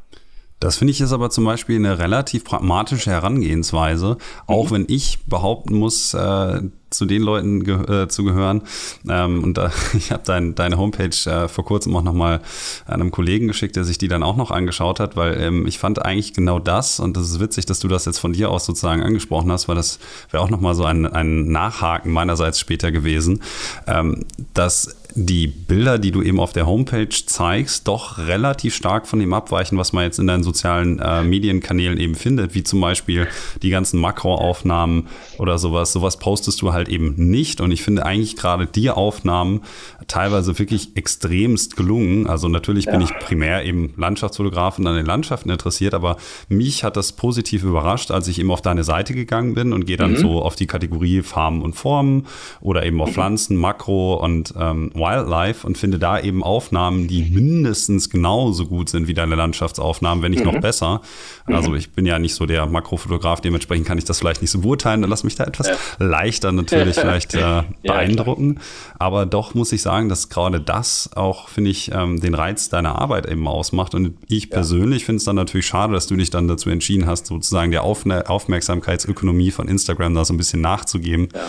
Das 0.67 0.79
finde 0.79 0.91
ich 0.91 1.01
ist 1.01 1.12
aber 1.12 1.31
zum 1.31 1.45
Beispiel 1.45 1.77
eine 1.77 2.01
relativ 2.01 2.43
pragmatische 2.43 3.12
Herangehensweise, 3.12 4.17
auch 4.49 4.71
mhm. 4.71 4.75
wenn 4.75 4.85
ich 4.89 5.21
behaupten 5.25 5.77
muss, 5.77 6.12
äh, 6.12 6.61
zu 6.91 7.05
den 7.05 7.23
Leuten 7.23 7.62
ge 7.62 8.03
äh, 8.03 8.09
zu 8.09 8.25
gehören. 8.25 8.62
Ähm, 9.09 9.45
und 9.45 9.59
da, 9.59 9.71
ich 9.97 10.11
habe 10.11 10.25
dein, 10.27 10.57
deine 10.57 10.77
Homepage 10.77 11.14
äh, 11.31 11.47
vor 11.47 11.64
kurzem 11.64 11.95
auch 11.95 12.03
nochmal 12.03 12.41
einem 12.85 13.12
Kollegen 13.12 13.47
geschickt, 13.47 13.77
der 13.77 13.85
sich 13.85 13.97
die 13.97 14.09
dann 14.09 14.25
auch 14.25 14.35
noch 14.35 14.51
angeschaut 14.51 14.99
hat, 14.99 15.14
weil 15.14 15.41
ähm, 15.41 15.69
ich 15.69 15.79
fand 15.79 16.05
eigentlich 16.05 16.35
genau 16.35 16.59
das, 16.59 16.99
und 16.99 17.17
das 17.17 17.31
ist 17.31 17.39
witzig, 17.39 17.67
dass 17.67 17.79
du 17.79 17.87
das 17.87 18.05
jetzt 18.05 18.19
von 18.19 18.33
dir 18.33 18.51
aus 18.51 18.67
sozusagen 18.67 19.05
angesprochen 19.05 19.53
hast, 19.53 19.69
weil 19.69 19.77
das 19.77 20.01
wäre 20.33 20.43
auch 20.43 20.51
nochmal 20.51 20.75
so 20.75 20.85
ein, 20.85 21.07
ein 21.07 21.47
Nachhaken 21.47 22.11
meinerseits 22.11 22.59
später 22.59 22.91
gewesen, 22.91 23.41
ähm, 23.87 24.25
dass 24.53 24.97
die 25.17 25.47
Bilder, 25.47 25.99
die 25.99 26.11
du 26.11 26.21
eben 26.23 26.39
auf 26.39 26.53
der 26.53 26.67
Homepage 26.67 27.09
zeigst, 27.09 27.89
doch 27.89 28.19
relativ 28.19 28.75
stark 28.75 29.07
von 29.07 29.19
dem 29.19 29.33
abweichen, 29.33 29.79
was 29.79 29.95
man 29.95 30.05
jetzt 30.05 30.19
in 30.19 30.27
deinen 30.27 30.43
sozialen 30.43 30.99
äh, 30.99 31.25
Medienkanälen 31.25 31.99
eben 31.99 32.14
findet, 32.14 32.55
wie 32.55 32.62
zum 32.62 32.83
Beispiel 32.83 33.27
die 33.62 33.71
ganzen 33.71 33.99
Makroaufnahmen 33.99 35.09
oder 35.39 35.59
sowas. 35.59 35.93
Sowas 35.93 36.19
postest 36.19 36.61
du 36.61 36.75
halt 36.75 36.91
eben 36.91 37.14
nicht. 37.17 37.62
Und 37.62 37.71
ich 37.71 37.83
finde 37.83 38.05
eigentlich 38.05 38.37
gerade 38.37 38.67
die 38.67 38.91
Aufnahmen 38.91 39.62
teilweise 40.07 40.59
wirklich 40.59 40.97
extremst 40.97 41.77
gelungen. 41.77 42.27
Also 42.27 42.49
natürlich 42.49 42.85
ja. 42.85 42.93
bin 42.93 43.01
ich 43.01 43.19
primär 43.19 43.64
eben 43.64 43.95
Landschaftsfotograf 43.97 44.79
und 44.79 44.87
an 44.87 44.97
den 44.97 45.07
Landschaften 45.07 45.49
interessiert, 45.49 45.95
aber 45.95 46.19
mich 46.49 46.85
hat 46.85 46.97
das 46.97 47.12
positiv 47.12 47.62
überrascht, 47.64 48.11
als 48.11 48.29
ich 48.29 48.39
eben 48.39 48.51
auf 48.51 48.61
deine 48.61 48.85
Seite 48.85 49.14
gegangen 49.14 49.55
bin 49.55 49.73
und 49.73 49.87
gehe 49.87 49.97
dann 49.97 50.12
mhm. 50.12 50.17
so 50.19 50.43
auf 50.43 50.57
die 50.57 50.67
Kategorie 50.67 51.23
Farben 51.23 51.62
und 51.62 51.75
Formen 51.75 52.27
oder 52.61 52.85
eben 52.85 53.01
auf 53.01 53.12
Pflanzen, 53.12 53.57
Makro 53.57 54.14
und 54.23 54.53
ähm, 54.59 54.91
Wildlife 55.07 55.67
und 55.67 55.79
finde 55.79 55.99
da 55.99 56.19
eben 56.21 56.43
Aufnahmen, 56.43 57.09
die 57.09 57.23
mindestens 57.23 58.11
genauso 58.11 58.67
gut 58.67 58.89
sind 58.89 59.09
wie 59.09 59.15
deine 59.15 59.35
Landschaftsaufnahmen, 59.35 60.23
wenn 60.23 60.33
nicht 60.33 60.45
mhm. 60.45 60.53
noch 60.53 60.61
besser. 60.61 61.01
Also 61.47 61.71
mhm. 61.71 61.77
ich 61.77 61.91
bin 61.93 62.07
ja 62.07 62.19
nicht 62.19 62.35
so 62.35 62.47
der 62.47 62.67
Makrofotograf, 62.67 63.41
dementsprechend 63.41 63.87
kann 63.87 63.99
ich 63.99 64.05
das 64.05 64.19
vielleicht 64.19 64.43
nicht 64.43 64.51
so 64.51 64.61
beurteilen. 64.61 65.03
Dann 65.03 65.11
lass 65.11 65.25
mich 65.25 65.37
da 65.37 65.45
etwas 65.45 65.69
ja. 65.69 65.77
leichter 65.99 66.53
natürlich 66.53 66.97
vielleicht 67.01 67.35
äh, 67.35 67.63
beeindrucken. 67.83 68.61
Aber 68.99 69.27
doch 69.27 69.55
muss 69.55 69.73
ich 69.73 69.83
sagen, 69.83 70.09
dass 70.09 70.29
gerade 70.29 70.61
das 70.61 71.11
auch, 71.15 71.49
finde 71.49 71.71
ich, 71.71 71.91
ähm, 71.93 72.21
den 72.21 72.35
Reiz 72.35 72.69
deiner 72.69 73.01
Arbeit 73.01 73.27
eben 73.27 73.47
ausmacht. 73.47 73.95
Und 73.95 74.17
ich 74.29 74.51
persönlich 74.51 75.05
finde 75.05 75.19
es 75.19 75.25
dann 75.25 75.37
natürlich 75.37 75.67
schade, 75.67 75.93
dass 75.93 76.07
du 76.07 76.17
dich 76.17 76.31
dann 76.31 76.49
dazu 76.49 76.71
entschieden 76.71 77.07
hast, 77.07 77.27
sozusagen 77.27 77.71
der 77.71 77.85
Aufmerksamkeitsökonomie 77.85 79.51
von 79.51 79.69
Instagram 79.69 80.15
da 80.15 80.25
so 80.25 80.35
ein 80.35 80.37
bisschen 80.37 80.61
nachzugeben. 80.61 81.29
Ja. 81.35 81.41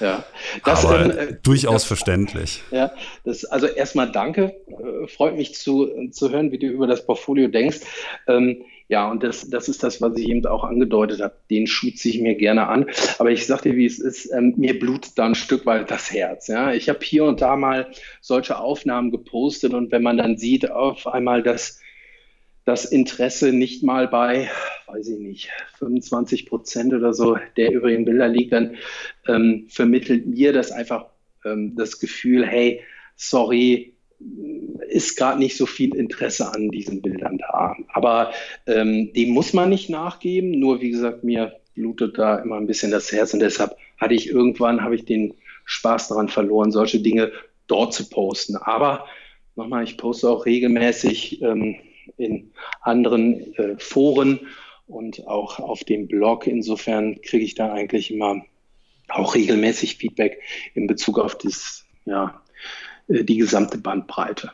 Ja, 0.00 0.24
das, 0.64 0.84
Aber 0.84 1.00
ähm, 1.00 1.10
äh, 1.10 1.36
durchaus 1.42 1.74
das, 1.74 1.84
verständlich. 1.84 2.62
Ja, 2.70 2.92
das, 3.24 3.44
also 3.44 3.66
erstmal 3.66 4.12
danke. 4.12 4.54
Äh, 4.68 5.08
freut 5.08 5.36
mich 5.36 5.54
zu, 5.54 5.90
zu 6.10 6.30
hören, 6.30 6.52
wie 6.52 6.58
du 6.58 6.66
über 6.66 6.86
das 6.86 7.06
Portfolio 7.06 7.48
denkst. 7.48 7.80
Ähm, 8.26 8.64
ja, 8.88 9.10
und 9.10 9.22
das, 9.22 9.50
das 9.50 9.68
ist 9.68 9.82
das, 9.82 10.00
was 10.00 10.16
ich 10.16 10.28
eben 10.28 10.46
auch 10.46 10.62
angedeutet 10.62 11.20
habe. 11.20 11.34
Den 11.50 11.66
schütze 11.66 12.08
ich 12.08 12.20
mir 12.20 12.36
gerne 12.36 12.68
an. 12.68 12.86
Aber 13.18 13.30
ich 13.30 13.46
sag 13.46 13.62
dir, 13.62 13.74
wie 13.76 13.86
es 13.86 13.98
ist, 13.98 14.30
ähm, 14.32 14.54
mir 14.56 14.78
blutet 14.78 15.18
da 15.18 15.26
ein 15.26 15.34
Stück 15.34 15.66
weit 15.66 15.90
das 15.90 16.12
Herz. 16.12 16.46
Ja? 16.46 16.72
Ich 16.72 16.88
habe 16.88 17.00
hier 17.02 17.24
und 17.24 17.40
da 17.40 17.56
mal 17.56 17.88
solche 18.20 18.58
Aufnahmen 18.58 19.10
gepostet 19.10 19.74
und 19.74 19.90
wenn 19.90 20.02
man 20.02 20.18
dann 20.18 20.36
sieht 20.36 20.70
auf 20.70 21.06
einmal, 21.06 21.42
dass 21.42 21.80
das 22.66 22.84
Interesse 22.84 23.52
nicht 23.52 23.84
mal 23.84 24.08
bei, 24.08 24.50
weiß 24.88 25.08
ich 25.08 25.18
nicht, 25.20 25.48
25 25.78 26.46
Prozent 26.46 26.92
oder 26.92 27.14
so 27.14 27.38
der 27.56 27.72
übrigen 27.72 28.04
Bilder 28.04 28.28
liegt, 28.28 28.52
dann 28.52 28.76
ähm, 29.28 29.66
vermittelt 29.68 30.26
mir 30.26 30.52
das 30.52 30.72
einfach 30.72 31.06
ähm, 31.44 31.76
das 31.76 32.00
Gefühl, 32.00 32.44
hey, 32.44 32.80
sorry, 33.14 33.94
ist 34.88 35.16
gerade 35.16 35.38
nicht 35.38 35.56
so 35.56 35.64
viel 35.64 35.94
Interesse 35.94 36.52
an 36.52 36.70
diesen 36.70 37.02
Bildern 37.02 37.38
da. 37.38 37.76
Aber 37.92 38.32
ähm, 38.66 39.12
dem 39.12 39.30
muss 39.30 39.52
man 39.52 39.68
nicht 39.68 39.88
nachgeben. 39.88 40.50
Nur 40.50 40.80
wie 40.80 40.90
gesagt, 40.90 41.22
mir 41.22 41.60
blutet 41.74 42.18
da 42.18 42.38
immer 42.38 42.56
ein 42.56 42.66
bisschen 42.66 42.90
das 42.90 43.12
Herz 43.12 43.32
und 43.32 43.40
deshalb 43.40 43.76
hatte 43.98 44.14
ich 44.14 44.28
irgendwann, 44.28 44.82
habe 44.82 44.96
ich 44.96 45.04
den 45.04 45.34
Spaß 45.66 46.08
daran 46.08 46.28
verloren, 46.28 46.72
solche 46.72 46.98
Dinge 46.98 47.30
dort 47.68 47.94
zu 47.94 48.08
posten. 48.08 48.56
Aber 48.56 49.06
nochmal, 49.54 49.84
ich 49.84 49.96
poste 49.96 50.28
auch 50.28 50.46
regelmäßig 50.46 51.42
ähm, 51.42 51.76
in 52.16 52.52
anderen 52.80 53.54
äh, 53.54 53.76
Foren 53.78 54.40
und 54.86 55.26
auch 55.26 55.58
auf 55.58 55.84
dem 55.84 56.06
Blog. 56.06 56.46
Insofern 56.46 57.20
kriege 57.20 57.44
ich 57.44 57.54
da 57.54 57.72
eigentlich 57.72 58.10
immer 58.10 58.44
auch 59.08 59.34
regelmäßig 59.34 59.96
Feedback 59.96 60.40
in 60.74 60.86
Bezug 60.86 61.18
auf 61.18 61.36
das, 61.36 61.84
ja, 62.04 62.42
äh, 63.08 63.24
die 63.24 63.36
gesamte 63.36 63.78
Bandbreite. 63.78 64.52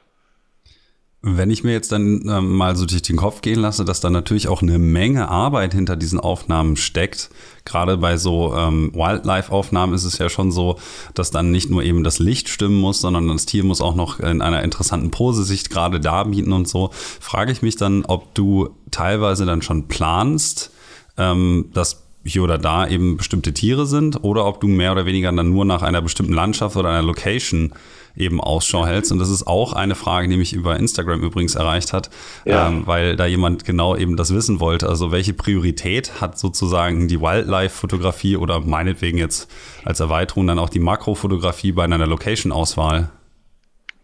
Wenn 1.24 1.50
ich 1.50 1.62
mir 1.62 1.70
jetzt 1.70 1.92
dann 1.92 2.28
ähm, 2.28 2.56
mal 2.56 2.74
so 2.74 2.84
durch 2.84 3.02
den 3.02 3.16
Kopf 3.16 3.42
gehen 3.42 3.60
lasse, 3.60 3.84
dass 3.84 4.00
da 4.00 4.10
natürlich 4.10 4.48
auch 4.48 4.60
eine 4.60 4.80
Menge 4.80 5.28
Arbeit 5.28 5.72
hinter 5.72 5.94
diesen 5.94 6.18
Aufnahmen 6.18 6.76
steckt. 6.76 7.30
Gerade 7.64 7.96
bei 7.96 8.16
so 8.16 8.52
ähm, 8.56 8.90
Wildlife-Aufnahmen 8.92 9.94
ist 9.94 10.02
es 10.02 10.18
ja 10.18 10.28
schon 10.28 10.50
so, 10.50 10.80
dass 11.14 11.30
dann 11.30 11.52
nicht 11.52 11.70
nur 11.70 11.84
eben 11.84 12.02
das 12.02 12.18
Licht 12.18 12.48
stimmen 12.48 12.80
muss, 12.80 13.00
sondern 13.00 13.28
das 13.28 13.46
Tier 13.46 13.62
muss 13.62 13.80
auch 13.80 13.94
noch 13.94 14.18
in 14.18 14.42
einer 14.42 14.64
interessanten 14.64 15.12
Pose 15.12 15.44
sich 15.44 15.70
gerade 15.70 16.00
darbieten 16.00 16.52
und 16.52 16.66
so. 16.66 16.90
Frage 16.92 17.52
ich 17.52 17.62
mich 17.62 17.76
dann, 17.76 18.04
ob 18.04 18.34
du 18.34 18.70
teilweise 18.90 19.46
dann 19.46 19.62
schon 19.62 19.86
planst, 19.86 20.72
ähm, 21.18 21.70
dass 21.72 22.02
hier 22.24 22.42
oder 22.42 22.58
da 22.58 22.88
eben 22.88 23.16
bestimmte 23.16 23.52
Tiere 23.52 23.86
sind 23.86 24.24
oder 24.24 24.44
ob 24.46 24.60
du 24.60 24.66
mehr 24.66 24.90
oder 24.90 25.06
weniger 25.06 25.30
dann 25.30 25.50
nur 25.50 25.64
nach 25.64 25.82
einer 25.82 26.02
bestimmten 26.02 26.32
Landschaft 26.32 26.76
oder 26.76 26.88
einer 26.88 27.02
Location 27.02 27.72
eben 28.16 28.40
Ausschau 28.40 28.86
hältst. 28.86 29.12
Und 29.12 29.18
das 29.18 29.30
ist 29.30 29.46
auch 29.46 29.72
eine 29.72 29.94
Frage, 29.94 30.28
die 30.28 30.36
mich 30.36 30.52
über 30.52 30.76
Instagram 30.76 31.22
übrigens 31.22 31.54
erreicht 31.54 31.92
hat, 31.92 32.10
ja. 32.44 32.68
ähm, 32.68 32.86
weil 32.86 33.16
da 33.16 33.26
jemand 33.26 33.64
genau 33.64 33.96
eben 33.96 34.16
das 34.16 34.34
wissen 34.34 34.60
wollte. 34.60 34.88
Also 34.88 35.12
welche 35.12 35.32
Priorität 35.32 36.20
hat 36.20 36.38
sozusagen 36.38 37.08
die 37.08 37.20
Wildlife-Fotografie 37.20 38.36
oder 38.36 38.60
meinetwegen 38.60 39.18
jetzt 39.18 39.50
als 39.84 40.00
Erweiterung 40.00 40.46
dann 40.46 40.58
auch 40.58 40.70
die 40.70 40.80
Makrofotografie 40.80 41.72
bei 41.72 41.84
einer 41.84 42.06
Location-Auswahl? 42.06 43.10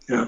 Ja, 0.07 0.27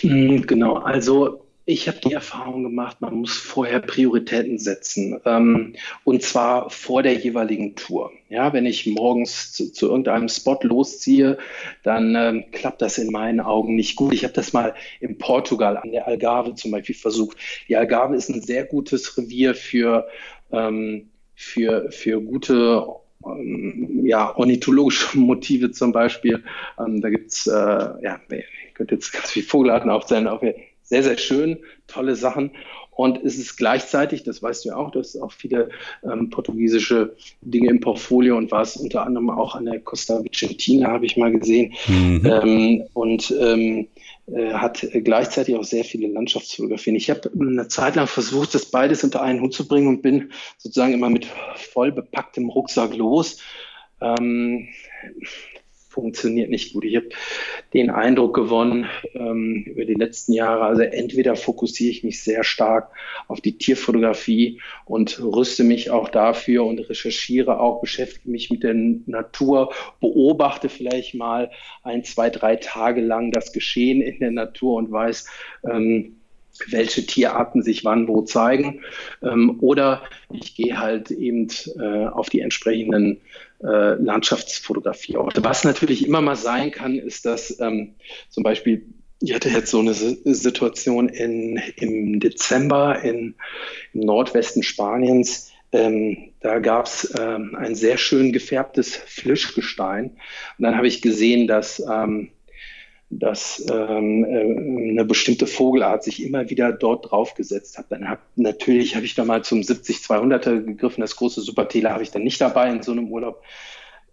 hm, 0.00 0.46
genau. 0.46 0.74
Also 0.76 1.46
ich 1.64 1.88
habe 1.88 1.98
die 1.98 2.12
Erfahrung 2.12 2.62
gemacht, 2.62 3.00
man 3.00 3.14
muss 3.14 3.36
vorher 3.36 3.80
Prioritäten 3.80 4.58
setzen. 4.58 5.20
Ähm, 5.24 5.74
und 6.04 6.22
zwar 6.22 6.70
vor 6.70 7.02
der 7.02 7.14
jeweiligen 7.14 7.74
Tour. 7.74 8.12
Ja, 8.28 8.52
wenn 8.52 8.66
ich 8.66 8.86
morgens 8.86 9.52
zu, 9.52 9.72
zu 9.72 9.88
irgendeinem 9.88 10.28
Spot 10.28 10.58
losziehe, 10.62 11.38
dann 11.84 12.16
ähm, 12.16 12.44
klappt 12.50 12.82
das 12.82 12.98
in 12.98 13.12
meinen 13.12 13.38
Augen 13.38 13.76
nicht 13.76 13.94
gut. 13.94 14.12
Ich 14.12 14.24
habe 14.24 14.34
das 14.34 14.52
mal 14.52 14.74
in 15.00 15.16
Portugal 15.16 15.76
an 15.76 15.92
der 15.92 16.08
Algarve 16.08 16.54
zum 16.54 16.72
Beispiel 16.72 16.96
versucht. 16.96 17.36
Die 17.68 17.76
Algarve 17.76 18.16
ist 18.16 18.28
ein 18.28 18.42
sehr 18.42 18.64
gutes 18.64 19.16
Revier 19.16 19.54
für, 19.54 20.08
ähm, 20.50 21.10
für, 21.36 21.92
für 21.92 22.20
gute 22.20 22.86
ähm, 23.24 24.04
ja, 24.04 24.36
ornithologische 24.36 25.18
Motive 25.18 25.70
zum 25.70 25.92
Beispiel. 25.92 26.42
Ähm, 26.80 27.00
da 27.00 27.10
gibt's 27.10 27.46
äh, 27.46 27.52
ja, 27.52 28.20
ich 28.28 28.74
könnte 28.74 28.96
jetzt 28.96 29.12
ganz 29.12 29.30
viel 29.30 29.44
Vogelarten 29.44 29.88
aufzählen, 29.88 30.26
auch 30.26 30.42
sehr, 30.82 31.02
sehr 31.02 31.18
schön, 31.18 31.58
tolle 31.86 32.16
Sachen. 32.16 32.50
Und 32.96 33.22
es 33.22 33.36
ist 33.36 33.56
gleichzeitig, 33.56 34.22
das 34.22 34.42
weißt 34.42 34.64
du 34.64 34.70
ja 34.70 34.76
auch, 34.76 34.90
dass 34.90 35.20
auch 35.20 35.30
viele 35.30 35.68
ähm, 36.02 36.30
portugiesische 36.30 37.14
Dinge 37.42 37.68
im 37.68 37.80
Portfolio 37.80 38.38
und 38.38 38.50
war 38.50 38.62
es 38.62 38.76
unter 38.76 39.04
anderem 39.04 39.28
auch 39.28 39.54
an 39.54 39.66
der 39.66 39.80
Costa 39.80 40.24
Vicentina, 40.24 40.88
habe 40.88 41.04
ich 41.04 41.18
mal 41.18 41.30
gesehen. 41.30 41.74
Mhm. 41.86 42.22
Ähm, 42.24 42.84
und 42.94 43.34
ähm, 43.38 43.88
äh, 44.28 44.54
hat 44.54 44.86
gleichzeitig 45.04 45.54
auch 45.56 45.64
sehr 45.64 45.84
viele 45.84 46.08
Landschaftsfotografien. 46.08 46.96
Ich 46.96 47.10
habe 47.10 47.30
eine 47.38 47.68
Zeit 47.68 47.96
lang 47.96 48.06
versucht, 48.06 48.54
das 48.54 48.66
beides 48.66 49.04
unter 49.04 49.20
einen 49.22 49.42
Hut 49.42 49.52
zu 49.52 49.68
bringen 49.68 49.88
und 49.88 50.00
bin 50.00 50.32
sozusagen 50.56 50.94
immer 50.94 51.10
mit 51.10 51.26
voll 51.54 51.92
bepacktem 51.92 52.48
Rucksack 52.48 52.96
los. 52.96 53.42
Ähm, 54.00 54.68
funktioniert 55.96 56.50
nicht 56.50 56.74
gut. 56.74 56.84
Ich 56.84 56.94
habe 56.94 57.08
den 57.72 57.88
Eindruck 57.88 58.34
gewonnen 58.34 58.86
ähm, 59.14 59.64
über 59.66 59.86
die 59.86 59.94
letzten 59.94 60.34
Jahre, 60.34 60.64
also 60.64 60.82
entweder 60.82 61.36
fokussiere 61.36 61.90
ich 61.90 62.04
mich 62.04 62.22
sehr 62.22 62.44
stark 62.44 62.90
auf 63.28 63.40
die 63.40 63.56
Tierfotografie 63.56 64.60
und 64.84 65.18
rüste 65.22 65.64
mich 65.64 65.90
auch 65.90 66.10
dafür 66.10 66.66
und 66.66 66.78
recherchiere 66.80 67.58
auch, 67.60 67.80
beschäftige 67.80 68.30
mich 68.30 68.50
mit 68.50 68.62
der 68.62 68.74
Natur, 68.74 69.72
beobachte 70.00 70.68
vielleicht 70.68 71.14
mal 71.14 71.50
ein, 71.82 72.04
zwei, 72.04 72.28
drei 72.28 72.56
Tage 72.56 73.00
lang 73.00 73.32
das 73.32 73.52
Geschehen 73.52 74.02
in 74.02 74.18
der 74.20 74.32
Natur 74.32 74.76
und 74.76 74.92
weiß, 74.92 75.26
ähm, 75.64 76.16
welche 76.68 77.06
Tierarten 77.06 77.62
sich 77.62 77.84
wann 77.84 78.08
wo 78.08 78.22
zeigen. 78.22 78.82
Ähm, 79.22 79.58
oder 79.60 80.02
ich 80.32 80.54
gehe 80.54 80.78
halt 80.78 81.10
eben 81.10 81.48
äh, 81.78 82.06
auf 82.06 82.28
die 82.28 82.40
entsprechenden 82.40 83.20
äh, 83.62 83.94
Landschaftsfotografieorte. 83.94 85.42
Was 85.44 85.64
natürlich 85.64 86.06
immer 86.06 86.20
mal 86.20 86.36
sein 86.36 86.70
kann, 86.70 86.98
ist, 86.98 87.26
dass 87.26 87.58
ähm, 87.60 87.94
zum 88.28 88.42
Beispiel 88.42 88.86
ich 89.20 89.34
hatte 89.34 89.48
jetzt 89.48 89.70
so 89.70 89.80
eine 89.80 89.94
Situation 89.94 91.08
in, 91.08 91.56
im 91.76 92.20
Dezember 92.20 93.02
in, 93.02 93.34
im 93.94 94.00
Nordwesten 94.00 94.62
Spaniens. 94.62 95.52
Ähm, 95.72 96.32
da 96.40 96.58
gab 96.58 96.86
es 96.86 97.14
ähm, 97.18 97.56
ein 97.58 97.74
sehr 97.74 97.96
schön 97.96 98.32
gefärbtes 98.32 98.94
Flischgestein. 98.94 100.10
Und 100.58 100.62
dann 100.62 100.76
habe 100.76 100.86
ich 100.86 101.02
gesehen, 101.02 101.46
dass 101.46 101.80
ähm, 101.80 102.30
dass 103.08 103.64
ähm, 103.70 104.24
äh, 104.24 104.90
eine 104.90 105.04
bestimmte 105.04 105.46
Vogelart 105.46 106.02
sich 106.02 106.24
immer 106.24 106.50
wieder 106.50 106.72
dort 106.72 107.10
draufgesetzt 107.10 107.78
hat. 107.78 107.86
Dann 107.90 108.08
hab, 108.08 108.20
natürlich 108.34 108.96
habe 108.96 109.06
ich 109.06 109.14
da 109.14 109.24
mal 109.24 109.44
zum 109.44 109.60
70-200er 109.60 110.60
gegriffen. 110.60 111.00
Das 111.00 111.16
große 111.16 111.40
Supertele 111.40 111.92
habe 111.92 112.02
ich 112.02 112.10
dann 112.10 112.24
nicht 112.24 112.40
dabei 112.40 112.70
in 112.70 112.82
so 112.82 112.92
einem 112.92 113.08
Urlaub. 113.08 113.42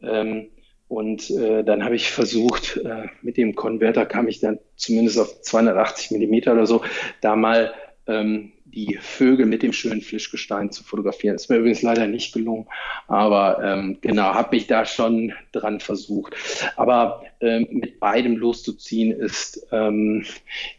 Ähm, 0.02 0.50
und 0.88 1.32
äh, 1.32 1.64
dann 1.64 1.84
habe 1.84 1.96
ich 1.96 2.12
versucht, 2.12 2.78
äh, 2.78 3.08
mit 3.24 3.38
dem 3.38 3.56
Konverter 3.56 4.06
kam 4.06 4.28
ich 4.28 4.40
dann 4.40 4.60
zumindest 4.76 5.18
auf 5.20 5.42
280 5.42 6.12
Millimeter 6.12 6.54
oder 6.54 6.68
so, 6.68 6.84
da 7.20 7.36
mal 7.36 7.74
ähm, 8.06 8.53
die 8.74 8.98
Vögel 9.00 9.46
mit 9.46 9.64
dem 9.64 9.74
schönen 9.74 10.02
Fischgestein 10.02 10.72
zu 10.72 10.84
fotografieren. 10.84 11.36
Ist 11.36 11.50
mir 11.50 11.58
übrigens 11.58 11.82
leider 11.82 12.08
nicht 12.08 12.34
gelungen, 12.34 12.68
aber 13.08 13.60
ähm, 13.64 13.98
genau, 14.02 14.34
habe 14.34 14.56
mich 14.56 14.68
da 14.68 14.86
schon 14.86 15.34
dran 15.52 15.80
versucht. 15.80 16.36
Aber 16.76 17.24
ähm, 17.40 17.68
mit 17.72 18.00
beidem 18.00 18.38
loszuziehen 18.38 19.12
ist, 19.12 19.68
ähm, 19.72 20.26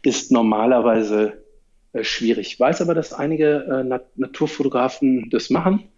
ist 0.03 0.31
normalerweise 0.31 1.43
äh, 1.93 2.03
schwierig. 2.03 2.47
Ich 2.47 2.59
weiß 2.59 2.81
aber, 2.81 2.93
dass 2.93 3.13
einige 3.13 3.65
äh, 3.69 3.83
Nat 3.83 4.05
Naturfotografen 4.17 5.29
das 5.29 5.49
machen 5.49 5.89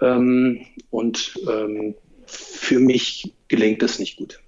ähm, 0.00 0.66
und 0.90 1.38
ähm, 1.48 1.94
für 2.26 2.80
mich 2.80 3.34
gelingt 3.48 3.82
es 3.82 3.98
nicht 3.98 4.16
gut. 4.16 4.40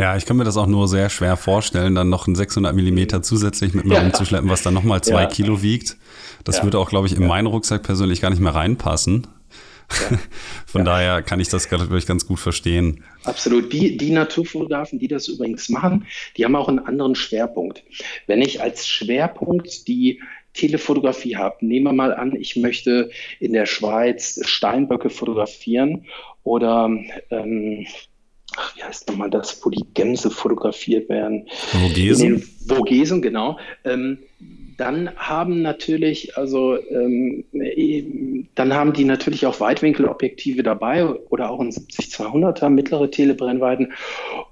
Ja, 0.00 0.16
ich 0.16 0.24
kann 0.24 0.38
mir 0.38 0.44
das 0.44 0.56
auch 0.56 0.66
nur 0.66 0.88
sehr 0.88 1.10
schwer 1.10 1.36
vorstellen, 1.36 1.94
dann 1.94 2.08
noch 2.08 2.26
ein 2.26 2.34
600 2.34 2.74
Millimeter 2.74 3.20
zusätzlich 3.20 3.74
mit 3.74 3.84
mir 3.84 3.96
ja. 3.96 4.00
rumzuschleppen, 4.00 4.48
was 4.48 4.62
dann 4.62 4.72
nochmal 4.72 5.02
zwei 5.02 5.24
ja. 5.24 5.28
Kilo 5.28 5.60
wiegt. 5.60 5.98
Das 6.42 6.56
ja. 6.56 6.62
würde 6.64 6.78
auch, 6.78 6.88
glaube 6.88 7.06
ich, 7.06 7.14
in 7.14 7.26
meinen 7.26 7.46
Rucksack 7.46 7.82
persönlich 7.82 8.22
gar 8.22 8.30
nicht 8.30 8.40
mehr 8.40 8.54
reinpassen. 8.54 9.26
Von 10.66 10.86
daher 10.86 11.20
kann 11.20 11.38
ich 11.38 11.48
das 11.48 11.70
wirklich 11.70 12.06
ganz 12.06 12.26
gut 12.26 12.38
verstehen. 12.38 13.04
Absolut. 13.24 13.74
Die, 13.74 13.98
die 13.98 14.10
Naturfotografen, 14.10 14.98
die 14.98 15.08
das 15.08 15.28
übrigens 15.28 15.68
machen, 15.68 16.06
die 16.38 16.46
haben 16.46 16.56
auch 16.56 16.68
einen 16.68 16.78
anderen 16.78 17.14
Schwerpunkt. 17.14 17.84
Wenn 18.26 18.40
ich 18.40 18.62
als 18.62 18.88
Schwerpunkt 18.88 19.86
die 19.86 20.22
Telefotografie 20.54 21.36
habe, 21.36 21.56
nehmen 21.60 21.84
wir 21.84 21.92
mal 21.92 22.14
an, 22.14 22.34
ich 22.34 22.56
möchte 22.56 23.10
in 23.38 23.52
der 23.52 23.66
Schweiz 23.66 24.40
Steinböcke 24.46 25.10
fotografieren 25.10 26.06
oder 26.42 26.90
ähm, 27.30 27.86
ach, 28.56 28.76
wie 28.76 28.82
heißt 28.82 29.08
nochmal 29.08 29.30
das, 29.30 29.64
wo 29.64 29.70
die 29.70 29.84
Gänse 29.94 30.30
fotografiert 30.30 31.08
werden? 31.08 31.46
Vogesen? 31.48 32.42
Vogesen, 32.66 33.22
genau. 33.22 33.58
Ähm, 33.84 34.18
dann 34.80 35.14
haben 35.16 35.60
natürlich, 35.60 36.38
also 36.38 36.78
ähm, 36.90 37.44
dann 38.54 38.72
haben 38.72 38.94
die 38.94 39.04
natürlich 39.04 39.44
auch 39.44 39.60
Weitwinkelobjektive 39.60 40.62
dabei 40.62 41.04
oder 41.04 41.50
auch 41.50 41.60
ein 41.60 41.70
70-200er 41.70 42.70
mittlere 42.70 43.10
Telebrennweiten, 43.10 43.92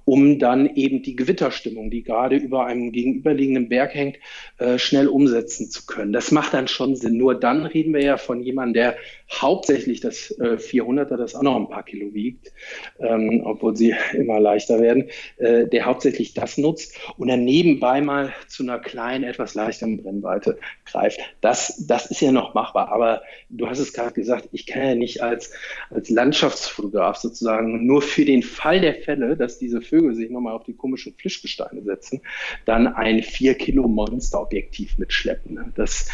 um 0.08 0.38
dann 0.38 0.74
eben 0.74 1.02
die 1.02 1.16
Gewitterstimmung, 1.16 1.90
die 1.90 2.02
gerade 2.02 2.36
über 2.36 2.64
einem 2.64 2.92
gegenüberliegenden 2.92 3.68
Berg 3.68 3.94
hängt, 3.94 4.16
äh, 4.56 4.78
schnell 4.78 5.06
umsetzen 5.06 5.70
zu 5.70 5.84
können. 5.84 6.14
Das 6.14 6.30
macht 6.30 6.54
dann 6.54 6.66
schon 6.66 6.96
Sinn. 6.96 7.18
Nur 7.18 7.34
dann 7.34 7.66
reden 7.66 7.92
wir 7.92 8.02
ja 8.02 8.16
von 8.16 8.40
jemandem, 8.40 8.72
der 8.72 8.96
hauptsächlich 9.30 10.00
das 10.00 10.30
äh, 10.40 10.56
400er, 10.56 11.18
das 11.18 11.34
auch 11.34 11.42
noch 11.42 11.56
ein 11.56 11.68
paar 11.68 11.82
Kilo 11.82 12.14
wiegt, 12.14 12.54
ähm, 13.00 13.42
obwohl 13.44 13.76
sie 13.76 13.94
immer 14.14 14.40
leichter 14.40 14.80
werden, 14.80 15.10
äh, 15.36 15.66
der 15.66 15.84
hauptsächlich 15.84 16.32
das 16.32 16.56
nutzt 16.56 16.98
und 17.18 17.28
dann 17.28 17.44
nebenbei 17.44 18.00
mal 18.00 18.32
zu 18.46 18.62
einer 18.62 18.78
kleinen, 18.78 19.24
etwas 19.24 19.54
leichteren 19.54 20.02
Brennweite 20.02 20.58
greift. 20.86 21.20
Das, 21.42 21.84
das 21.86 22.10
ist 22.10 22.22
ja 22.22 22.32
noch 22.32 22.54
machbar, 22.54 22.88
aber 22.88 23.20
du 23.50 23.68
hast 23.68 23.78
es 23.78 23.92
gerade 23.92 24.14
gesagt, 24.14 24.48
ich 24.52 24.64
kann 24.64 24.82
ja 24.82 24.94
nicht 24.94 25.22
als, 25.22 25.52
als 25.90 26.08
Landschaftsfotograf 26.08 27.16
sozusagen 27.18 27.84
nur 27.84 28.00
für 28.00 28.24
den 28.24 28.42
Fall 28.42 28.80
der 28.80 28.94
Fälle, 28.94 29.36
dass 29.36 29.58
diese 29.58 29.82
Vögel 29.82 29.97
sich 30.14 30.30
nochmal 30.30 30.54
auf 30.54 30.64
die 30.64 30.74
komischen 30.74 31.14
Fischgesteine 31.14 31.82
setzen, 31.82 32.20
dann 32.64 32.86
ein 32.86 33.22
4 33.22 33.54
Kilo 33.54 33.86
Monsterobjektiv 33.88 34.98
mitschleppen. 34.98 35.72
Das, 35.74 36.08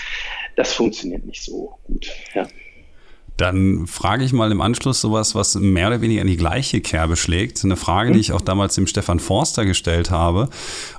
das 0.56 0.72
funktioniert 0.72 1.24
nicht 1.24 1.42
so 1.42 1.78
gut. 1.86 2.10
Ja. 2.34 2.46
Dann 3.36 3.88
frage 3.88 4.24
ich 4.24 4.32
mal 4.32 4.52
im 4.52 4.60
Anschluss 4.60 5.00
sowas, 5.00 5.34
was 5.34 5.56
mehr 5.56 5.88
oder 5.88 6.00
weniger 6.00 6.20
in 6.20 6.28
die 6.28 6.36
gleiche 6.36 6.80
Kerbe 6.80 7.16
schlägt. 7.16 7.64
Eine 7.64 7.76
Frage, 7.76 8.12
die 8.12 8.20
ich 8.20 8.30
auch 8.30 8.40
damals 8.40 8.76
dem 8.76 8.86
Stefan 8.86 9.18
Forster 9.18 9.64
gestellt 9.64 10.12
habe. 10.12 10.50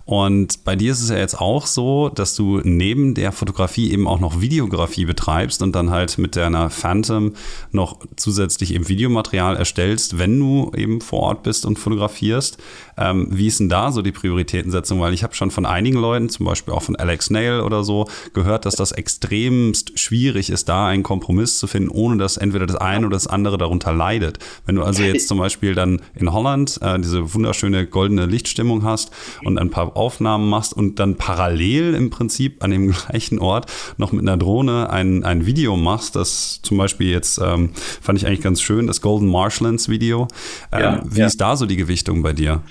Und 0.05 0.63
bei 0.63 0.75
dir 0.75 0.91
ist 0.91 1.01
es 1.01 1.09
ja 1.09 1.17
jetzt 1.17 1.41
auch 1.41 1.65
so, 1.65 2.09
dass 2.09 2.35
du 2.35 2.61
neben 2.63 3.15
der 3.15 3.31
Fotografie 3.31 3.91
eben 3.91 4.07
auch 4.07 4.19
noch 4.19 4.39
Videografie 4.39 5.05
betreibst 5.05 5.63
und 5.63 5.75
dann 5.75 5.89
halt 5.89 6.19
mit 6.19 6.35
deiner 6.35 6.69
Phantom 6.69 7.33
noch 7.71 7.97
zusätzlich 8.15 8.75
eben 8.75 8.87
Videomaterial 8.87 9.57
erstellst, 9.57 10.19
wenn 10.19 10.39
du 10.39 10.71
eben 10.75 11.01
vor 11.01 11.21
Ort 11.21 11.43
bist 11.43 11.65
und 11.65 11.79
fotografierst. 11.79 12.57
Ähm, 12.97 13.27
wie 13.31 13.47
ist 13.47 13.59
denn 13.59 13.67
da 13.67 13.91
so 13.91 14.03
die 14.03 14.11
Prioritätensetzung? 14.11 15.01
Weil 15.01 15.13
ich 15.13 15.23
habe 15.23 15.33
schon 15.33 15.49
von 15.49 15.65
einigen 15.65 15.97
Leuten, 15.97 16.29
zum 16.29 16.45
Beispiel 16.45 16.75
auch 16.75 16.83
von 16.83 16.95
Alex 16.95 17.31
Nail 17.31 17.61
oder 17.61 17.83
so, 17.83 18.07
gehört, 18.33 18.65
dass 18.65 18.75
das 18.75 18.91
extremst 18.91 19.97
schwierig 19.99 20.51
ist, 20.51 20.69
da 20.69 20.87
einen 20.87 21.01
Kompromiss 21.01 21.57
zu 21.57 21.65
finden, 21.65 21.89
ohne 21.89 22.17
dass 22.17 22.37
entweder 22.37 22.67
das 22.67 22.77
eine 22.77 23.07
oder 23.07 23.15
das 23.15 23.25
andere 23.27 23.57
darunter 23.57 23.91
leidet. 23.91 24.37
Wenn 24.67 24.75
du 24.75 24.83
also 24.83 25.01
jetzt 25.01 25.27
zum 25.27 25.39
Beispiel 25.39 25.73
dann 25.73 26.01
in 26.13 26.31
Holland 26.31 26.79
äh, 26.83 26.99
diese 26.99 27.33
wunderschöne 27.33 27.87
goldene 27.87 28.27
Lichtstimmung 28.27 28.83
hast 28.83 29.09
und 29.43 29.57
ein 29.57 29.71
paar 29.71 29.94
Aufnahmen 29.95 30.49
machst 30.49 30.73
und 30.73 30.99
dann 30.99 31.15
parallel 31.15 31.93
im 31.93 32.09
Prinzip 32.09 32.63
an 32.63 32.71
dem 32.71 32.91
gleichen 33.09 33.39
Ort 33.39 33.71
noch 33.97 34.11
mit 34.11 34.21
einer 34.21 34.37
Drohne 34.37 34.89
ein, 34.89 35.23
ein 35.23 35.45
Video 35.45 35.75
machst, 35.75 36.15
das 36.15 36.61
zum 36.61 36.77
Beispiel 36.77 37.09
jetzt 37.09 37.39
ähm, 37.39 37.71
fand 37.73 38.19
ich 38.19 38.27
eigentlich 38.27 38.41
ganz 38.41 38.61
schön, 38.61 38.87
das 38.87 39.01
Golden 39.01 39.29
Marshlands 39.29 39.89
Video. 39.89 40.27
Ähm, 40.71 40.81
ja, 40.81 41.03
wie 41.05 41.19
ja. 41.19 41.25
ist 41.27 41.39
da 41.41 41.55
so 41.55 41.65
die 41.65 41.77
Gewichtung 41.77 42.21
bei 42.21 42.33
dir? 42.33 42.61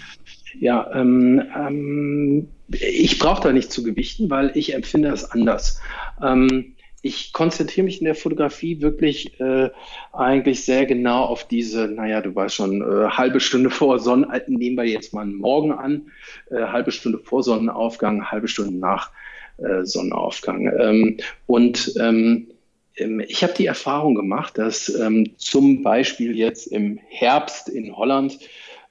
Ja, 0.61 0.91
ähm, 0.95 1.43
ähm, 1.57 2.49
ich 2.69 3.19
brauche 3.19 3.43
da 3.43 3.53
nicht 3.53 3.73
zu 3.73 3.83
gewichten, 3.83 4.31
weil 4.31 4.53
ich 4.55 4.75
empfinde 4.75 5.11
das 5.11 5.31
anders. 5.31 5.81
Ähm, 6.23 6.74
ich 7.05 7.35
konzentriere 7.35 7.85
mich 7.85 8.01
in 8.01 8.07
der 8.07 8.15
Fotografie 8.15 8.81
wirklich 8.81 9.39
äh, 9.39 9.69
eigentlich 10.15 10.65
sehr 10.65 10.87
genau 10.87 11.25
auf 11.25 11.47
diese, 11.47 11.87
naja, 11.87 12.23
du 12.23 12.35
weißt 12.35 12.55
schon, 12.55 12.81
äh, 12.81 13.11
halbe 13.11 13.41
Stunde 13.41 13.69
vor 13.69 13.99
Sonnenalten, 13.99 14.55
nehmen 14.55 14.79
wir 14.79 14.87
jetzt 14.87 15.13
mal 15.13 15.21
einen 15.21 15.37
Morgen 15.37 15.73
an, 15.73 16.11
äh, 16.51 16.57
halbe 16.57 16.93
Stunde 16.93 17.19
vor 17.19 17.43
Sonnenaufgang, 17.43 18.31
halbe 18.31 18.49
Stunde 18.49 18.79
nach 18.79 19.11
äh, 19.59 19.85
Sonnenaufgang. 19.85 20.73
Ähm, 20.81 21.19
und 21.47 21.93
ähm, 22.01 22.49
ähm 22.97 23.21
ich 23.21 23.43
habe 23.43 23.53
die 23.53 23.67
Erfahrung 23.67 24.15
gemacht, 24.15 24.57
dass 24.57 24.89
ähm, 24.89 25.35
zum 25.37 25.83
Beispiel 25.83 26.35
jetzt 26.35 26.69
im 26.69 26.99
Herbst 27.11 27.69
in 27.69 27.95
Holland 27.95 28.39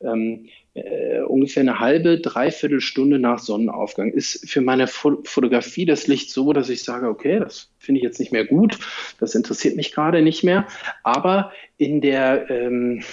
ähm, 0.02 0.50
äh, 0.76 1.22
ungefähr 1.22 1.62
eine 1.62 1.80
halbe, 1.80 2.20
dreiviertel 2.20 2.82
Stunde 2.82 3.20
nach 3.20 3.40
Sonnenaufgang 3.40 4.12
ist 4.12 4.50
für 4.50 4.62
meine 4.62 4.88
Fo 4.88 5.22
Fotografie 5.24 5.86
das 5.86 6.08
Licht 6.08 6.32
so, 6.32 6.52
dass 6.54 6.70
ich 6.70 6.84
sage, 6.84 7.08
okay, 7.08 7.40
das 7.40 7.70
finde 7.78 8.00
ich 8.00 8.04
jetzt 8.04 8.20
nicht 8.20 8.32
mehr 8.32 8.46
gut, 8.46 8.80
das 9.20 9.36
interessiert 9.36 9.76
mich 9.76 9.94
gerade 9.94 10.22
nicht 10.22 10.44
mehr. 10.44 10.66
Aber 11.04 11.52
in 11.78 12.02
der 12.02 12.50
ähm, 12.50 13.04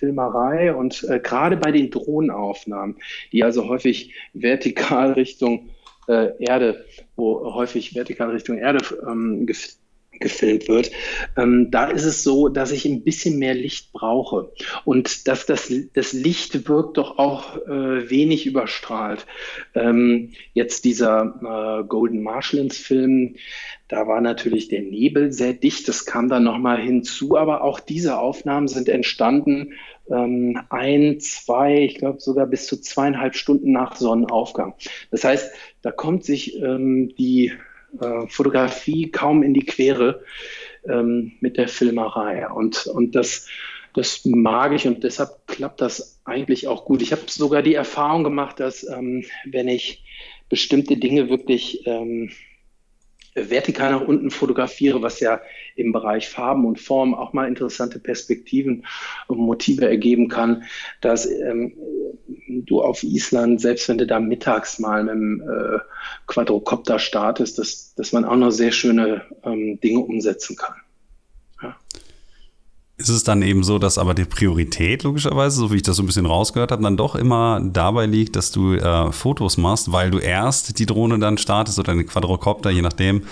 Filmerei 0.00 0.72
und 0.72 1.04
äh, 1.08 1.18
gerade 1.18 1.56
bei 1.56 1.72
den 1.72 1.90
Drohnenaufnahmen, 1.90 2.96
die 3.32 3.44
also 3.44 3.68
häufig 3.68 4.14
vertikal 4.32 5.12
Richtung 5.12 5.68
äh, 6.08 6.30
Erde, 6.38 6.86
wo 7.16 7.54
häufig 7.54 7.94
vertikal 7.94 8.30
Richtung 8.30 8.58
Erde 8.58 8.84
ähm, 9.06 9.46
gefilmt 10.20 10.68
wird. 10.68 10.90
Ähm, 11.36 11.70
da 11.70 11.86
ist 11.86 12.04
es 12.04 12.22
so, 12.22 12.48
dass 12.48 12.70
ich 12.70 12.84
ein 12.84 13.02
bisschen 13.02 13.38
mehr 13.38 13.54
Licht 13.54 13.92
brauche 13.92 14.52
und 14.84 15.26
dass 15.26 15.46
das, 15.46 15.72
das 15.94 16.12
Licht 16.12 16.68
wirkt 16.68 16.98
doch 16.98 17.18
auch 17.18 17.56
äh, 17.66 18.10
wenig 18.10 18.46
überstrahlt. 18.46 19.26
Ähm, 19.74 20.32
jetzt 20.52 20.84
dieser 20.84 21.80
äh, 21.82 21.84
Golden 21.88 22.22
Marshlands 22.22 22.78
Film, 22.78 23.36
da 23.88 24.06
war 24.06 24.20
natürlich 24.20 24.68
der 24.68 24.82
Nebel 24.82 25.32
sehr 25.32 25.54
dicht, 25.54 25.88
das 25.88 26.06
kam 26.06 26.28
dann 26.28 26.44
nochmal 26.44 26.80
hinzu, 26.80 27.36
aber 27.36 27.64
auch 27.64 27.80
diese 27.80 28.18
Aufnahmen 28.18 28.68
sind 28.68 28.88
entstanden 28.88 29.72
ähm, 30.10 30.60
ein, 30.68 31.20
zwei, 31.20 31.84
ich 31.84 31.96
glaube 31.96 32.20
sogar 32.20 32.46
bis 32.46 32.66
zu 32.66 32.80
zweieinhalb 32.80 33.34
Stunden 33.34 33.72
nach 33.72 33.96
Sonnenaufgang. 33.96 34.74
Das 35.10 35.24
heißt, 35.24 35.52
da 35.82 35.90
kommt 35.92 36.24
sich 36.24 36.60
ähm, 36.60 37.14
die 37.16 37.52
äh, 38.00 38.26
Fotografie 38.28 39.10
kaum 39.10 39.42
in 39.42 39.54
die 39.54 39.64
Quere 39.64 40.24
ähm, 40.88 41.32
mit 41.40 41.56
der 41.56 41.68
Filmerei. 41.68 42.48
Und, 42.48 42.86
und 42.86 43.14
das, 43.14 43.48
das 43.94 44.24
mag 44.24 44.72
ich 44.72 44.86
und 44.86 45.04
deshalb 45.04 45.46
klappt 45.46 45.80
das 45.80 46.20
eigentlich 46.24 46.68
auch 46.68 46.84
gut. 46.84 47.02
Ich 47.02 47.12
habe 47.12 47.22
sogar 47.26 47.62
die 47.62 47.74
Erfahrung 47.74 48.24
gemacht, 48.24 48.60
dass 48.60 48.88
ähm, 48.88 49.24
wenn 49.44 49.68
ich 49.68 50.04
bestimmte 50.48 50.96
Dinge 50.96 51.28
wirklich 51.30 51.86
ähm, 51.86 52.30
vertikal 53.48 53.92
nach 53.92 54.06
unten 54.06 54.30
fotografiere, 54.30 55.00
was 55.00 55.20
ja 55.20 55.40
im 55.76 55.92
Bereich 55.92 56.28
Farben 56.28 56.64
und 56.66 56.80
Form 56.80 57.14
auch 57.14 57.32
mal 57.32 57.48
interessante 57.48 57.98
Perspektiven 57.98 58.84
und 59.28 59.38
Motive 59.38 59.88
ergeben 59.88 60.28
kann, 60.28 60.64
dass 61.00 61.26
ähm, 61.26 61.74
du 62.48 62.82
auf 62.82 63.02
Island, 63.02 63.60
selbst 63.60 63.88
wenn 63.88 63.98
du 63.98 64.06
da 64.06 64.20
mittags 64.20 64.78
mal 64.78 65.04
mit 65.04 65.14
dem 65.14 65.40
äh, 65.40 65.78
Quadrocopter 66.26 66.98
startest, 66.98 67.58
dass, 67.58 67.94
dass 67.94 68.12
man 68.12 68.24
auch 68.24 68.36
noch 68.36 68.50
sehr 68.50 68.72
schöne 68.72 69.22
ähm, 69.44 69.80
Dinge 69.80 70.00
umsetzen 70.00 70.56
kann. 70.56 70.74
Ist 73.00 73.08
es 73.08 73.24
dann 73.24 73.40
eben 73.40 73.64
so, 73.64 73.78
dass 73.78 73.96
aber 73.96 74.12
die 74.12 74.24
Priorität 74.24 75.02
logischerweise, 75.02 75.56
so 75.56 75.72
wie 75.72 75.76
ich 75.76 75.82
das 75.82 75.96
so 75.96 76.02
ein 76.02 76.06
bisschen 76.06 76.26
rausgehört 76.26 76.70
habe, 76.70 76.82
dann 76.82 76.96
doch 76.96 77.14
immer 77.14 77.60
dabei 77.60 78.04
liegt, 78.04 78.36
dass 78.36 78.52
du 78.52 78.74
äh, 78.74 79.10
Fotos 79.10 79.56
machst, 79.56 79.90
weil 79.90 80.10
du 80.10 80.18
erst 80.18 80.78
die 80.78 80.86
Drohne 80.86 81.18
dann 81.18 81.38
startest 81.38 81.78
oder 81.78 81.94
den 81.94 82.06
Quadrocopter, 82.06 82.70
je 82.70 82.82
nachdem, 82.82 83.22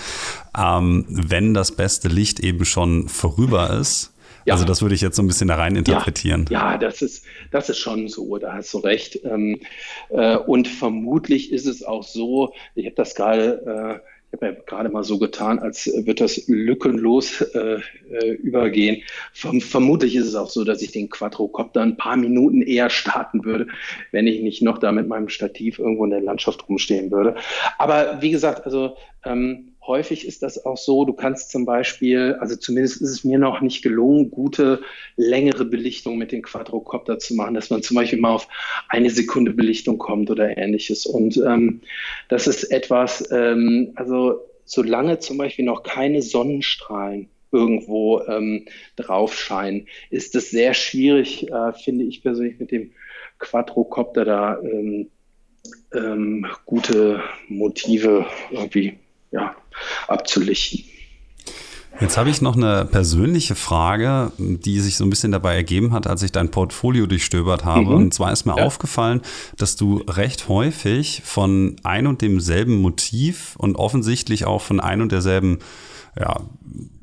ähm, 0.59 1.05
wenn 1.09 1.53
das 1.53 1.73
beste 1.73 2.09
Licht 2.09 2.41
eben 2.41 2.65
schon 2.65 3.09
vorüber 3.09 3.71
ist. 3.79 4.15
Ja. 4.47 4.55
Also 4.55 4.65
das 4.65 4.81
würde 4.81 4.95
ich 4.95 5.03
jetzt 5.03 5.17
so 5.17 5.23
ein 5.23 5.27
bisschen 5.27 5.49
da 5.49 5.57
rein 5.57 5.77
interpretieren. 5.77 6.47
Ja, 6.49 6.73
ja, 6.73 6.79
das, 6.79 7.03
ist, 7.03 7.25
das 7.51 7.69
ist 7.69 7.79
schon 7.79 8.09
so, 8.09 8.39
da 8.39 8.55
hast 8.55 8.73
du 8.73 8.79
recht. 8.79 9.21
Ähm, 9.25 9.61
äh, 10.09 10.39
und 10.39 10.67
vermutlich 10.67 11.53
ist 11.53 11.67
es 11.67 11.83
auch 11.83 12.03
so, 12.03 12.55
ich 12.75 12.87
habe 12.87 12.97
das 12.97 13.15
gerade... 13.15 14.01
Äh, 14.03 14.09
ich 14.31 14.41
habe 14.41 14.55
ja 14.55 14.61
gerade 14.67 14.91
mal 14.91 15.05
so 15.05 15.19
getan, 15.19 15.59
als 15.59 15.87
wird 15.87 16.21
das 16.21 16.49
lückenlos 16.49 17.41
äh, 17.41 17.81
äh, 18.11 18.33
übergehen. 18.33 19.03
Verm 19.33 19.63
vermutlich 19.63 20.17
ist 20.17 20.27
es 20.27 20.35
auch 20.35 20.51
so, 20.51 20.65
dass 20.65 20.83
ich 20.83 20.93
den 20.93 21.09
Quadrocopter 21.09 21.81
ein 21.81 21.97
paar 21.97 22.17
Minuten 22.17 22.61
eher 22.61 22.91
starten 22.91 23.45
würde, 23.45 23.69
wenn 24.13 24.27
ich 24.27 24.43
nicht 24.43 24.61
noch 24.61 24.79
da 24.79 24.93
mit 24.93 25.09
meinem 25.09 25.31
Stativ 25.31 25.79
irgendwo 25.79 26.05
in 26.05 26.11
der 26.11 26.21
Landschaft 26.21 26.69
rumstehen 26.69 27.11
würde. 27.11 27.37
Aber 27.79 28.21
wie 28.21 28.31
gesagt, 28.31 28.67
also 28.67 28.97
ähm, 29.25 29.68
häufig 29.89 30.27
ist 30.27 30.43
das 30.43 30.65
auch 30.65 30.77
so, 30.77 31.05
du 31.05 31.15
kannst 31.15 31.51
zum 31.51 31.65
Beispiel, 31.65 32.37
also 32.41 32.55
zumindest 32.55 33.03
ist 33.03 33.11
es 33.11 33.25
mir 33.25 33.39
noch 33.39 33.61
nicht 33.61 33.83
gelungen, 33.83 34.31
gute, 34.31 34.83
längere 35.17 35.65
Belichtung 35.65 36.19
mit 36.19 36.31
dem 36.31 36.43
Quadrocopter 36.43 37.19
zu 37.19 37.35
machen, 37.35 37.55
dass 37.55 37.71
man 37.71 37.83
zum 37.83 37.97
Beispiel 37.97 38.21
mal 38.21 38.35
auf 38.35 38.49
eine 38.89 39.11
Sekunde 39.11 39.53
Belichtung 39.53 39.99
kommt 39.99 40.31
oder 40.31 40.57
ähnliches. 40.57 41.07
Und 41.07 41.39
ähm, 41.39 41.81
das 42.29 42.47
ist 42.47 42.65
etwas, 42.65 43.29
ähm, 43.33 43.93
also 43.97 44.41
solange 44.65 45.19
zum 45.19 45.39
Beispiel 45.39 45.65
noch 45.65 45.83
keine 45.83 46.23
Sonnenstrahlen 46.23 47.31
irgendwo 47.51 48.21
ähm, 48.29 48.67
drauf 48.97 49.35
scheinen, 49.35 49.89
ist 50.11 50.37
es 50.37 50.51
sehr 50.51 50.75
schwierig, 50.75 51.51
äh, 51.51 51.73
finde 51.73 52.05
ich 52.05 52.23
persönlich, 52.23 52.61
mit 52.61 52.71
dem 52.71 52.93
Quadrocopter 53.39 54.27
da 54.27 54.61
ähm, 54.61 55.11
ähm, 55.95 56.47
gute 56.67 57.23
Motive 57.49 58.27
irgendwie 58.51 58.99
ja, 59.31 59.55
abzulichten. 60.07 60.85
Jetzt 62.01 62.17
habe 62.17 62.31
ich 62.31 62.41
noch 62.41 62.57
eine 62.57 62.85
persönliche 62.85 63.57
Frage, 63.57 64.31
die 64.39 64.79
sich 64.79 64.97
so 64.97 65.05
ein 65.05 65.11
bisschen 65.11 65.33
dabei 65.33 65.57
ergeben 65.57 65.93
hat, 65.93 66.07
als 66.07 66.23
ich 66.23 66.31
dein 66.31 66.51
Portfolio 66.51 67.07
durchstöbert 67.07 67.65
habe. 67.65 67.87
Mhm. 67.87 67.97
Und 67.97 68.15
zwar 68.15 68.33
ist 68.33 68.45
mir 68.45 68.57
ja. 68.57 68.65
aufgefallen, 68.65 69.21
dass 69.57 69.75
du 69.75 70.05
recht 70.09 70.49
häufig 70.49 71.23
von 71.25 71.75
ein 71.83 72.07
und 72.07 72.23
demselben 72.23 72.81
Motiv 72.81 73.57
und 73.57 73.75
offensichtlich 73.77 74.45
auch 74.45 74.63
von 74.63 74.79
ein 74.79 75.01
und 75.01 75.11
derselben 75.11 75.59
ja, 76.17 76.37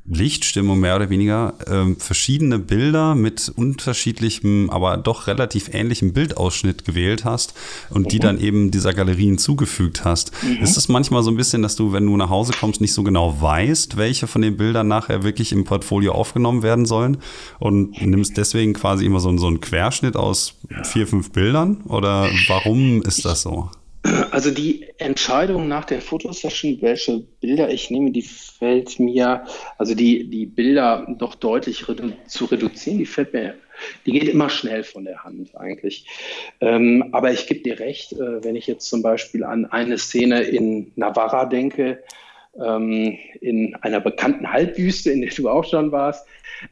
Lichtstimmung 0.07 0.79
mehr 0.79 0.95
oder 0.95 1.09
weniger 1.09 1.55
ähm, 1.67 1.97
verschiedene 1.97 2.59
Bilder 2.59 3.15
mit 3.15 3.51
unterschiedlichem, 3.55 4.69
aber 4.69 4.97
doch 4.97 5.25
relativ 5.25 5.73
ähnlichem 5.73 6.13
Bildausschnitt 6.13 6.85
gewählt 6.85 7.25
hast 7.25 7.55
und 7.89 8.03
mhm. 8.03 8.07
die 8.09 8.19
dann 8.19 8.39
eben 8.39 8.69
dieser 8.69 8.93
Galerie 8.93 9.25
hinzugefügt 9.25 10.05
hast. 10.05 10.31
Mhm. 10.43 10.57
Ist 10.63 10.77
es 10.77 10.89
manchmal 10.89 11.23
so 11.23 11.31
ein 11.31 11.37
bisschen, 11.37 11.63
dass 11.63 11.75
du, 11.75 11.91
wenn 11.91 12.05
du 12.05 12.15
nach 12.17 12.29
Hause 12.29 12.53
kommst, 12.59 12.81
nicht 12.81 12.93
so 12.93 13.01
genau 13.01 13.41
weißt, 13.41 13.97
welche 13.97 14.27
von 14.27 14.43
den 14.43 14.57
Bildern 14.57 14.87
nachher 14.87 15.23
wirklich 15.23 15.51
im 15.51 15.63
Portfolio 15.63 16.13
aufgenommen 16.13 16.61
werden 16.61 16.85
sollen 16.85 17.17
und 17.59 17.99
nimmst 17.99 18.37
deswegen 18.37 18.73
quasi 18.73 19.05
immer 19.05 19.19
so, 19.19 19.35
so 19.37 19.47
einen 19.47 19.59
Querschnitt 19.59 20.15
aus 20.15 20.53
vier, 20.83 21.07
fünf 21.07 21.31
Bildern? 21.31 21.81
Oder 21.85 22.29
warum 22.47 23.01
ist 23.01 23.25
das 23.25 23.41
so? 23.41 23.69
Also 24.31 24.51
die 24.51 24.87
Entscheidung 24.97 25.67
nach 25.67 25.85
der 25.85 26.01
Fotosession, 26.01 26.81
welche 26.81 27.19
Bilder 27.41 27.69
ich 27.69 27.89
nehme, 27.89 28.11
die 28.11 28.21
fällt 28.21 28.99
mir, 28.99 29.45
also 29.77 29.95
die, 29.95 30.29
die 30.29 30.45
Bilder 30.45 31.05
doch 31.17 31.35
deutlich 31.35 31.87
redu 31.87 32.11
zu 32.27 32.45
reduzieren, 32.45 32.99
die 32.99 33.05
fällt 33.05 33.33
mir, 33.33 33.55
die 34.05 34.11
geht 34.11 34.29
immer 34.29 34.49
schnell 34.49 34.83
von 34.83 35.05
der 35.05 35.23
Hand 35.23 35.55
eigentlich. 35.55 36.07
Ähm, 36.61 37.09
aber 37.11 37.31
ich 37.31 37.47
gebe 37.47 37.61
dir 37.61 37.79
recht, 37.79 38.13
äh, 38.13 38.43
wenn 38.43 38.55
ich 38.55 38.67
jetzt 38.67 38.87
zum 38.87 39.01
Beispiel 39.01 39.43
an 39.43 39.65
eine 39.65 39.97
Szene 39.97 40.43
in 40.43 40.91
Navarra 40.95 41.45
denke, 41.45 42.03
ähm, 42.63 43.17
in 43.41 43.75
einer 43.81 43.99
bekannten 43.99 44.51
Halbwüste, 44.51 45.11
in 45.11 45.21
der 45.21 45.31
du 45.31 45.49
auch 45.49 45.65
schon 45.65 45.91
warst. 45.91 46.25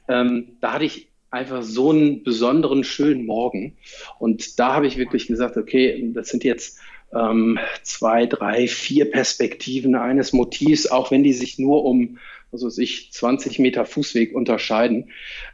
Ähm, 0.08 0.58
da 0.62 0.74
hatte 0.74 0.86
ich 0.86 1.08
einfach 1.30 1.64
so 1.64 1.90
einen 1.90 2.24
besonderen, 2.24 2.84
schönen 2.84 3.26
Morgen. 3.26 3.76
Und 4.20 4.60
da 4.60 4.74
habe 4.76 4.88
ich 4.88 4.98
wirklich 4.98 5.28
gesagt, 5.28 5.58
okay, 5.58 6.12
das 6.14 6.30
sind 6.30 6.44
jetzt 6.44 6.80
ähm, 7.16 7.60
zwei, 7.84 8.26
drei, 8.26 8.68
vier 8.68 9.10
Perspektiven 9.10 9.96
eines 9.96 10.34
Motivs, 10.34 10.88
auch 10.88 11.12
wenn 11.12 11.24
die 11.24 11.34
sich 11.34 11.60
nur 11.60 11.86
um, 11.86 12.18
was 12.52 12.64
weiß 12.64 12.78
ich, 12.78 13.12
20 13.12 13.60
Meter 13.60 13.86
Fußweg 13.86 14.36
unterscheiden. 14.36 15.12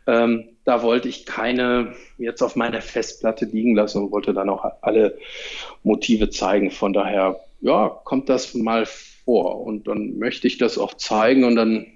Ähm, 0.07 0.49
da 0.66 0.84
wollte 0.84 1.07
ich 1.07 1.26
keine 1.26 1.95
jetzt 2.18 2.41
auf 2.41 2.55
meiner 2.55 2.82
Festplatte 2.82 3.45
liegen 3.45 3.76
lassen 3.76 4.03
und 4.03 4.12
wollte 4.12 4.34
dann 4.34 4.49
auch 4.49 4.66
alle 4.82 5.18
Motive 5.84 6.30
zeigen. 6.30 6.72
Von 6.72 6.93
daher, 6.93 7.39
ja, 7.62 7.89
kommt 8.03 8.30
das 8.30 8.53
mal 8.53 8.86
vor. 8.86 9.62
Und 9.62 9.88
dann 9.88 10.18
möchte 10.18 10.47
ich 10.47 10.57
das 10.57 10.78
auch 10.78 10.93
zeigen 10.93 11.43
und 11.43 11.55
dann 11.55 11.88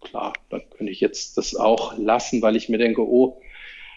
klar, 0.00 0.34
dann 0.50 0.62
könnte 0.70 0.92
ich 0.92 1.00
jetzt 1.00 1.36
das 1.38 1.56
auch 1.56 1.98
lassen, 1.98 2.42
weil 2.42 2.56
ich 2.56 2.68
mir 2.68 2.78
denke, 2.78 3.00
oh, 3.00 3.40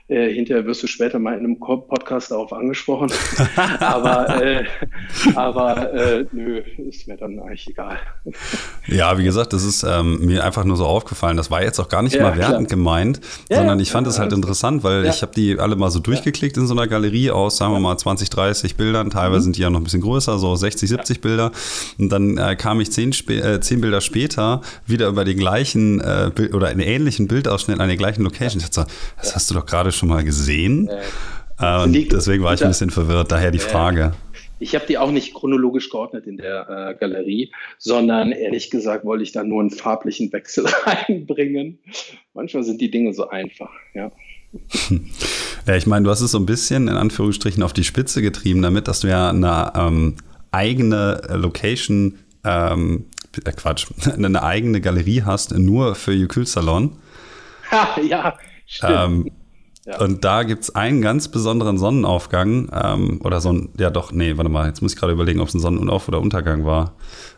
äh, 0.09 0.33
hinterher 0.33 0.65
wirst 0.65 0.83
du 0.83 0.87
später 0.87 1.19
mal 1.19 1.33
in 1.33 1.39
einem 1.39 1.59
Podcast 1.59 2.31
darauf 2.31 2.53
angesprochen. 2.53 3.11
aber 3.79 4.41
äh, 4.41 4.65
aber 5.35 5.93
äh, 5.93 6.25
nö, 6.31 6.59
ist 6.77 7.07
mir 7.07 7.17
dann 7.17 7.39
eigentlich 7.39 7.67
egal. 7.67 7.99
ja, 8.87 9.17
wie 9.17 9.25
gesagt, 9.25 9.51
das 9.51 9.65
ist 9.65 9.83
ähm, 9.83 10.25
mir 10.25 10.45
einfach 10.45 10.63
nur 10.63 10.77
so 10.77 10.85
aufgefallen. 10.85 11.35
Das 11.35 11.51
war 11.51 11.61
jetzt 11.61 11.79
auch 11.79 11.89
gar 11.89 12.01
nicht 12.03 12.15
ja, 12.15 12.23
mal 12.23 12.37
wertend 12.37 12.69
klar. 12.69 12.77
gemeint, 12.77 13.19
ja, 13.49 13.57
sondern 13.57 13.81
ich 13.81 13.91
fand 13.91 14.07
es 14.07 14.17
halt 14.17 14.31
interessant, 14.31 14.83
weil 14.83 15.05
ich 15.07 15.21
habe 15.21 15.33
die 15.35 15.59
alle 15.59 15.75
mal 15.75 15.91
so 15.91 15.99
durchgeklickt 15.99 16.55
in 16.55 16.67
so 16.67 16.73
einer 16.73 16.87
Galerie 16.87 17.31
aus, 17.31 17.57
sagen 17.57 17.73
wir 17.73 17.79
mal 17.81 17.97
20, 17.97 18.29
30 18.29 18.77
Bildern. 18.77 19.09
Teilweise 19.09 19.39
mhm. 19.39 19.43
sind 19.43 19.57
die 19.57 19.61
ja 19.61 19.69
noch 19.69 19.81
ein 19.81 19.83
bisschen 19.83 20.01
größer, 20.01 20.39
so 20.39 20.55
60, 20.55 20.87
70 20.87 21.19
Bilder. 21.19 21.51
Und 21.97 22.09
dann 22.09 22.37
äh, 22.37 22.55
kam 22.55 22.79
ich 22.79 22.91
zehn, 22.91 23.11
äh, 23.27 23.59
zehn 23.59 23.81
Bilder 23.81 23.99
später 23.99 24.61
wieder 24.85 25.09
über 25.09 25.25
den 25.25 25.37
gleichen 25.37 25.99
äh, 25.99 26.31
oder 26.53 26.67
einen 26.67 26.79
ähnlichen 26.79 27.27
Bildausschnitt 27.27 27.81
an 27.81 27.87
der 27.89 27.97
gleichen 27.97 28.23
Location. 28.23 28.61
Ich 28.61 28.69
dachte 28.69 28.89
so, 28.89 28.95
das 29.21 29.35
hast 29.35 29.49
du 29.49 29.55
doch 29.55 29.65
gerade 29.65 29.91
schon 29.97 30.09
mal 30.09 30.23
gesehen. 30.23 30.89
Äh, 31.59 31.83
und 31.83 32.11
deswegen 32.11 32.43
war 32.43 32.53
ich 32.53 32.63
ein 32.63 32.69
bisschen 32.69 32.89
verwirrt, 32.89 33.31
daher 33.31 33.51
die 33.51 33.59
Frage. 33.59 34.13
Ich 34.59 34.73
habe 34.73 34.85
die 34.87 34.97
auch 34.97 35.11
nicht 35.11 35.33
chronologisch 35.33 35.89
geordnet 35.89 36.25
in 36.25 36.37
der 36.37 36.67
äh, 36.69 36.95
Galerie, 36.99 37.51
sondern 37.77 38.31
ehrlich 38.31 38.71
gesagt 38.71 39.05
wollte 39.05 39.23
ich 39.23 39.31
da 39.31 39.43
nur 39.43 39.61
einen 39.61 39.69
farblichen 39.69 40.31
Wechsel 40.33 40.65
reinbringen. 40.85 41.79
Manchmal 42.33 42.63
sind 42.63 42.81
die 42.81 42.89
Dinge 42.89 43.13
so 43.13 43.29
einfach, 43.29 43.71
ja. 43.93 44.11
Ja, 45.67 45.75
ich 45.75 45.85
meine, 45.85 46.05
du 46.05 46.09
hast 46.09 46.21
es 46.21 46.31
so 46.31 46.39
ein 46.39 46.45
bisschen 46.45 46.87
in 46.87 46.95
Anführungsstrichen 46.95 47.61
auf 47.61 47.73
die 47.73 47.83
Spitze 47.83 48.21
getrieben, 48.21 48.61
damit, 48.61 48.87
dass 48.87 49.01
du 49.01 49.09
ja 49.09 49.29
eine 49.29 49.73
ähm, 49.75 50.15
eigene 50.51 51.21
Location, 51.29 52.19
ähm, 52.45 53.07
äh, 53.43 53.51
Quatsch, 53.51 53.87
eine 54.15 54.41
eigene 54.41 54.79
Galerie 54.79 55.23
hast, 55.23 55.53
nur 55.57 55.95
für 55.95 56.13
Jukül 56.13 56.47
Salon. 56.47 56.97
Ha, 57.69 57.99
ja, 58.01 58.37
stimmt. 58.65 58.93
Ähm, 58.95 59.31
und 59.99 60.25
da 60.25 60.43
gibt 60.43 60.63
es 60.63 60.75
einen 60.75 61.01
ganz 61.01 61.29
besonderen 61.29 61.77
Sonnenaufgang, 61.77 62.69
ähm, 62.73 63.21
oder 63.23 63.39
so 63.39 63.53
ein, 63.53 63.69
ja 63.79 63.89
doch, 63.89 64.11
nee, 64.11 64.35
warte 64.35 64.49
mal, 64.49 64.67
jetzt 64.67 64.81
muss 64.81 64.93
ich 64.93 64.99
gerade 64.99 65.13
überlegen, 65.13 65.39
ob 65.39 65.47
es 65.47 65.53
ein 65.53 65.61
Sonnenauf- 65.61 66.09
oder 66.09 66.19
Untergang 66.19 66.65
war. 66.65 66.95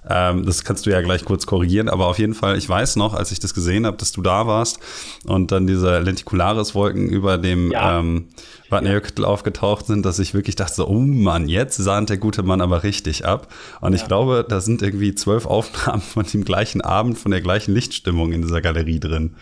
Ähm, 0.09 0.45
das 0.45 0.63
kannst 0.63 0.85
du 0.85 0.89
ja 0.89 1.01
gleich 1.01 1.25
kurz 1.25 1.45
korrigieren, 1.45 1.89
aber 1.89 2.07
auf 2.07 2.17
jeden 2.17 2.33
Fall, 2.33 2.57
ich 2.57 2.67
weiß 2.67 2.95
noch, 2.95 3.13
als 3.13 3.31
ich 3.31 3.39
das 3.39 3.53
gesehen 3.53 3.85
habe, 3.85 3.97
dass 3.97 4.11
du 4.11 4.23
da 4.23 4.47
warst 4.47 4.79
und 5.27 5.51
dann 5.51 5.67
diese 5.67 5.99
Lenticularis-Wolken 5.99 7.07
über 7.09 7.37
dem 7.37 7.71
ja. 7.71 7.99
ähm, 7.99 8.29
Vatnajökull 8.69 9.25
ja. 9.25 9.29
aufgetaucht 9.29 9.85
sind, 9.85 10.05
dass 10.05 10.17
ich 10.17 10.33
wirklich 10.33 10.55
dachte, 10.55 10.73
so, 10.73 10.87
oh 10.87 10.99
Mann, 10.99 11.47
jetzt 11.47 11.77
sahnt 11.77 12.09
der 12.09 12.17
gute 12.17 12.41
Mann 12.41 12.61
aber 12.61 12.81
richtig 12.83 13.25
ab. 13.25 13.53
Und 13.81 13.93
ich 13.93 14.07
glaube, 14.07 14.45
da 14.47 14.59
sind 14.59 14.81
irgendwie 14.81 15.13
zwölf 15.13 15.45
Aufnahmen 15.45 16.01
von 16.13 16.25
dem 16.25 16.43
gleichen 16.43 16.81
Abend, 16.81 17.19
von 17.19 17.31
der 17.31 17.41
gleichen 17.41 17.73
Lichtstimmung 17.73 18.31
in 18.31 18.41
dieser 18.41 18.61
Galerie 18.61 18.99
drin 18.99 19.35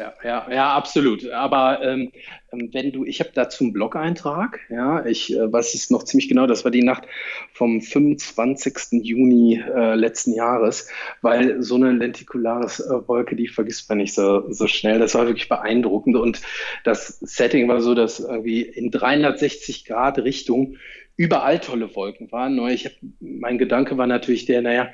ja, 0.00 0.14
ja, 0.24 0.46
ja, 0.50 0.74
absolut. 0.74 1.28
Aber 1.28 1.82
ähm, 1.82 2.10
ähm, 2.52 2.70
wenn 2.72 2.90
du, 2.90 3.04
ich 3.04 3.20
habe 3.20 3.30
dazu 3.34 3.64
einen 3.64 3.74
Blog-Eintrag, 3.74 4.60
ja, 4.70 5.04
ich 5.04 5.34
äh, 5.34 5.52
weiß 5.52 5.74
es 5.74 5.90
noch 5.90 6.04
ziemlich 6.04 6.28
genau, 6.28 6.46
das 6.46 6.64
war 6.64 6.70
die 6.70 6.82
Nacht 6.82 7.04
vom 7.52 7.82
25. 7.82 9.02
Juni 9.02 9.62
äh, 9.62 9.94
letzten 9.94 10.32
Jahres, 10.32 10.88
weil 11.20 11.62
so 11.62 11.74
eine 11.74 11.92
Lenticularis-Wolke, 11.92 13.36
die 13.36 13.48
vergisst 13.48 13.90
man 13.90 13.98
nicht 13.98 14.14
so, 14.14 14.50
so 14.50 14.66
schnell. 14.66 14.98
Das 14.98 15.14
war 15.14 15.26
wirklich 15.26 15.50
beeindruckend 15.50 16.16
und 16.16 16.40
das 16.84 17.18
Setting 17.20 17.68
war 17.68 17.82
so, 17.82 17.94
dass 17.94 18.20
irgendwie 18.20 18.62
in 18.62 18.90
360 18.90 19.84
Grad 19.84 20.18
Richtung 20.18 20.76
überall 21.16 21.58
tolle 21.58 21.94
Wolken 21.94 22.32
waren. 22.32 22.58
Ich 22.68 22.86
hab, 22.86 22.92
mein 23.20 23.58
Gedanke 23.58 23.98
war 23.98 24.06
natürlich 24.06 24.46
der, 24.46 24.62
naja, 24.62 24.88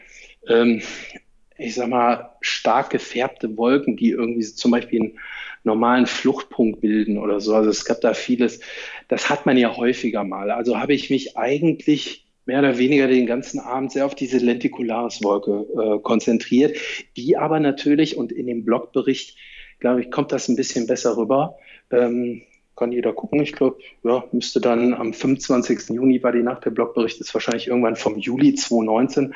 ähm, 0.48 0.82
ich 1.58 1.74
sag 1.74 1.88
mal, 1.88 2.36
stark 2.40 2.90
gefärbte 2.90 3.56
Wolken, 3.56 3.96
die 3.96 4.10
irgendwie 4.10 4.42
zum 4.42 4.70
Beispiel 4.70 5.00
einen 5.00 5.18
normalen 5.64 6.06
Fluchtpunkt 6.06 6.80
bilden 6.80 7.18
oder 7.18 7.40
so. 7.40 7.54
Also 7.54 7.70
es 7.70 7.84
gab 7.84 8.00
da 8.00 8.14
vieles. 8.14 8.60
Das 9.08 9.30
hat 9.30 9.46
man 9.46 9.56
ja 9.56 9.76
häufiger 9.76 10.24
mal. 10.24 10.50
Also 10.50 10.78
habe 10.78 10.94
ich 10.94 11.10
mich 11.10 11.36
eigentlich 11.36 12.26
mehr 12.46 12.60
oder 12.60 12.78
weniger 12.78 13.08
den 13.08 13.26
ganzen 13.26 13.58
Abend 13.58 13.92
sehr 13.92 14.06
auf 14.06 14.14
diese 14.14 14.38
Lenticularis-Wolke 14.38 15.66
äh, 15.96 15.98
konzentriert, 16.02 16.76
die 17.16 17.36
aber 17.36 17.58
natürlich, 17.58 18.16
und 18.16 18.30
in 18.32 18.46
dem 18.46 18.64
Blogbericht, 18.64 19.36
glaube 19.80 20.00
ich, 20.00 20.10
kommt 20.10 20.32
das 20.32 20.48
ein 20.48 20.56
bisschen 20.56 20.86
besser 20.86 21.16
rüber. 21.16 21.56
Ähm, 21.90 22.42
kann 22.76 22.92
jeder 22.92 23.12
gucken. 23.12 23.40
Ich 23.40 23.52
glaube, 23.52 23.78
ja, 24.04 24.24
müsste 24.32 24.60
dann 24.60 24.94
am 24.94 25.12
25. 25.12 25.88
Juni 25.88 26.22
war 26.22 26.32
die 26.32 26.42
Nacht. 26.42 26.64
Der 26.64 26.70
Blogbericht 26.70 27.20
ist 27.20 27.32
wahrscheinlich 27.34 27.68
irgendwann 27.68 27.96
vom 27.96 28.18
Juli 28.18 28.54
2019. 28.54 29.34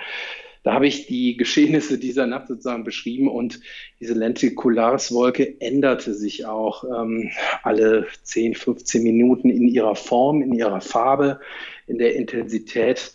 Da 0.63 0.75
habe 0.75 0.87
ich 0.87 1.07
die 1.07 1.37
Geschehnisse 1.37 1.99
dieser 1.99 2.27
Nacht 2.27 2.49
sozusagen 2.49 2.85
beschrieben 2.85 3.29
und 3.29 3.61
diese 3.99 4.15
Lenticularis-Wolke 4.15 5.61
änderte 5.61 6.15
sich 6.15 6.45
auch 6.45 6.85
ähm, 6.85 7.31
alle 7.63 8.07
10, 8.23 8.55
15 8.55 9.03
Minuten 9.03 9.49
in 9.49 9.69
ihrer 9.69 9.95
Form, 9.95 10.43
in 10.43 10.53
ihrer 10.53 10.81
Farbe, 10.81 11.41
in 11.87 11.99
der 11.99 12.15
Intensität. 12.15 13.15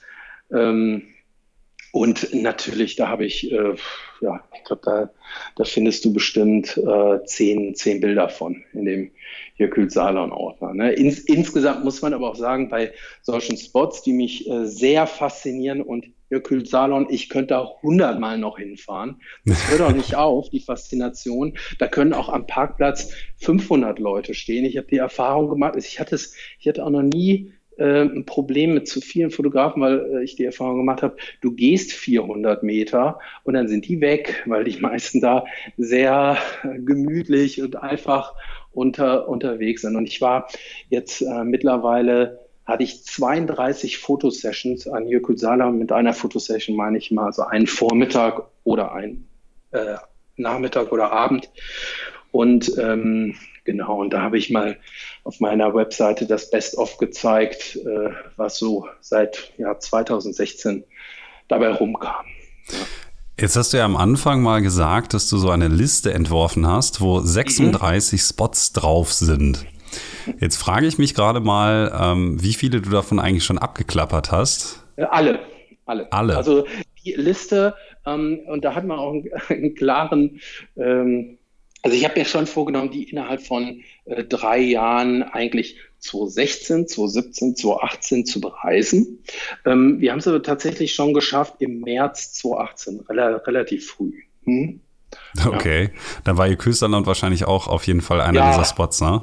Ähm, 0.51 1.03
und 1.95 2.33
natürlich, 2.33 2.97
da 2.97 3.07
habe 3.07 3.25
ich, 3.25 3.49
äh, 3.53 3.73
ja, 4.19 4.43
ich 4.53 4.63
glaube, 4.65 4.81
da, 4.83 5.09
da 5.55 5.63
findest 5.63 6.03
du 6.03 6.11
bestimmt 6.11 6.75
äh, 6.75 7.23
zehn, 7.23 7.73
zehn 7.73 8.01
Bilder 8.01 8.27
von 8.27 8.65
in 8.73 8.83
dem 8.83 9.11
Jökül 9.55 9.89
Salon-Ordner. 9.89 10.73
Ne? 10.73 10.91
Ins, 10.91 11.19
insgesamt 11.19 11.85
muss 11.85 12.01
man 12.01 12.13
aber 12.13 12.31
auch 12.31 12.35
sagen, 12.35 12.67
bei 12.69 12.91
solchen 13.21 13.55
Spots, 13.55 14.01
die 14.01 14.11
mich 14.11 14.49
äh, 14.49 14.65
sehr 14.65 15.07
faszinieren 15.07 15.81
und 15.81 16.07
Jökül 16.29 16.65
Salon, 16.65 17.07
ich 17.09 17.29
könnte 17.29 17.53
da 17.53 17.69
hundertmal 17.81 18.37
noch 18.37 18.57
hinfahren. 18.57 19.21
Das 19.45 19.69
hört 19.69 19.81
auch 19.81 19.91
nicht 19.91 20.15
auf, 20.15 20.49
die 20.49 20.59
Faszination. 20.59 21.57
Da 21.79 21.87
können 21.87 22.13
auch 22.13 22.29
am 22.29 22.47
Parkplatz 22.47 23.13
500 23.37 23.99
Leute 23.99 24.33
stehen. 24.33 24.65
Ich 24.65 24.77
habe 24.77 24.87
die 24.87 24.97
Erfahrung 24.97 25.49
gemacht, 25.49 25.75
ich 25.77 25.99
hatte 25.99 26.15
es, 26.15 26.35
ich 26.59 26.67
hatte 26.67 26.83
auch 26.85 26.89
noch 26.89 27.03
nie 27.03 27.53
äh, 27.77 28.01
ein 28.01 28.25
Problem 28.25 28.73
mit 28.73 28.87
zu 28.87 29.01
vielen 29.01 29.31
Fotografen, 29.31 29.81
weil 29.81 29.99
äh, 30.13 30.23
ich 30.23 30.35
die 30.35 30.45
Erfahrung 30.45 30.77
gemacht 30.77 31.03
habe, 31.03 31.17
du 31.41 31.51
gehst 31.51 31.91
400 31.91 32.63
Meter 32.63 33.19
und 33.43 33.53
dann 33.53 33.67
sind 33.67 33.87
die 33.87 34.01
weg, 34.01 34.43
weil 34.45 34.63
die 34.63 34.79
meisten 34.79 35.21
da 35.21 35.45
sehr 35.77 36.37
gemütlich 36.63 37.61
und 37.61 37.75
einfach 37.75 38.33
unter, 38.71 39.27
unterwegs 39.27 39.81
sind. 39.81 39.95
Und 39.95 40.07
ich 40.07 40.21
war 40.21 40.47
jetzt 40.89 41.21
äh, 41.21 41.43
mittlerweile 41.43 42.44
hatte 42.65 42.83
ich 42.83 43.03
32 43.03 43.99
Fotosessions 43.99 44.87
an 44.87 45.07
Jökulsala. 45.07 45.69
Mit 45.71 45.91
einer 45.91 46.13
Fotosession 46.13 46.75
meine 46.75 46.97
ich 46.97 47.11
mal 47.11 47.31
so 47.31 47.43
einen 47.43 47.67
Vormittag 47.67 48.43
oder 48.63 48.93
einen 48.93 49.27
äh, 49.71 49.95
Nachmittag 50.35 50.91
oder 50.91 51.11
Abend. 51.11 51.49
Und 52.31 52.77
ähm, 52.77 53.35
genau, 53.63 54.01
und 54.01 54.11
da 54.11 54.21
habe 54.21 54.37
ich 54.37 54.49
mal 54.49 54.77
auf 55.23 55.39
meiner 55.39 55.73
Webseite 55.73 56.25
das 56.25 56.49
Best-of 56.49 56.97
gezeigt, 56.97 57.77
äh, 57.77 58.09
was 58.35 58.57
so 58.57 58.87
seit 58.99 59.53
ja, 59.57 59.79
2016 59.79 60.83
dabei 61.47 61.69
rumkam. 61.69 62.25
Ja. 62.71 62.77
Jetzt 63.37 63.57
hast 63.57 63.73
du 63.73 63.77
ja 63.77 63.83
am 63.83 63.97
Anfang 63.97 64.41
mal 64.41 64.61
gesagt, 64.61 65.13
dass 65.13 65.29
du 65.29 65.37
so 65.37 65.49
eine 65.49 65.67
Liste 65.67 66.13
entworfen 66.13 66.65
hast, 66.65 67.01
wo 67.01 67.19
36 67.19 68.13
mhm. 68.21 68.23
Spots 68.23 68.71
drauf 68.71 69.11
sind. 69.11 69.65
Jetzt 70.39 70.57
frage 70.57 70.87
ich 70.87 70.97
mich 70.97 71.13
gerade 71.13 71.39
mal, 71.39 71.91
ähm, 71.99 72.41
wie 72.41 72.53
viele 72.53 72.81
du 72.81 72.89
davon 72.89 73.19
eigentlich 73.19 73.43
schon 73.43 73.57
abgeklappert 73.57 74.31
hast. 74.31 74.83
Äh, 74.95 75.03
alle, 75.03 75.39
alle. 75.85 76.11
Alle. 76.11 76.37
Also 76.37 76.65
die 77.03 77.13
Liste, 77.13 77.75
ähm, 78.05 78.39
und 78.47 78.65
da 78.65 78.75
hat 78.75 78.85
man 78.85 78.99
auch 78.99 79.11
einen, 79.11 79.29
einen 79.49 79.75
klaren, 79.75 80.39
ähm, 80.77 81.37
also 81.81 81.95
ich 81.95 82.03
habe 82.03 82.19
mir 82.19 82.25
schon 82.25 82.47
vorgenommen, 82.47 82.89
die 82.89 83.03
innerhalb 83.03 83.45
von 83.45 83.81
äh, 84.05 84.23
drei 84.23 84.59
Jahren 84.59 85.21
eigentlich 85.21 85.77
2016, 85.99 86.87
2017, 86.87 87.55
2018 87.55 88.25
zu 88.25 88.41
bereisen. 88.41 89.23
Ähm, 89.65 89.99
wir 89.99 90.11
haben 90.11 90.19
es 90.19 90.27
aber 90.27 90.41
tatsächlich 90.41 90.95
schon 90.95 91.13
geschafft 91.13 91.55
im 91.59 91.81
März 91.81 92.33
2018, 92.33 93.01
rel 93.09 93.35
relativ 93.35 93.87
früh. 93.87 94.13
Hm? 94.45 94.81
Okay, 95.45 95.83
ja. 95.83 95.89
dann 96.25 96.37
war 96.37 96.47
ihr 96.47 96.57
Küsterland 96.57 97.07
wahrscheinlich 97.07 97.45
auch 97.45 97.67
auf 97.67 97.87
jeden 97.87 98.01
Fall 98.01 98.19
einer 98.19 98.39
ja. 98.39 98.49
dieser 98.51 98.65
Spots, 98.65 98.99
ne? 98.99 99.21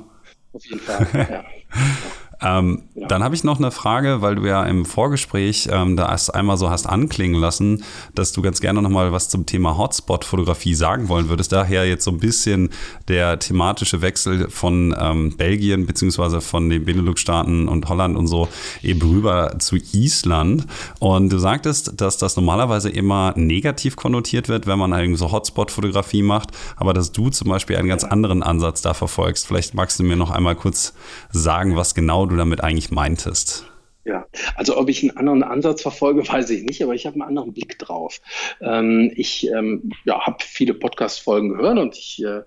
Auf 0.53 0.65
jeden 0.67 0.81
Fall. 0.81 1.07
ja. 1.31 1.45
Ähm, 2.43 2.83
ja. 2.95 3.07
Dann 3.07 3.23
habe 3.23 3.35
ich 3.35 3.45
noch 3.45 3.59
eine 3.59 3.71
Frage, 3.71 4.21
weil 4.21 4.35
du 4.35 4.47
ja 4.47 4.65
im 4.65 4.85
Vorgespräch 4.85 5.69
ähm, 5.71 5.97
da 5.97 6.09
erst 6.11 6.35
einmal 6.35 6.57
so 6.57 6.71
hast 6.71 6.87
anklingen 6.87 7.41
lassen, 7.41 7.85
dass 8.15 8.33
du 8.33 8.43
ganz 8.43 8.61
gerne 8.61 8.83
noch 8.83 8.91
mal 8.91 9.13
was 9.13 9.29
zum 9.29 9.47
Thema 9.47 9.79
Hotspot-Fotografie 9.79 10.75
sagen 10.75 11.09
wollen 11.09 11.29
würdest. 11.29 11.53
Daher 11.53 11.87
jetzt 11.87 12.05
so 12.05 12.11
ein 12.11 12.19
bisschen 12.19 12.71
der 13.09 13.39
thematische 13.39 14.03
Wechsel 14.03 14.49
von 14.51 14.95
ähm, 14.99 15.37
Belgien 15.37 15.87
beziehungsweise 15.87 16.41
von 16.41 16.69
den 16.69 16.85
Benelux-Staaten 16.85 17.69
und 17.69 17.89
Holland 17.89 18.17
und 18.17 18.27
so 18.27 18.49
eben 18.83 19.01
rüber 19.03 19.59
zu 19.59 19.77
Island. 19.93 20.67
Und 20.99 21.33
du 21.33 21.39
sagtest, 21.39 22.01
dass 22.01 22.19
das 22.19 22.37
normalerweise 22.37 22.91
immer 22.91 23.33
negativ 23.37 23.97
konnotiert 23.97 24.49
wird, 24.49 24.67
wenn 24.67 24.79
man 24.79 24.93
irgendwie 24.93 25.19
so 25.19 25.31
Hotspot-Fotografie 25.31 26.23
macht, 26.23 26.51
aber 26.77 26.93
dass 26.93 27.13
du 27.13 27.31
zum 27.31 27.49
Beispiel 27.49 27.77
einen 27.77 27.89
ganz 27.89 28.05
anderen 28.05 28.43
Ansatz 28.43 28.83
da 28.83 28.95
verfolgst. 28.95 29.47
Vielleicht 29.47 29.75
magst 29.75 29.99
du 29.99 30.03
mir 30.03 30.17
noch 30.17 30.31
einmal 30.31 30.57
kurz 30.57 30.95
sagen, 31.31 31.77
was 31.77 31.95
genau 31.95 32.27
du 32.27 32.32
damit 32.37 32.63
eigentlich 32.63 32.91
meintest. 32.91 33.67
Ja, 34.05 34.27
also 34.57 34.77
ob 34.79 34.89
ich 34.89 35.03
einen 35.03 35.17
anderen 35.17 35.45
Ansatz 35.45 35.83
verfolge, 35.83 36.27
weiß 36.29 36.51
ich 36.51 36.65
nicht, 36.65 36.83
aber 36.83 36.95
ich 36.95 37.07
habe 37.07 37.15
einen 37.15 37.23
anderen 37.23 37.53
Blick 37.53 37.79
drauf. 37.79 38.21
Ähm, 38.61 39.13
ich 39.15 39.49
ähm, 39.49 39.93
ja, 40.05 40.27
habe 40.27 40.39
viele 40.41 40.75
Podcast-Folgen 40.75 41.51
gehört 41.51 41.79
und 41.79 41.97
ich 41.97 42.23
äh, 42.25 42.43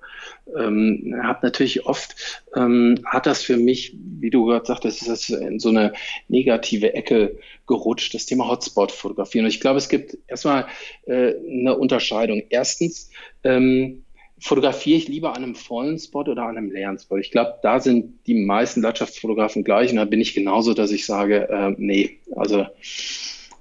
ähm, 0.57 1.15
habe 1.23 1.39
natürlich 1.43 1.85
oft, 1.85 2.43
ähm, 2.55 2.99
hat 3.05 3.25
das 3.25 3.41
für 3.41 3.55
mich, 3.55 3.95
wie 4.19 4.29
du 4.29 4.45
gerade 4.45 4.65
sagtest, 4.65 5.01
ist 5.01 5.09
das 5.09 5.29
in 5.29 5.59
so 5.59 5.69
eine 5.69 5.93
negative 6.27 6.93
Ecke 6.93 7.37
gerutscht, 7.67 8.13
das 8.13 8.25
Thema 8.25 8.49
Hotspot-Fotografie. 8.49 9.39
Und 9.39 9.47
ich 9.47 9.61
glaube, 9.61 9.77
es 9.77 9.87
gibt 9.87 10.17
erstmal 10.27 10.67
äh, 11.05 11.35
eine 11.49 11.77
Unterscheidung. 11.77 12.43
Erstens, 12.49 13.09
ähm, 13.43 14.04
fotografiere 14.39 14.97
ich 14.97 15.07
lieber 15.07 15.35
an 15.35 15.43
einem 15.43 15.55
vollen 15.55 15.97
Spot 15.97 16.21
oder 16.21 16.43
an 16.43 16.57
einem 16.57 16.71
leeren 16.71 16.99
Spot. 16.99 17.17
Ich 17.17 17.31
glaube, 17.31 17.55
da 17.61 17.79
sind 17.79 18.25
die 18.27 18.35
meisten 18.35 18.81
Landschaftsfotografen 18.81 19.63
gleich 19.63 19.91
und 19.91 19.97
da 19.97 20.05
bin 20.05 20.21
ich 20.21 20.33
genauso, 20.33 20.73
dass 20.73 20.91
ich 20.91 21.05
sage, 21.05 21.47
äh, 21.49 21.73
nee, 21.77 22.19
also 22.35 22.65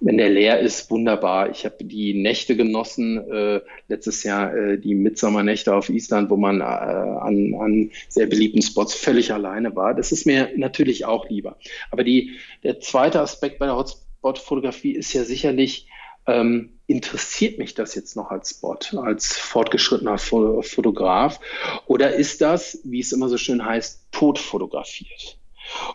wenn 0.00 0.18
der 0.18 0.28
leer 0.28 0.60
ist, 0.60 0.90
wunderbar. 0.90 1.50
Ich 1.50 1.64
habe 1.64 1.82
die 1.82 2.14
Nächte 2.14 2.56
genossen, 2.56 3.18
äh, 3.30 3.60
letztes 3.88 4.22
Jahr 4.22 4.54
äh, 4.54 4.78
die 4.78 4.94
Mitsommernächte 4.94 5.74
auf 5.74 5.88
Island, 5.88 6.28
wo 6.28 6.36
man 6.36 6.60
äh, 6.60 6.64
an, 6.64 7.54
an 7.58 7.90
sehr 8.08 8.26
beliebten 8.26 8.60
Spots 8.60 8.94
völlig 8.94 9.32
alleine 9.32 9.74
war. 9.76 9.94
Das 9.94 10.12
ist 10.12 10.26
mir 10.26 10.50
natürlich 10.56 11.06
auch 11.06 11.28
lieber. 11.30 11.56
Aber 11.90 12.04
die, 12.04 12.32
der 12.64 12.80
zweite 12.80 13.20
Aspekt 13.20 13.58
bei 13.58 13.66
der 13.66 13.76
Hotspot-Fotografie 13.76 14.92
ist 14.92 15.12
ja 15.14 15.24
sicherlich, 15.24 15.86
ähm, 16.26 16.78
interessiert 16.86 17.58
mich 17.58 17.74
das 17.74 17.94
jetzt 17.94 18.16
noch 18.16 18.30
als 18.30 18.50
Spot, 18.50 18.78
als 18.98 19.36
fortgeschrittener 19.36 20.18
Fotograf? 20.18 21.40
Oder 21.86 22.14
ist 22.14 22.40
das, 22.40 22.80
wie 22.84 23.00
es 23.00 23.12
immer 23.12 23.28
so 23.28 23.38
schön 23.38 23.64
heißt, 23.64 24.12
tot 24.12 24.38
fotografiert? 24.38 25.38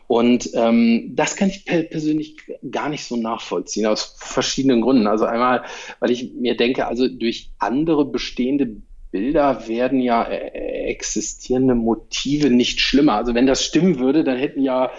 Und 0.08 0.50
ähm, 0.56 1.12
das 1.16 1.36
kann 1.36 1.50
ich 1.50 1.66
persönlich 1.66 2.38
gar 2.72 2.90
nicht 2.90 3.06
so 3.06 3.16
nachvollziehen, 3.16 3.86
aus 3.86 4.16
verschiedenen 4.18 4.82
Gründen. 4.82 5.08
Also 5.08 5.26
einmal, 5.26 5.64
weil 6.00 6.12
ich 6.12 6.34
mir 6.34 6.58
denke, 6.58 6.88
also 6.88 7.08
durch 7.08 7.52
andere 7.60 8.06
bestehende 8.06 8.78
Bilder 9.12 9.68
werden 9.68 10.00
ja 10.00 10.24
äh, 10.24 10.88
existierende 10.90 11.76
Motive 11.76 12.50
nicht 12.50 12.80
schlimmer. 12.80 13.14
Also 13.14 13.34
wenn 13.36 13.48
das 13.48 13.64
stimmen 13.64 14.00
würde, 14.00 14.24
dann 14.24 14.38
hätten 14.38 14.62
ja 14.64 14.92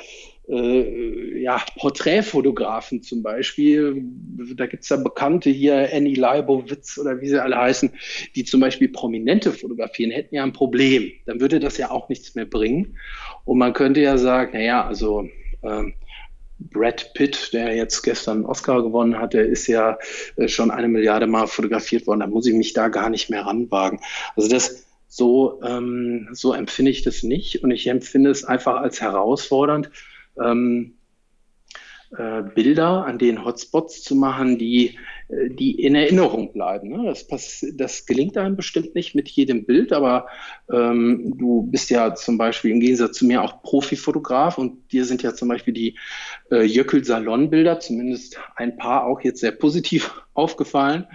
äh, 0.50 1.42
ja, 1.42 1.62
Porträtfotografen 1.78 3.02
zum 3.02 3.22
Beispiel. 3.22 4.02
Da 4.56 4.66
gibt 4.66 4.82
es 4.82 4.88
ja 4.88 4.96
Bekannte 4.96 5.50
hier, 5.50 5.88
Annie 5.92 6.14
Leibowitz 6.14 6.98
oder 6.98 7.20
wie 7.20 7.28
sie 7.28 7.42
alle 7.42 7.56
heißen, 7.56 7.90
die 8.34 8.44
zum 8.44 8.60
Beispiel 8.60 8.88
Prominente 8.88 9.52
fotografieren, 9.52 10.10
hätten 10.10 10.34
ja 10.34 10.42
ein 10.42 10.52
Problem. 10.52 11.12
Dann 11.26 11.40
würde 11.40 11.60
das 11.60 11.78
ja 11.78 11.90
auch 11.90 12.08
nichts 12.08 12.34
mehr 12.34 12.46
bringen. 12.46 12.96
Und 13.44 13.58
man 13.58 13.72
könnte 13.72 14.00
ja 14.00 14.18
sagen, 14.18 14.52
naja, 14.54 14.86
also 14.86 15.28
ähm, 15.62 15.94
Brad 16.58 17.14
Pitt, 17.14 17.52
der 17.52 17.74
jetzt 17.74 18.02
gestern 18.02 18.38
einen 18.38 18.46
Oscar 18.46 18.82
gewonnen 18.82 19.18
hat, 19.18 19.32
der 19.32 19.46
ist 19.46 19.66
ja 19.66 19.98
äh, 20.36 20.48
schon 20.48 20.70
eine 20.70 20.88
Milliarde 20.88 21.26
Mal 21.26 21.46
fotografiert 21.46 22.06
worden. 22.06 22.20
Da 22.20 22.26
muss 22.26 22.46
ich 22.46 22.54
mich 22.54 22.72
da 22.72 22.88
gar 22.88 23.08
nicht 23.08 23.30
mehr 23.30 23.46
ranwagen. 23.46 24.00
Also 24.36 24.48
das 24.48 24.86
so, 25.08 25.60
ähm, 25.64 26.28
so 26.32 26.52
empfinde 26.52 26.90
ich 26.90 27.02
das 27.02 27.22
nicht. 27.22 27.64
Und 27.64 27.70
ich 27.70 27.86
empfinde 27.86 28.30
es 28.30 28.44
einfach 28.44 28.76
als 28.76 29.00
herausfordernd, 29.00 29.90
ähm, 30.42 30.94
äh, 32.16 32.42
Bilder 32.42 33.06
an 33.06 33.18
den 33.18 33.44
Hotspots 33.44 34.02
zu 34.02 34.16
machen, 34.16 34.58
die, 34.58 34.98
äh, 35.28 35.48
die 35.48 35.80
in 35.80 35.94
Erinnerung 35.94 36.52
bleiben. 36.52 36.88
Ne? 36.88 37.04
Das, 37.04 37.24
pass 37.24 37.64
das 37.74 38.04
gelingt 38.04 38.36
einem 38.36 38.56
bestimmt 38.56 38.96
nicht 38.96 39.14
mit 39.14 39.28
jedem 39.28 39.64
Bild, 39.64 39.92
aber 39.92 40.26
ähm, 40.72 41.34
du 41.38 41.62
bist 41.70 41.88
ja 41.88 42.16
zum 42.16 42.36
Beispiel 42.36 42.72
im 42.72 42.80
Gegensatz 42.80 43.16
zu 43.16 43.26
mir 43.26 43.44
auch 43.44 43.62
Profifotograf 43.62 44.58
und 44.58 44.90
dir 44.90 45.04
sind 45.04 45.22
ja 45.22 45.34
zum 45.34 45.46
Beispiel 45.46 45.72
die 45.72 45.98
äh, 46.50 46.64
Jöckel-Salon-Bilder, 46.64 47.78
zumindest 47.78 48.40
ein 48.56 48.76
paar 48.76 49.06
auch 49.06 49.20
jetzt 49.20 49.38
sehr 49.38 49.52
positiv 49.52 50.12
aufgefallen. 50.34 51.06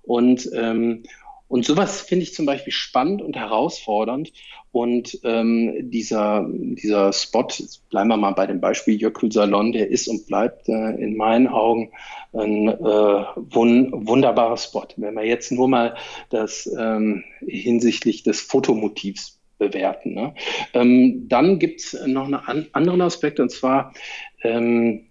Und, 0.00 0.48
ähm, 0.54 1.02
und 1.46 1.66
sowas 1.66 2.00
finde 2.00 2.22
ich 2.22 2.32
zum 2.32 2.46
Beispiel 2.46 2.72
spannend 2.72 3.20
und 3.20 3.36
herausfordernd. 3.36 4.32
Und 4.72 5.18
ähm, 5.24 5.90
dieser, 5.90 6.46
dieser 6.50 7.12
Spot, 7.12 7.48
bleiben 7.90 8.08
wir 8.08 8.16
mal 8.16 8.32
bei 8.32 8.46
dem 8.46 8.60
Beispiel 8.60 9.00
Jökul 9.00 9.32
Salon, 9.32 9.72
der 9.72 9.88
ist 9.88 10.08
und 10.08 10.26
bleibt 10.26 10.68
äh, 10.68 10.90
in 10.90 11.16
meinen 11.16 11.48
Augen 11.48 11.90
ein 12.32 12.68
äh, 12.68 12.74
wun 12.76 13.90
wunderbarer 13.92 14.58
Spot. 14.58 14.86
Wenn 14.96 15.14
wir 15.14 15.24
jetzt 15.24 15.50
nur 15.50 15.68
mal 15.68 15.96
das 16.30 16.70
ähm, 16.78 17.24
hinsichtlich 17.46 18.22
des 18.22 18.40
Fotomotivs 18.40 19.38
bewerten. 19.58 20.14
Ne? 20.14 20.34
Ähm, 20.72 21.28
dann 21.28 21.58
gibt 21.58 21.80
es 21.80 22.06
noch 22.06 22.26
einen 22.26 22.34
an 22.34 22.66
anderen 22.72 23.00
Aspekt 23.00 23.40
und 23.40 23.50
zwar 23.50 23.92
ähm, 24.42 25.07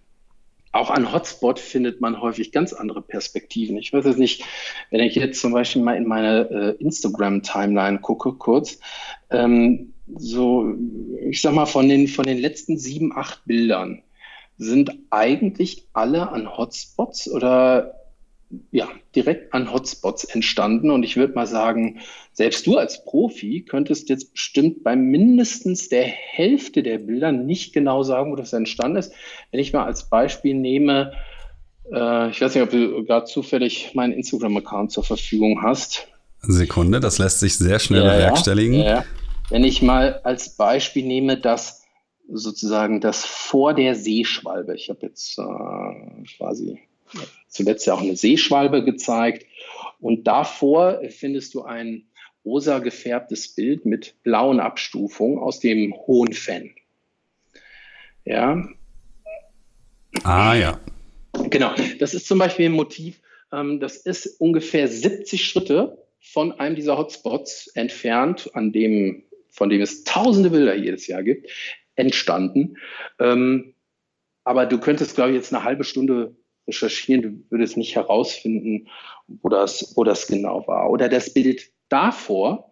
auch 0.78 0.90
an 0.90 1.12
Hotspot 1.12 1.60
findet 1.60 2.02
man 2.02 2.22
häufig 2.22 2.52
ganz 2.52 2.74
andere 2.74 3.02
Perspektiven. 3.02 3.78
Ich 3.78 3.94
weiß 3.94 4.06
es 4.06 4.18
nicht, 4.18 4.44
wenn 4.92 5.02
ich 5.02 5.16
jetzt 5.16 5.42
zum 5.42 5.54
Beispiel 5.54 5.82
mal 5.82 5.98
in 5.98 6.08
meine 6.08 6.50
äh, 6.50 6.84
Instagram-Timeline 6.84 8.00
gucke, 8.00 8.34
kurz, 8.34 8.80
ähm, 9.30 9.94
so, 10.16 10.74
ich 11.30 11.42
sag 11.42 11.54
mal, 11.54 11.66
von 11.66 11.90
den, 11.90 12.08
von 12.08 12.26
den 12.26 12.38
letzten 12.38 12.78
sieben, 12.78 13.12
acht 13.16 13.46
Bildern 13.46 14.04
sind 14.58 14.92
eigentlich 15.10 15.88
alle 15.94 16.30
an 16.30 16.58
Hotspots 16.58 17.30
oder 17.30 17.94
ja, 18.72 18.88
direkt 19.16 19.54
an 19.54 19.72
Hotspots 19.72 20.24
entstanden. 20.24 20.92
Und 20.92 21.04
ich 21.04 21.18
würde 21.18 21.34
mal 21.34 21.48
sagen, 21.48 22.00
selbst 22.32 22.66
du 22.66 22.78
als 22.78 23.04
Profi 23.04 23.64
könntest 23.64 24.10
jetzt 24.10 24.32
bestimmt 24.34 24.84
bei 24.84 24.96
mindestens 24.96 25.90
der 25.90 26.04
Hälfte 26.06 26.84
der 26.84 26.98
Bilder 27.00 27.32
nicht 27.32 27.74
genau 27.74 28.04
sagen, 28.04 28.32
wo 28.32 28.36
das 28.36 28.54
entstanden 28.54 28.98
ist. 28.98 29.14
Wenn 29.52 29.60
ich 29.60 29.74
mal 29.74 29.86
als 29.86 30.10
Beispiel 30.10 30.54
nehme, 30.54 31.14
äh, 31.92 32.30
ich 32.30 32.42
weiß 32.42 32.56
nicht, 32.56 32.64
ob 32.64 32.72
du 32.72 33.04
gerade 33.04 33.26
zufällig 33.26 33.92
meinen 33.94 34.14
Instagram-Account 34.14 34.92
zur 34.92 35.04
Verfügung 35.04 35.62
hast. 35.62 36.08
Sekunde, 36.40 37.00
das 37.00 37.18
lässt 37.18 37.40
sich 37.40 37.58
sehr 37.58 37.80
schnell 37.80 38.06
ja, 38.06 38.14
bewerkstelligen. 38.14 38.80
Ja. 38.80 39.04
Wenn 39.50 39.64
ich 39.64 39.82
mal 39.82 40.22
als 40.24 40.56
Beispiel 40.56 41.06
nehme, 41.06 41.38
dass 41.38 41.84
sozusagen 42.30 43.02
das 43.02 43.26
vor 43.26 43.74
der 43.74 43.96
Seeschwalbe, 43.96 44.76
ich 44.76 44.90
habe 44.90 45.00
jetzt 45.04 45.40
äh, 45.40 46.24
quasi 46.38 46.78
zuletzt 47.48 47.88
ja 47.88 47.94
auch 47.94 48.02
eine 48.02 48.16
Seeschwalbe 48.16 48.84
gezeigt. 48.84 49.46
Und 50.00 50.26
davor 50.28 51.02
findest 51.10 51.54
du 51.54 51.64
ein 51.64 52.08
rosa 52.46 52.80
gefärbtes 52.80 53.56
Bild 53.56 53.86
mit 53.86 54.16
blauen 54.24 54.60
Abstufungen 54.60 55.40
aus 55.40 55.60
dem 55.60 55.94
Hohen 55.94 56.34
Fenn. 56.34 56.74
Ja. 58.26 58.68
Ah, 60.24 60.56
ja. 60.56 60.80
Genau. 61.50 61.74
Das 62.00 62.14
ist 62.14 62.28
zum 62.28 62.40
Beispiel 62.40 62.68
ein 62.68 62.74
Motiv, 62.74 63.20
ähm, 63.52 63.80
das 63.80 63.98
ist 63.98 64.40
ungefähr 64.40 64.88
70 64.88 65.46
Schritte 65.46 65.98
von 66.20 66.52
einem 66.54 66.76
dieser 66.76 66.98
Hotspots 66.98 67.68
entfernt, 67.68 68.50
an 68.54 68.72
dem, 68.72 69.24
von 69.50 69.70
dem 69.70 69.82
es 69.82 70.04
tausende 70.04 70.50
Bilder 70.50 70.76
jedes 70.76 71.08
Jahr 71.08 71.24
gibt, 71.24 71.50
entstanden. 71.96 72.78
Ähm, 73.20 73.74
aber 74.44 74.66
du 74.66 74.80
könntest, 74.80 75.16
glaube 75.16 75.32
ich, 75.32 75.36
jetzt 75.36 75.54
eine 75.54 75.64
halbe 75.64 75.84
Stunde 75.84 76.36
recherchieren, 76.68 77.22
du 77.22 77.44
würdest 77.50 77.78
nicht 77.78 77.96
herausfinden, 77.96 78.88
wo 79.28 79.50
das, 79.50 79.94
wo 79.96 80.04
das 80.04 80.28
genau 80.28 80.68
war. 80.68 80.90
Oder 80.90 81.10
das 81.10 81.34
Bild 81.34 81.62
davor 81.90 82.72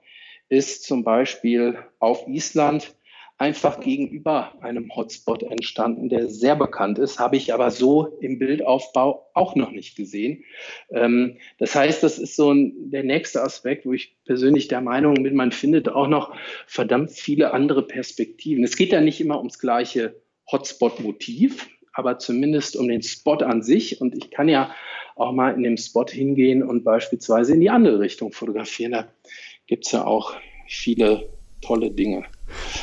ist 0.50 0.84
zum 0.84 1.04
Beispiel 1.04 1.78
auf 2.00 2.28
Island 2.28 2.96
einfach 3.38 3.82
gegenüber 3.82 4.54
einem 4.62 4.96
Hotspot 4.96 5.44
entstanden, 5.44 6.08
der 6.08 6.30
sehr 6.30 6.56
bekannt 6.56 7.00
ist, 7.00 7.20
habe 7.20 7.36
ich 7.36 7.54
aber 7.54 7.70
so 7.70 8.18
im 8.22 8.40
Bildaufbau 8.40 9.30
auch 9.34 9.56
noch 9.56 9.72
nicht 9.72 9.98
gesehen. 9.98 10.46
Ähm, 10.90 11.38
das 11.58 11.76
heißt, 11.76 12.02
das 12.02 12.18
ist 12.18 12.38
so 12.38 12.54
ein, 12.54 12.92
der 12.92 13.04
nächste 13.04 13.42
Aspekt, 13.42 13.86
wo 13.86 13.92
ich 13.92 14.16
persönlich 14.24 14.70
der 14.70 14.80
Meinung 14.80 15.16
bin, 15.16 15.36
man 15.36 15.52
findet 15.52 15.90
auch 15.90 16.08
noch 16.08 16.34
verdammt 16.66 17.12
viele 17.12 17.52
andere 17.52 17.86
Perspektiven. 17.86 18.64
Es 18.64 18.78
geht 18.78 18.94
ja 18.94 19.02
nicht 19.02 19.20
immer 19.20 19.38
ums 19.38 19.60
gleiche 19.60 20.16
Hotspot-Motiv, 20.50 21.68
aber 21.96 22.20
zumindest 22.20 22.76
um 22.76 22.88
den 22.88 23.02
Spot 23.02 23.38
an 23.38 23.64
sich. 23.64 24.00
Und 24.02 24.16
ich 24.16 24.30
kann 24.30 24.48
ja 24.48 24.70
auch 25.16 25.32
mal 25.32 25.56
in 25.56 25.64
dem 25.64 25.78
Spot 25.78 26.06
hingehen 26.06 26.62
und 26.62 26.84
beispielsweise 26.84 27.54
in 27.54 27.62
die 27.62 27.70
andere 27.70 28.00
Richtung 28.00 28.34
fotografieren. 28.34 28.92
Da 28.92 29.08
gibt 29.66 29.86
es 29.88 29.94
ja 29.94 30.06
auch 30.06 30.34
viele 30.68 31.30
tolle 31.62 31.90
Dinge. 31.90 32.26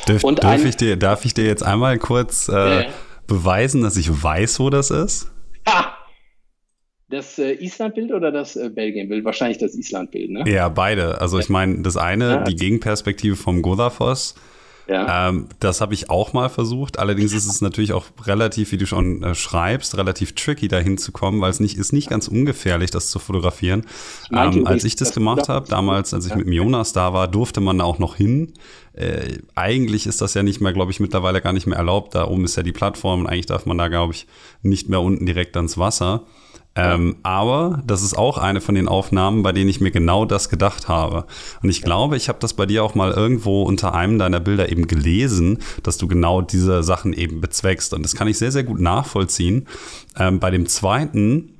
Dürf, 0.07 0.23
und 0.23 0.43
darf, 0.43 0.65
ich 0.65 0.75
dir, 0.75 0.97
darf 0.97 1.25
ich 1.25 1.33
dir 1.33 1.45
jetzt 1.45 1.63
einmal 1.63 1.99
kurz 1.99 2.49
äh, 2.49 2.85
beweisen, 3.27 3.83
dass 3.83 3.95
ich 3.97 4.09
weiß, 4.23 4.59
wo 4.59 4.69
das 4.69 4.89
ist? 4.89 5.31
Ha! 5.67 5.97
Das 7.09 7.37
äh, 7.37 7.53
Island-Bild 7.53 8.11
oder 8.11 8.31
das 8.31 8.55
äh, 8.55 8.69
Belgien-Bild? 8.69 9.23
Wahrscheinlich 9.23 9.59
das 9.59 9.75
Island-Bild, 9.75 10.31
ne? 10.31 10.43
Ja, 10.47 10.67
beide. 10.69 11.21
Also 11.21 11.37
ich 11.37 11.49
meine, 11.49 11.83
das 11.83 11.95
eine, 11.95 12.29
ja. 12.29 12.43
die 12.43 12.55
Gegenperspektive 12.55 13.35
vom 13.35 13.61
Godafoss, 13.61 14.33
ja. 14.87 15.29
Ähm, 15.29 15.47
das 15.59 15.79
habe 15.79 15.93
ich 15.93 16.09
auch 16.09 16.33
mal 16.33 16.49
versucht. 16.49 16.99
Allerdings 16.99 17.33
ist 17.33 17.47
es 17.47 17.61
natürlich 17.61 17.93
auch 17.93 18.05
relativ, 18.25 18.71
wie 18.71 18.77
du 18.77 18.85
schon 18.85 19.23
äh, 19.23 19.33
schreibst, 19.33 19.97
relativ 19.97 20.35
tricky 20.35 20.67
da 20.67 20.77
hinzukommen, 20.77 21.39
weil 21.39 21.51
es 21.51 21.59
nicht 21.59 21.77
ist 21.77 21.93
nicht 21.93 22.09
ganz 22.09 22.27
ungefährlich, 22.27 22.91
das 22.91 23.09
zu 23.09 23.19
fotografieren. 23.19 23.85
Ähm, 24.31 24.67
als 24.67 24.83
ich 24.83 24.95
das 24.95 25.13
gemacht 25.13 25.47
habe, 25.47 25.69
damals, 25.69 26.13
als 26.13 26.25
ich 26.25 26.35
mit 26.35 26.45
dem 26.45 26.53
Jonas 26.53 26.91
da 26.91 27.13
war, 27.13 27.27
durfte 27.27 27.61
man 27.61 27.77
da 27.77 27.85
auch 27.85 27.99
noch 27.99 28.15
hin. 28.15 28.53
Äh, 28.93 29.39
eigentlich 29.55 30.05
ist 30.05 30.21
das 30.21 30.33
ja 30.33 30.43
nicht 30.43 30.59
mehr, 30.59 30.73
glaube 30.73 30.91
ich, 30.91 30.99
mittlerweile 30.99 31.41
gar 31.41 31.53
nicht 31.53 31.65
mehr 31.65 31.77
erlaubt. 31.77 32.13
Da 32.15 32.27
oben 32.27 32.43
ist 32.43 32.57
ja 32.57 32.63
die 32.63 32.73
Plattform 32.73 33.21
und 33.21 33.27
eigentlich 33.27 33.45
darf 33.45 33.65
man 33.65 33.77
da, 33.77 33.87
glaube 33.87 34.13
ich, 34.13 34.27
nicht 34.61 34.89
mehr 34.89 35.01
unten 35.01 35.25
direkt 35.25 35.55
ans 35.55 35.77
Wasser. 35.77 36.23
Ähm, 36.75 37.17
aber 37.21 37.81
das 37.85 38.01
ist 38.01 38.17
auch 38.17 38.39
eine 38.39 38.59
von 38.59 38.73
den 38.73 38.87
Aufnahmen, 38.87 39.43
bei 39.43 39.51
denen 39.51 39.69
ich 39.69 39.79
mir 39.79 39.91
genau 39.91 40.25
das 40.25 40.49
gedacht 40.49 40.87
habe. 40.87 41.25
Und 41.61 41.69
ich 41.69 41.83
glaube, 41.83 42.17
ich 42.17 42.29
habe 42.29 42.39
das 42.39 42.55
bei 42.55 42.65
dir 42.65 42.83
auch 42.83 42.95
mal 42.95 43.11
irgendwo 43.11 43.63
unter 43.63 43.93
einem 43.93 44.17
deiner 44.17 44.39
Bilder 44.39 44.71
eben 44.71 44.87
gelesen, 44.87 45.59
dass 45.83 45.97
du 45.97 46.07
genau 46.07 46.41
diese 46.41 46.81
Sachen 46.81 47.13
eben 47.13 47.41
bezweckst. 47.41 47.93
Und 47.93 48.03
das 48.03 48.15
kann 48.15 48.27
ich 48.27 48.39
sehr, 48.39 48.51
sehr 48.51 48.63
gut 48.63 48.79
nachvollziehen. 48.79 49.67
Ähm, 50.17 50.39
bei 50.39 50.49
dem 50.49 50.67
zweiten 50.67 51.59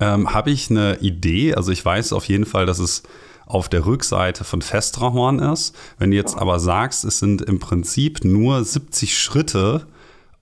ähm, 0.00 0.32
habe 0.32 0.50
ich 0.50 0.70
eine 0.70 1.00
Idee. 1.00 1.54
Also 1.54 1.70
ich 1.70 1.84
weiß 1.84 2.14
auf 2.14 2.26
jeden 2.26 2.46
Fall, 2.46 2.64
dass 2.64 2.78
es 2.78 3.02
auf 3.46 3.68
der 3.68 3.84
Rückseite 3.84 4.44
von 4.44 4.62
Festrahorn 4.62 5.38
ist. 5.38 5.76
Wenn 5.98 6.10
du 6.10 6.16
jetzt 6.16 6.36
aber 6.38 6.60
sagst, 6.60 7.04
es 7.04 7.18
sind 7.18 7.42
im 7.42 7.58
Prinzip 7.58 8.24
nur 8.24 8.64
70 8.64 9.18
Schritte 9.18 9.86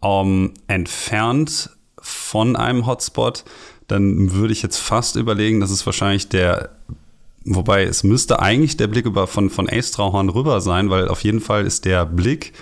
ähm, 0.03 0.55
entfernt 0.69 1.71
von 2.01 2.57
einem 2.57 2.87
Hotspot, 2.87 3.45
dann 3.93 4.33
würde 4.33 4.53
ich 4.53 4.63
jetzt 4.63 4.79
fast 4.79 5.17
überlegen, 5.17 5.61
dass 5.61 5.71
es 5.71 5.85
wahrscheinlich 5.85 6.29
der, 6.29 6.71
wobei 7.45 7.85
es 7.85 8.03
müsste 8.03 8.41
eigentlich 8.41 8.77
der 8.77 8.89
Blick 8.89 9.07
über 9.07 9.27
von, 9.27 9.51
von 9.51 9.69
Ace-Trauhorn 9.69 10.31
rüber 10.31 10.61
sein, 10.61 10.91
weil 10.91 11.09
auf 11.09 11.23
jeden 11.23 11.41
Fall 11.41 11.67
ist 11.67 11.85
der 11.85 12.07
Blick 12.07 12.53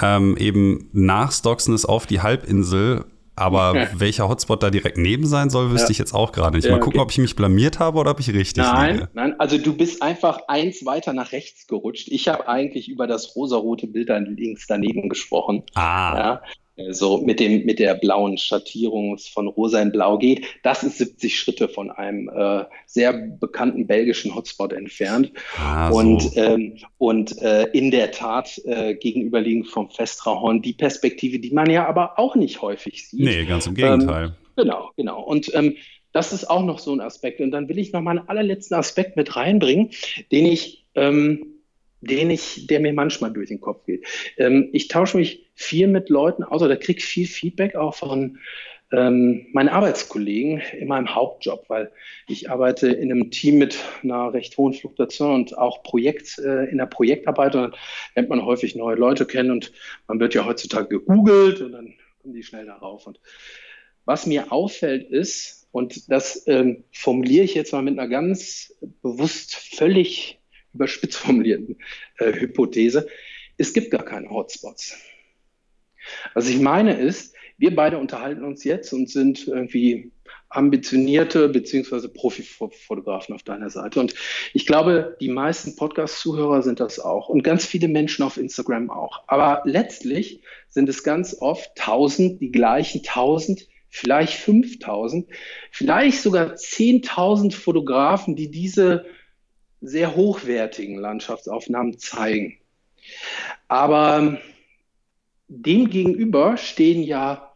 ähm, 0.00 0.36
eben 0.36 0.88
nach 0.92 1.32
Stocksness 1.32 1.84
auf 1.84 2.06
die 2.06 2.20
Halbinsel 2.20 3.04
aber 3.36 3.74
ja. 3.74 3.88
welcher 3.94 4.28
Hotspot 4.28 4.62
da 4.62 4.68
direkt 4.68 4.98
neben 4.98 5.24
sein 5.24 5.48
soll, 5.48 5.70
wüsste 5.70 5.86
ja. 5.86 5.92
ich 5.92 5.98
jetzt 5.98 6.12
auch 6.12 6.32
gerade 6.32 6.58
nicht. 6.58 6.68
Mal 6.68 6.78
gucken, 6.78 7.00
okay. 7.00 7.04
ob 7.04 7.10
ich 7.10 7.16
mich 7.16 7.36
blamiert 7.36 7.78
habe 7.78 7.98
oder 7.98 8.10
ob 8.10 8.20
ich 8.20 8.28
richtig 8.34 8.62
Nein, 8.62 8.96
liege. 8.96 9.08
nein, 9.14 9.34
also 9.40 9.56
du 9.56 9.74
bist 9.74 10.02
einfach 10.02 10.40
eins 10.46 10.84
weiter 10.84 11.14
nach 11.14 11.32
rechts 11.32 11.66
gerutscht. 11.66 12.08
Ich 12.08 12.28
habe 12.28 12.48
eigentlich 12.48 12.90
über 12.90 13.06
das 13.06 13.34
rosarote 13.34 13.86
Bild 13.86 14.10
dann 14.10 14.26
links 14.36 14.66
daneben 14.66 15.08
gesprochen. 15.08 15.62
Ah. 15.74 16.14
Ja 16.16 16.42
so 16.90 17.18
mit, 17.18 17.40
dem, 17.40 17.64
mit 17.64 17.78
der 17.78 17.94
blauen 17.94 18.38
Schattierung 18.38 19.18
von 19.18 19.48
rosa 19.48 19.80
in 19.80 19.92
blau 19.92 20.18
geht. 20.18 20.44
Das 20.62 20.82
ist 20.82 20.98
70 20.98 21.38
Schritte 21.38 21.68
von 21.68 21.90
einem 21.90 22.28
äh, 22.28 22.64
sehr 22.86 23.12
bekannten 23.12 23.86
belgischen 23.86 24.34
Hotspot 24.34 24.72
entfernt. 24.72 25.32
Ah, 25.56 25.90
und 25.90 26.22
so. 26.22 26.40
ähm, 26.40 26.78
und 26.98 27.40
äh, 27.42 27.64
in 27.72 27.90
der 27.90 28.10
Tat 28.10 28.60
äh, 28.64 28.94
gegenüberliegend 28.94 29.68
vom 29.68 29.90
Festrahorn 29.90 30.62
die 30.62 30.72
Perspektive, 30.72 31.38
die 31.38 31.50
man 31.50 31.70
ja 31.70 31.86
aber 31.86 32.18
auch 32.18 32.36
nicht 32.36 32.62
häufig 32.62 33.08
sieht. 33.08 33.20
Nee, 33.20 33.44
ganz 33.44 33.66
im 33.66 33.74
Gegenteil. 33.74 34.26
Ähm, 34.26 34.32
genau, 34.56 34.90
genau. 34.96 35.22
Und 35.22 35.54
ähm, 35.54 35.76
das 36.12 36.32
ist 36.32 36.50
auch 36.50 36.64
noch 36.64 36.78
so 36.78 36.92
ein 36.92 37.00
Aspekt. 37.00 37.40
Und 37.40 37.52
dann 37.52 37.68
will 37.68 37.78
ich 37.78 37.92
noch 37.92 38.00
mal 38.00 38.18
einen 38.18 38.28
allerletzten 38.28 38.76
Aspekt 38.76 39.16
mit 39.16 39.36
reinbringen, 39.36 39.90
den 40.32 40.46
ich 40.46 40.86
ähm, 40.94 41.60
den 42.00 42.30
ich, 42.30 42.66
der 42.66 42.80
mir 42.80 42.92
manchmal 42.92 43.32
durch 43.32 43.48
den 43.48 43.60
Kopf 43.60 43.84
geht. 43.86 44.06
Ähm, 44.38 44.70
ich 44.72 44.88
tausche 44.88 45.16
mich 45.16 45.49
viel 45.60 45.88
mit 45.88 46.08
Leuten 46.08 46.42
aus 46.42 46.62
oder 46.62 46.76
kriege 46.76 47.02
viel 47.02 47.26
Feedback 47.26 47.74
auch 47.74 47.94
von 47.94 48.38
ähm, 48.92 49.46
meinen 49.52 49.68
Arbeitskollegen 49.68 50.62
in 50.78 50.88
meinem 50.88 51.14
Hauptjob, 51.14 51.66
weil 51.68 51.92
ich 52.26 52.50
arbeite 52.50 52.88
in 52.88 53.12
einem 53.12 53.30
Team 53.30 53.58
mit 53.58 53.78
einer 54.02 54.32
recht 54.32 54.56
hohen 54.56 54.72
Fluktuation 54.72 55.34
und 55.34 55.58
auch 55.58 55.82
Projekt, 55.82 56.38
äh, 56.38 56.64
in 56.64 56.78
der 56.78 56.86
Projektarbeit 56.86 57.54
und 57.54 57.62
dann 57.62 57.74
lernt 58.16 58.30
man 58.30 58.44
häufig 58.44 58.74
neue 58.74 58.96
Leute 58.96 59.26
kennen 59.26 59.50
und 59.50 59.70
man 60.08 60.18
wird 60.18 60.34
ja 60.34 60.46
heutzutage 60.46 60.88
gegoogelt 60.88 61.60
und 61.60 61.72
dann 61.72 61.94
kommen 62.22 62.34
die 62.34 62.42
schnell 62.42 62.66
darauf. 62.66 63.06
Und 63.06 63.20
was 64.06 64.26
mir 64.26 64.50
auffällt 64.50 65.10
ist, 65.10 65.68
und 65.72 66.10
das 66.10 66.48
ähm, 66.48 66.84
formuliere 66.90 67.44
ich 67.44 67.54
jetzt 67.54 67.72
mal 67.72 67.82
mit 67.82 67.98
einer 67.98 68.08
ganz 68.08 68.74
bewusst 69.02 69.54
völlig 69.54 70.40
überspitzt 70.72 71.18
formulierten 71.18 71.76
äh, 72.18 72.32
Hypothese, 72.32 73.06
es 73.56 73.74
gibt 73.74 73.90
gar 73.90 74.04
keine 74.04 74.30
Hotspots. 74.30 74.96
Was 76.34 76.48
ich 76.48 76.60
meine 76.60 76.98
ist, 76.98 77.34
wir 77.58 77.74
beide 77.74 77.98
unterhalten 77.98 78.44
uns 78.44 78.64
jetzt 78.64 78.92
und 78.92 79.10
sind 79.10 79.46
irgendwie 79.46 80.10
ambitionierte 80.48 81.48
beziehungsweise 81.48 82.08
Profifotografen 82.08 83.34
auf 83.34 83.44
deiner 83.44 83.70
Seite. 83.70 84.00
Und 84.00 84.14
ich 84.52 84.66
glaube, 84.66 85.16
die 85.20 85.28
meisten 85.28 85.76
Podcast-Zuhörer 85.76 86.62
sind 86.62 86.80
das 86.80 86.98
auch 86.98 87.28
und 87.28 87.42
ganz 87.42 87.64
viele 87.64 87.86
Menschen 87.86 88.24
auf 88.24 88.36
Instagram 88.36 88.90
auch. 88.90 89.22
Aber 89.28 89.62
letztlich 89.64 90.42
sind 90.68 90.88
es 90.88 91.04
ganz 91.04 91.36
oft 91.38 91.76
tausend, 91.76 92.40
die 92.40 92.50
gleichen 92.50 93.02
tausend, 93.04 93.68
vielleicht 93.88 94.34
5000, 94.34 95.28
vielleicht 95.70 96.20
sogar 96.20 96.54
10.000 96.54 97.52
Fotografen, 97.52 98.34
die 98.34 98.50
diese 98.50 99.04
sehr 99.80 100.16
hochwertigen 100.16 100.98
Landschaftsaufnahmen 100.98 101.98
zeigen. 101.98 102.58
Aber 103.68 104.38
demgegenüber 105.50 106.56
stehen 106.56 107.02
ja 107.02 107.52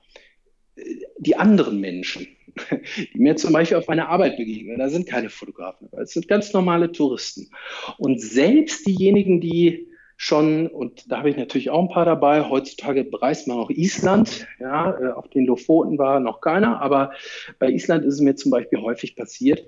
äh, 0.76 0.82
die 1.18 1.36
anderen 1.36 1.80
Menschen, 1.80 2.26
die 3.14 3.18
mir 3.18 3.36
zum 3.36 3.53
Beispiel 3.53 3.78
auf 3.78 3.88
meiner 3.88 4.09
Arbeit 4.09 4.36
begegnen. 4.36 4.78
Da 4.78 4.90
sind 4.90 5.09
keine 5.09 5.30
Fotografen, 5.30 5.88
es 5.92 6.12
sind 6.12 6.28
ganz 6.28 6.53
normale 6.53 6.92
Touristen. 6.92 7.51
Und 7.99 8.20
selbst 8.20 8.86
diejenigen, 8.86 9.40
die 9.40 9.88
schon, 10.16 10.68
und 10.68 11.11
da 11.11 11.18
habe 11.18 11.30
ich 11.30 11.36
natürlich 11.36 11.70
auch 11.70 11.82
ein 11.82 11.88
paar 11.88 12.05
dabei, 12.05 12.49
heutzutage 12.49 13.03
bereist 13.05 13.49
man 13.49 13.59
auch 13.59 13.70
Island, 13.70 14.47
ja, 14.61 14.97
äh, 14.99 15.12
auf 15.12 15.28
den 15.28 15.47
Lofoten 15.47 15.99
war 15.99 16.20
noch 16.20 16.40
keiner, 16.40 16.80
aber 16.80 17.12
bei 17.59 17.70
Island 17.70 18.05
ist 18.05 18.14
es 18.14 18.20
mir 18.20 18.36
zum 18.36 18.51
Beispiel 18.51 18.80
häufig 18.80 19.16
passiert, 19.16 19.66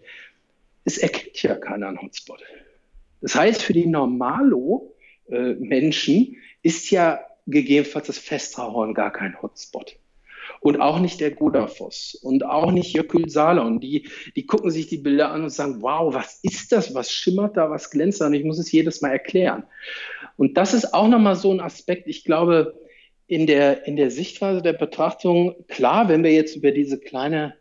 es 0.85 0.99
erkennt 0.99 1.43
ja 1.43 1.57
keiner 1.57 1.89
einen 1.89 2.01
Hotspot. 2.01 2.41
Das 3.21 3.35
heißt, 3.35 3.63
für 3.63 3.73
die 3.73 3.87
Normalo-Menschen 3.87 6.15
äh, 6.15 6.37
ist 6.63 6.91
ja 6.91 7.19
gegebenenfalls 7.47 8.07
das 8.09 8.19
Festrahorn 8.19 8.95
gar 8.95 9.13
kein 9.13 9.41
Hotspot. 9.41 9.97
Und 10.61 10.81
auch 10.81 11.01
nicht 11.01 11.21
der 11.21 11.33
Godafoss 11.33 12.15
und 12.15 12.45
auch 12.45 12.71
nicht 12.71 12.95
Jökül 12.95 13.29
Salon. 13.29 13.81
Die, 13.81 14.09
die 14.37 14.47
gucken 14.47 14.71
sich 14.71 14.87
die 14.87 14.97
Bilder 14.97 15.31
an 15.31 15.43
und 15.43 15.51
sagen, 15.51 15.83
wow, 15.83 16.15
was 16.15 16.41
ist 16.43 16.73
das? 16.73 16.95
Was 16.95 17.11
schimmert 17.11 17.57
da? 17.57 17.71
Was 17.71 17.91
glänzt 17.91 18.21
da? 18.21 18.27
Und 18.27 18.35
ich 18.35 18.45
muss 18.45 18.59
es 18.59 18.71
jedes 18.71 19.01
Mal 19.01 19.11
erklären. 19.11 19.65
Und 20.37 20.57
das 20.57 20.73
ist 20.73 20.95
auch 20.95 21.09
nochmal 21.09 21.37
so 21.37 21.53
ein 21.53 21.61
Aspekt, 21.61 22.07
ich 22.07 22.25
glaube, 22.25 22.79
in 23.27 23.47
der, 23.47 23.87
in 23.87 23.97
der 23.97 24.11
Sichtweise 24.11 24.63
der 24.63 24.73
Betrachtung, 24.73 25.57
klar, 25.67 26.09
wenn 26.09 26.23
wir 26.23 26.33
jetzt 26.33 26.55
über 26.55 26.71
diese 26.71 26.99
kleine 26.99 27.57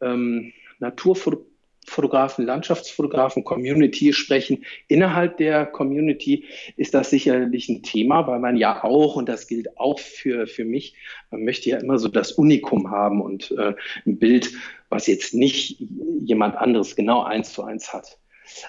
ähm, 0.00 0.52
Naturfotografie 0.78 1.49
Fotografen, 1.90 2.46
Landschaftsfotografen, 2.46 3.44
Community 3.44 4.12
sprechen. 4.12 4.64
Innerhalb 4.88 5.36
der 5.38 5.66
Community 5.66 6.44
ist 6.76 6.94
das 6.94 7.10
sicherlich 7.10 7.68
ein 7.68 7.82
Thema, 7.82 8.26
weil 8.26 8.38
man 8.38 8.56
ja 8.56 8.84
auch, 8.84 9.16
und 9.16 9.28
das 9.28 9.48
gilt 9.48 9.76
auch 9.76 9.98
für, 9.98 10.46
für 10.46 10.64
mich, 10.64 10.94
man 11.30 11.44
möchte 11.44 11.68
ja 11.68 11.78
immer 11.78 11.98
so 11.98 12.08
das 12.08 12.32
Unikum 12.32 12.90
haben 12.90 13.20
und 13.20 13.50
äh, 13.58 13.74
ein 14.06 14.18
Bild, 14.18 14.52
was 14.88 15.06
jetzt 15.08 15.34
nicht 15.34 15.82
jemand 16.20 16.56
anderes 16.56 16.94
genau 16.94 17.22
eins 17.22 17.52
zu 17.52 17.64
eins 17.64 17.92
hat. 17.92 18.18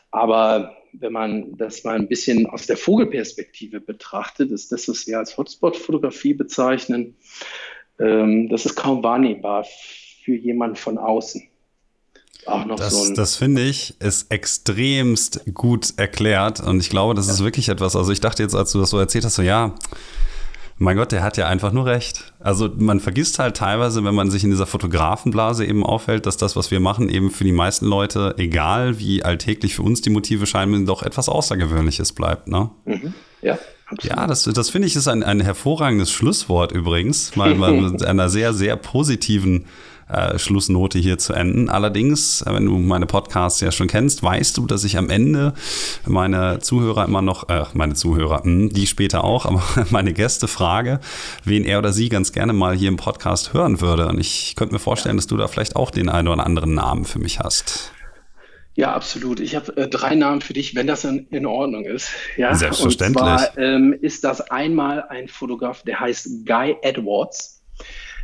Aber 0.09 0.75
wenn 0.93 1.13
man 1.13 1.57
das 1.57 1.83
mal 1.83 1.95
ein 1.95 2.07
bisschen 2.07 2.47
aus 2.47 2.65
der 2.65 2.77
Vogelperspektive 2.77 3.79
betrachtet, 3.79 4.51
ist 4.51 4.71
das, 4.71 4.87
was 4.89 5.07
wir 5.07 5.19
als 5.19 5.37
Hotspot-Fotografie 5.37 6.33
bezeichnen, 6.33 7.15
ähm, 7.99 8.49
das 8.49 8.65
ist 8.65 8.75
kaum 8.75 9.03
wahrnehmbar 9.03 9.65
für 10.23 10.35
jemanden 10.35 10.75
von 10.75 10.97
außen 10.97 11.50
auch 12.47 12.65
noch 12.65 12.75
das, 12.75 13.07
so 13.07 13.13
Das 13.13 13.35
finde 13.35 13.61
ich, 13.61 13.95
ist 13.99 14.31
extremst 14.31 15.41
gut 15.53 15.93
erklärt 15.97 16.59
und 16.59 16.79
ich 16.79 16.89
glaube, 16.89 17.13
das 17.13 17.27
ist 17.27 17.43
wirklich 17.43 17.69
etwas. 17.69 17.95
Also 17.95 18.11
ich 18.11 18.19
dachte 18.19 18.43
jetzt, 18.43 18.55
als 18.55 18.71
du 18.71 18.79
das 18.79 18.89
so 18.89 18.97
erzählt 18.97 19.25
hast, 19.25 19.35
so 19.35 19.41
ja, 19.41 19.75
mein 20.81 20.97
Gott, 20.97 21.11
der 21.11 21.21
hat 21.21 21.37
ja 21.37 21.47
einfach 21.47 21.71
nur 21.71 21.85
recht. 21.85 22.33
Also 22.39 22.67
man 22.75 22.99
vergisst 22.99 23.37
halt 23.37 23.55
teilweise, 23.55 24.03
wenn 24.03 24.15
man 24.15 24.31
sich 24.31 24.43
in 24.43 24.49
dieser 24.49 24.65
Fotografenblase 24.65 25.63
eben 25.63 25.85
aufhält, 25.85 26.25
dass 26.25 26.37
das, 26.37 26.55
was 26.55 26.71
wir 26.71 26.79
machen, 26.79 27.07
eben 27.07 27.29
für 27.29 27.43
die 27.43 27.51
meisten 27.51 27.85
Leute, 27.85 28.33
egal 28.39 28.97
wie 28.97 29.23
alltäglich 29.23 29.75
für 29.75 29.83
uns 29.83 30.01
die 30.01 30.09
Motive 30.09 30.47
scheinen, 30.47 30.87
doch 30.87 31.03
etwas 31.03 31.29
Außergewöhnliches 31.29 32.13
bleibt. 32.13 32.47
Ne? 32.47 32.71
Mhm. 32.85 33.13
Ja. 33.43 33.59
Absolut. 33.85 34.17
Ja, 34.17 34.25
das, 34.25 34.43
das 34.45 34.69
finde 34.69 34.87
ich 34.87 34.95
ist 34.95 35.07
ein, 35.07 35.21
ein 35.21 35.41
hervorragendes 35.41 36.11
Schlusswort 36.11 36.71
übrigens, 36.71 37.35
mal, 37.35 37.53
mal 37.53 37.73
mit 37.91 38.03
einer 38.03 38.29
sehr, 38.29 38.53
sehr 38.53 38.77
positiven 38.77 39.65
äh, 40.11 40.37
Schlussnote 40.39 40.99
hier 40.99 41.17
zu 41.17 41.33
enden. 41.33 41.69
Allerdings, 41.69 42.43
wenn 42.45 42.65
du 42.65 42.77
meine 42.77 43.05
Podcasts 43.05 43.61
ja 43.61 43.71
schon 43.71 43.87
kennst, 43.87 44.23
weißt 44.23 44.57
du, 44.57 44.65
dass 44.67 44.83
ich 44.83 44.97
am 44.97 45.09
Ende 45.09 45.53
meine 46.05 46.59
Zuhörer 46.59 47.05
immer 47.05 47.21
noch, 47.21 47.49
äh, 47.49 47.65
meine 47.73 47.93
Zuhörer, 47.93 48.39
mh, 48.39 48.43
hm, 48.43 48.69
die 48.69 48.87
später 48.87 49.23
auch, 49.23 49.45
aber 49.45 49.63
meine 49.89 50.13
Gäste 50.13 50.47
frage, 50.47 50.99
wen 51.43 51.63
er 51.63 51.79
oder 51.79 51.93
sie 51.93 52.09
ganz 52.09 52.31
gerne 52.31 52.53
mal 52.53 52.75
hier 52.75 52.89
im 52.89 52.97
Podcast 52.97 53.53
hören 53.53 53.81
würde. 53.81 54.07
Und 54.07 54.19
ich 54.19 54.55
könnte 54.55 54.73
mir 54.73 54.79
vorstellen, 54.79 55.15
dass 55.15 55.27
du 55.27 55.37
da 55.37 55.47
vielleicht 55.47 55.75
auch 55.75 55.91
den 55.91 56.09
einen 56.09 56.27
oder 56.27 56.45
anderen 56.45 56.73
Namen 56.73 57.05
für 57.05 57.19
mich 57.19 57.39
hast. 57.39 57.91
Ja, 58.73 58.93
absolut. 58.93 59.39
Ich 59.39 59.55
habe 59.55 59.75
äh, 59.75 59.87
drei 59.87 60.15
Namen 60.15 60.41
für 60.41 60.53
dich, 60.53 60.75
wenn 60.75 60.87
das 60.87 61.03
in, 61.03 61.27
in 61.29 61.45
Ordnung 61.45 61.83
ist. 61.83 62.09
Ja? 62.37 62.55
Selbstverständlich. 62.55 63.21
Und 63.21 63.39
zwar 63.39 63.57
ähm, 63.57 63.93
ist 63.99 64.23
das 64.23 64.41
einmal 64.49 65.03
ein 65.09 65.27
Fotograf, 65.27 65.83
der 65.83 65.99
heißt 65.99 66.45
Guy 66.45 66.77
Edwards. 66.81 67.60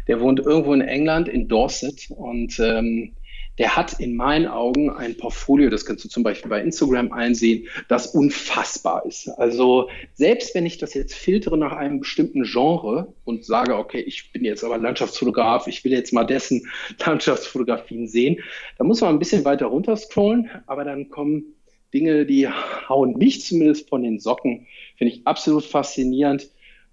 Der 0.08 0.20
wohnt 0.20 0.40
irgendwo 0.40 0.74
in 0.74 0.82
England, 0.82 1.28
in 1.28 1.48
Dorset. 1.48 2.10
Und 2.10 2.60
ähm, 2.60 3.14
der 3.58 3.76
hat 3.76 4.00
in 4.00 4.16
meinen 4.16 4.46
Augen 4.48 4.90
ein 4.90 5.18
Portfolio, 5.18 5.70
das 5.70 5.86
kannst 5.86 6.06
du 6.06 6.10
zum 6.10 6.24
Beispiel 6.24 6.50
bei 6.50 6.62
Instagram 6.62 7.12
einsehen, 7.12 7.68
das 7.88 8.08
unfassbar 8.08 9.06
ist. 9.06 9.30
Also 9.30 9.90
selbst 10.14 10.54
wenn 10.54 10.66
ich 10.66 10.78
das 10.78 10.94
jetzt 10.94 11.16
filtere 11.16 11.58
nach 11.58 11.74
einem 11.74 12.00
bestimmten 12.00 12.44
Genre 12.44 13.14
und 13.24 13.46
sage, 13.46 13.76
okay, 13.76 14.00
ich 14.00 14.32
bin 14.32 14.46
jetzt 14.46 14.64
aber 14.64 14.78
Landschaftsfotograf, 14.78 15.68
ich 15.68 15.84
will 15.84 15.92
jetzt 15.92 16.14
mal 16.14 16.24
dessen 16.24 16.68
Landschaftsfotografien 17.06 18.08
sehen, 18.08 18.38
dann 18.78 18.88
muss 18.88 19.02
man 19.02 19.16
ein 19.16 19.20
bisschen 19.20 19.44
weiter 19.44 19.68
runter 19.68 19.96
scrollen, 19.98 20.50
aber 20.68 20.84
dann 20.84 21.10
kommen 21.10 21.56
Dinge, 21.94 22.26
die 22.26 22.48
hauen 22.48 23.18
mich 23.18 23.44
zumindest 23.46 23.90
von 23.90 24.04
den 24.04 24.20
Socken, 24.20 24.68
finde 24.98 25.14
ich 25.14 25.26
absolut 25.26 25.64
faszinierend. 25.64 26.50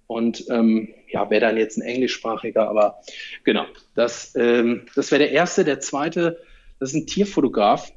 Und 0.07 0.45
ähm, 0.51 0.89
ja, 1.15 1.31
wäre 1.31 1.41
dann 1.41 1.57
jetzt 1.57 1.79
ein 1.79 1.83
englischsprachiger, 1.83 2.69
aber 2.69 3.01
genau, 3.45 3.67
das, 3.95 4.35
ähm, 4.37 4.87
das 4.95 5.11
wäre 5.11 5.21
der 5.21 5.31
erste. 5.31 5.65
Der 5.65 5.81
zweite 5.81 6.39
das 6.79 6.91
ist 6.91 6.97
ein 6.97 7.07
Tierfotograf, 7.07 7.93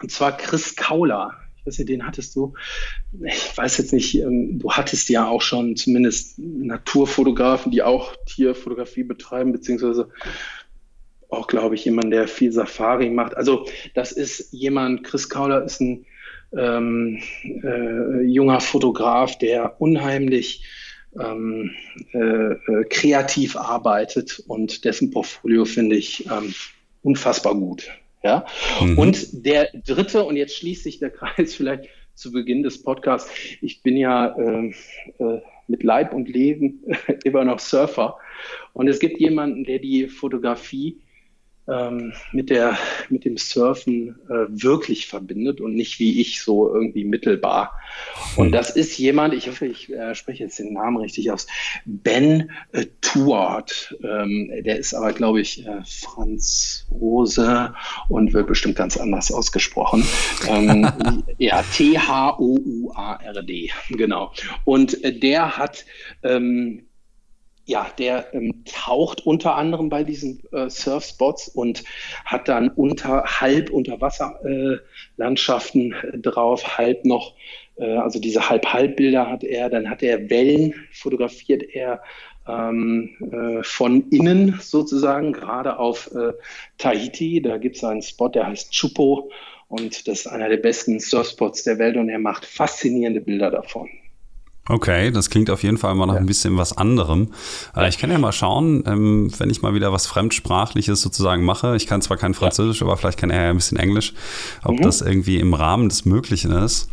und 0.00 0.10
zwar 0.10 0.36
Chris 0.36 0.76
Kauler. 0.76 1.32
Ich 1.56 1.66
weiß 1.66 1.78
nicht, 1.78 1.88
den 1.88 2.06
hattest 2.06 2.36
du. 2.36 2.54
Ich 3.24 3.56
weiß 3.56 3.78
jetzt 3.78 3.92
nicht, 3.92 4.14
ähm, 4.16 4.58
du 4.58 4.70
hattest 4.70 5.08
ja 5.08 5.26
auch 5.26 5.42
schon 5.42 5.76
zumindest 5.76 6.38
Naturfotografen, 6.38 7.72
die 7.72 7.82
auch 7.82 8.14
Tierfotografie 8.26 9.04
betreiben, 9.04 9.52
beziehungsweise 9.52 10.08
auch, 11.30 11.46
glaube 11.46 11.74
ich, 11.74 11.84
jemand, 11.84 12.12
der 12.12 12.28
viel 12.28 12.52
Safari 12.52 13.08
macht. 13.10 13.36
Also 13.36 13.66
das 13.94 14.12
ist 14.12 14.52
jemand, 14.52 15.04
Chris 15.04 15.28
Kauler 15.28 15.64
ist 15.64 15.80
ein 15.80 16.04
ähm, 16.56 17.22
äh, 17.42 18.22
junger 18.22 18.60
Fotograf, 18.60 19.38
der 19.38 19.80
unheimlich 19.80 20.64
ähm, 21.18 21.70
äh, 22.12 22.18
äh 22.18 22.84
kreativ 22.88 23.56
arbeitet 23.56 24.42
und 24.46 24.84
dessen 24.84 25.10
Portfolio 25.10 25.64
finde 25.64 25.96
ich 25.96 26.26
ähm, 26.26 26.54
unfassbar 27.02 27.54
gut. 27.54 27.90
Ja? 28.22 28.46
Mhm. 28.80 28.98
Und 28.98 29.44
der 29.44 29.68
dritte, 29.84 30.24
und 30.24 30.36
jetzt 30.36 30.56
schließt 30.56 30.84
sich 30.84 30.98
der 30.98 31.10
Kreis 31.10 31.54
vielleicht 31.54 31.88
zu 32.14 32.32
Beginn 32.32 32.62
des 32.62 32.82
Podcasts, 32.82 33.30
ich 33.60 33.82
bin 33.82 33.96
ja 33.96 34.36
äh, 34.36 34.72
äh, 35.18 35.40
mit 35.68 35.82
Leib 35.82 36.12
und 36.12 36.28
Leben 36.28 36.84
immer 37.24 37.44
noch 37.44 37.58
Surfer. 37.58 38.18
Und 38.72 38.88
es 38.88 38.98
gibt 38.98 39.18
jemanden, 39.20 39.64
der 39.64 39.78
die 39.78 40.08
Fotografie 40.08 41.01
ähm, 41.68 42.12
mit, 42.32 42.50
der, 42.50 42.76
mit 43.08 43.24
dem 43.24 43.36
Surfen 43.36 44.18
äh, 44.28 44.46
wirklich 44.48 45.06
verbindet 45.06 45.60
und 45.60 45.74
nicht 45.74 45.98
wie 45.98 46.20
ich 46.20 46.42
so 46.42 46.74
irgendwie 46.74 47.04
mittelbar. 47.04 47.78
Und 48.36 48.46
hm. 48.46 48.52
das 48.52 48.70
ist 48.70 48.98
jemand, 48.98 49.34
ich 49.34 49.48
hoffe, 49.48 49.66
ich 49.66 49.92
äh, 49.92 50.14
spreche 50.14 50.44
jetzt 50.44 50.58
den 50.58 50.72
Namen 50.72 50.96
richtig 50.96 51.30
aus, 51.30 51.46
Ben 51.84 52.50
äh, 52.72 52.86
Tuart. 53.00 53.94
Ähm, 54.02 54.50
der 54.64 54.78
ist 54.78 54.94
aber, 54.94 55.12
glaube 55.12 55.40
ich, 55.40 55.66
äh, 55.66 55.82
Franzose 55.84 57.74
und 58.08 58.32
wird 58.32 58.48
bestimmt 58.48 58.76
ganz 58.76 58.96
anders 58.96 59.30
ausgesprochen. 59.30 60.04
Ähm, 60.48 61.22
ja, 61.38 61.62
T-H-O-U-A-R-D, 61.62 63.70
genau. 63.90 64.32
Und 64.64 65.04
äh, 65.04 65.16
der 65.16 65.58
hat 65.58 65.84
ähm, 66.22 66.86
ja, 67.64 67.86
der 67.98 68.32
ähm, 68.34 68.64
taucht 68.64 69.24
unter 69.24 69.54
anderem 69.56 69.88
bei 69.88 70.02
diesen 70.04 70.42
äh, 70.52 70.68
Surfspots 70.68 71.48
und 71.48 71.84
hat 72.24 72.48
dann 72.48 72.68
unter 72.70 73.22
halb 73.24 73.70
Unterwasserlandschaften 73.70 75.92
äh, 75.92 76.18
drauf, 76.18 76.76
halb 76.76 77.04
noch, 77.04 77.34
äh, 77.76 77.96
also 77.96 78.18
diese 78.18 78.48
Halb-Halb-Bilder 78.48 79.30
hat 79.30 79.44
er, 79.44 79.70
dann 79.70 79.88
hat 79.88 80.02
er 80.02 80.28
Wellen 80.28 80.74
fotografiert 80.92 81.62
er 81.62 82.02
ähm, 82.48 83.10
äh, 83.32 83.62
von 83.62 84.08
innen 84.10 84.58
sozusagen, 84.60 85.32
gerade 85.32 85.78
auf 85.78 86.10
äh, 86.14 86.32
Tahiti. 86.78 87.40
Da 87.40 87.58
gibt 87.58 87.76
es 87.76 87.84
einen 87.84 88.02
Spot, 88.02 88.28
der 88.28 88.48
heißt 88.48 88.72
Chupo 88.72 89.30
und 89.68 90.08
das 90.08 90.20
ist 90.20 90.26
einer 90.26 90.48
der 90.48 90.56
besten 90.56 90.98
Surfspots 90.98 91.62
der 91.62 91.78
Welt 91.78 91.96
und 91.96 92.08
er 92.08 92.18
macht 92.18 92.44
faszinierende 92.44 93.20
Bilder 93.20 93.50
davon. 93.50 93.88
Okay, 94.72 95.10
das 95.10 95.28
klingt 95.28 95.50
auf 95.50 95.62
jeden 95.62 95.76
Fall 95.76 95.94
mal 95.94 96.06
noch 96.06 96.14
ja. 96.14 96.20
ein 96.20 96.24
bisschen 96.24 96.56
was 96.56 96.74
anderem. 96.74 97.28
Äh, 97.76 97.90
ich 97.90 97.98
kann 97.98 98.10
ja 98.10 98.16
mal 98.16 98.32
schauen, 98.32 98.82
ähm, 98.86 99.30
wenn 99.36 99.50
ich 99.50 99.60
mal 99.60 99.74
wieder 99.74 99.92
was 99.92 100.06
Fremdsprachliches 100.06 101.02
sozusagen 101.02 101.44
mache. 101.44 101.76
Ich 101.76 101.86
kann 101.86 102.00
zwar 102.00 102.16
kein 102.16 102.32
Französisch, 102.32 102.80
aber 102.80 102.96
vielleicht 102.96 103.18
kann 103.18 103.28
er 103.28 103.42
ja 103.42 103.50
ein 103.50 103.56
bisschen 103.56 103.76
Englisch, 103.76 104.14
ob 104.64 104.78
mhm. 104.78 104.82
das 104.82 105.02
irgendwie 105.02 105.36
im 105.36 105.52
Rahmen 105.52 105.90
des 105.90 106.06
Möglichen 106.06 106.52
ist. 106.52 106.88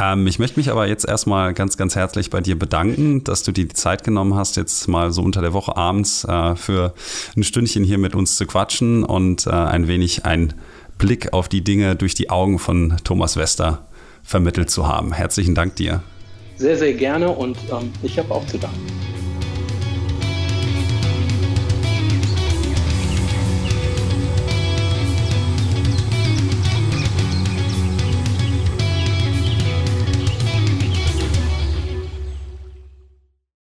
Ähm, 0.00 0.26
ich 0.26 0.40
möchte 0.40 0.58
mich 0.58 0.72
aber 0.72 0.88
jetzt 0.88 1.06
erstmal 1.06 1.54
ganz, 1.54 1.76
ganz 1.76 1.94
herzlich 1.94 2.30
bei 2.30 2.40
dir 2.40 2.58
bedanken, 2.58 3.22
dass 3.22 3.44
du 3.44 3.52
dir 3.52 3.68
die 3.68 3.74
Zeit 3.74 4.02
genommen 4.02 4.34
hast, 4.34 4.56
jetzt 4.56 4.88
mal 4.88 5.12
so 5.12 5.22
unter 5.22 5.40
der 5.40 5.52
Woche 5.52 5.76
abends 5.76 6.24
äh, 6.24 6.56
für 6.56 6.94
ein 7.36 7.44
Stündchen 7.44 7.84
hier 7.84 7.98
mit 7.98 8.16
uns 8.16 8.36
zu 8.36 8.44
quatschen 8.44 9.04
und 9.04 9.46
äh, 9.46 9.50
ein 9.50 9.86
wenig 9.86 10.24
einen 10.24 10.54
Blick 10.98 11.32
auf 11.32 11.48
die 11.48 11.62
Dinge 11.62 11.94
durch 11.94 12.16
die 12.16 12.30
Augen 12.30 12.58
von 12.58 12.96
Thomas 13.04 13.36
Wester 13.36 13.86
vermittelt 14.24 14.68
zu 14.68 14.88
haben. 14.88 15.12
Herzlichen 15.12 15.54
Dank 15.54 15.76
dir 15.76 16.02
sehr, 16.56 16.76
sehr 16.76 16.94
gerne 16.94 17.28
und 17.30 17.56
ähm, 17.70 17.92
ich 18.02 18.18
habe 18.18 18.32
auch 18.34 18.46
zu 18.46 18.58
danken. 18.58 18.86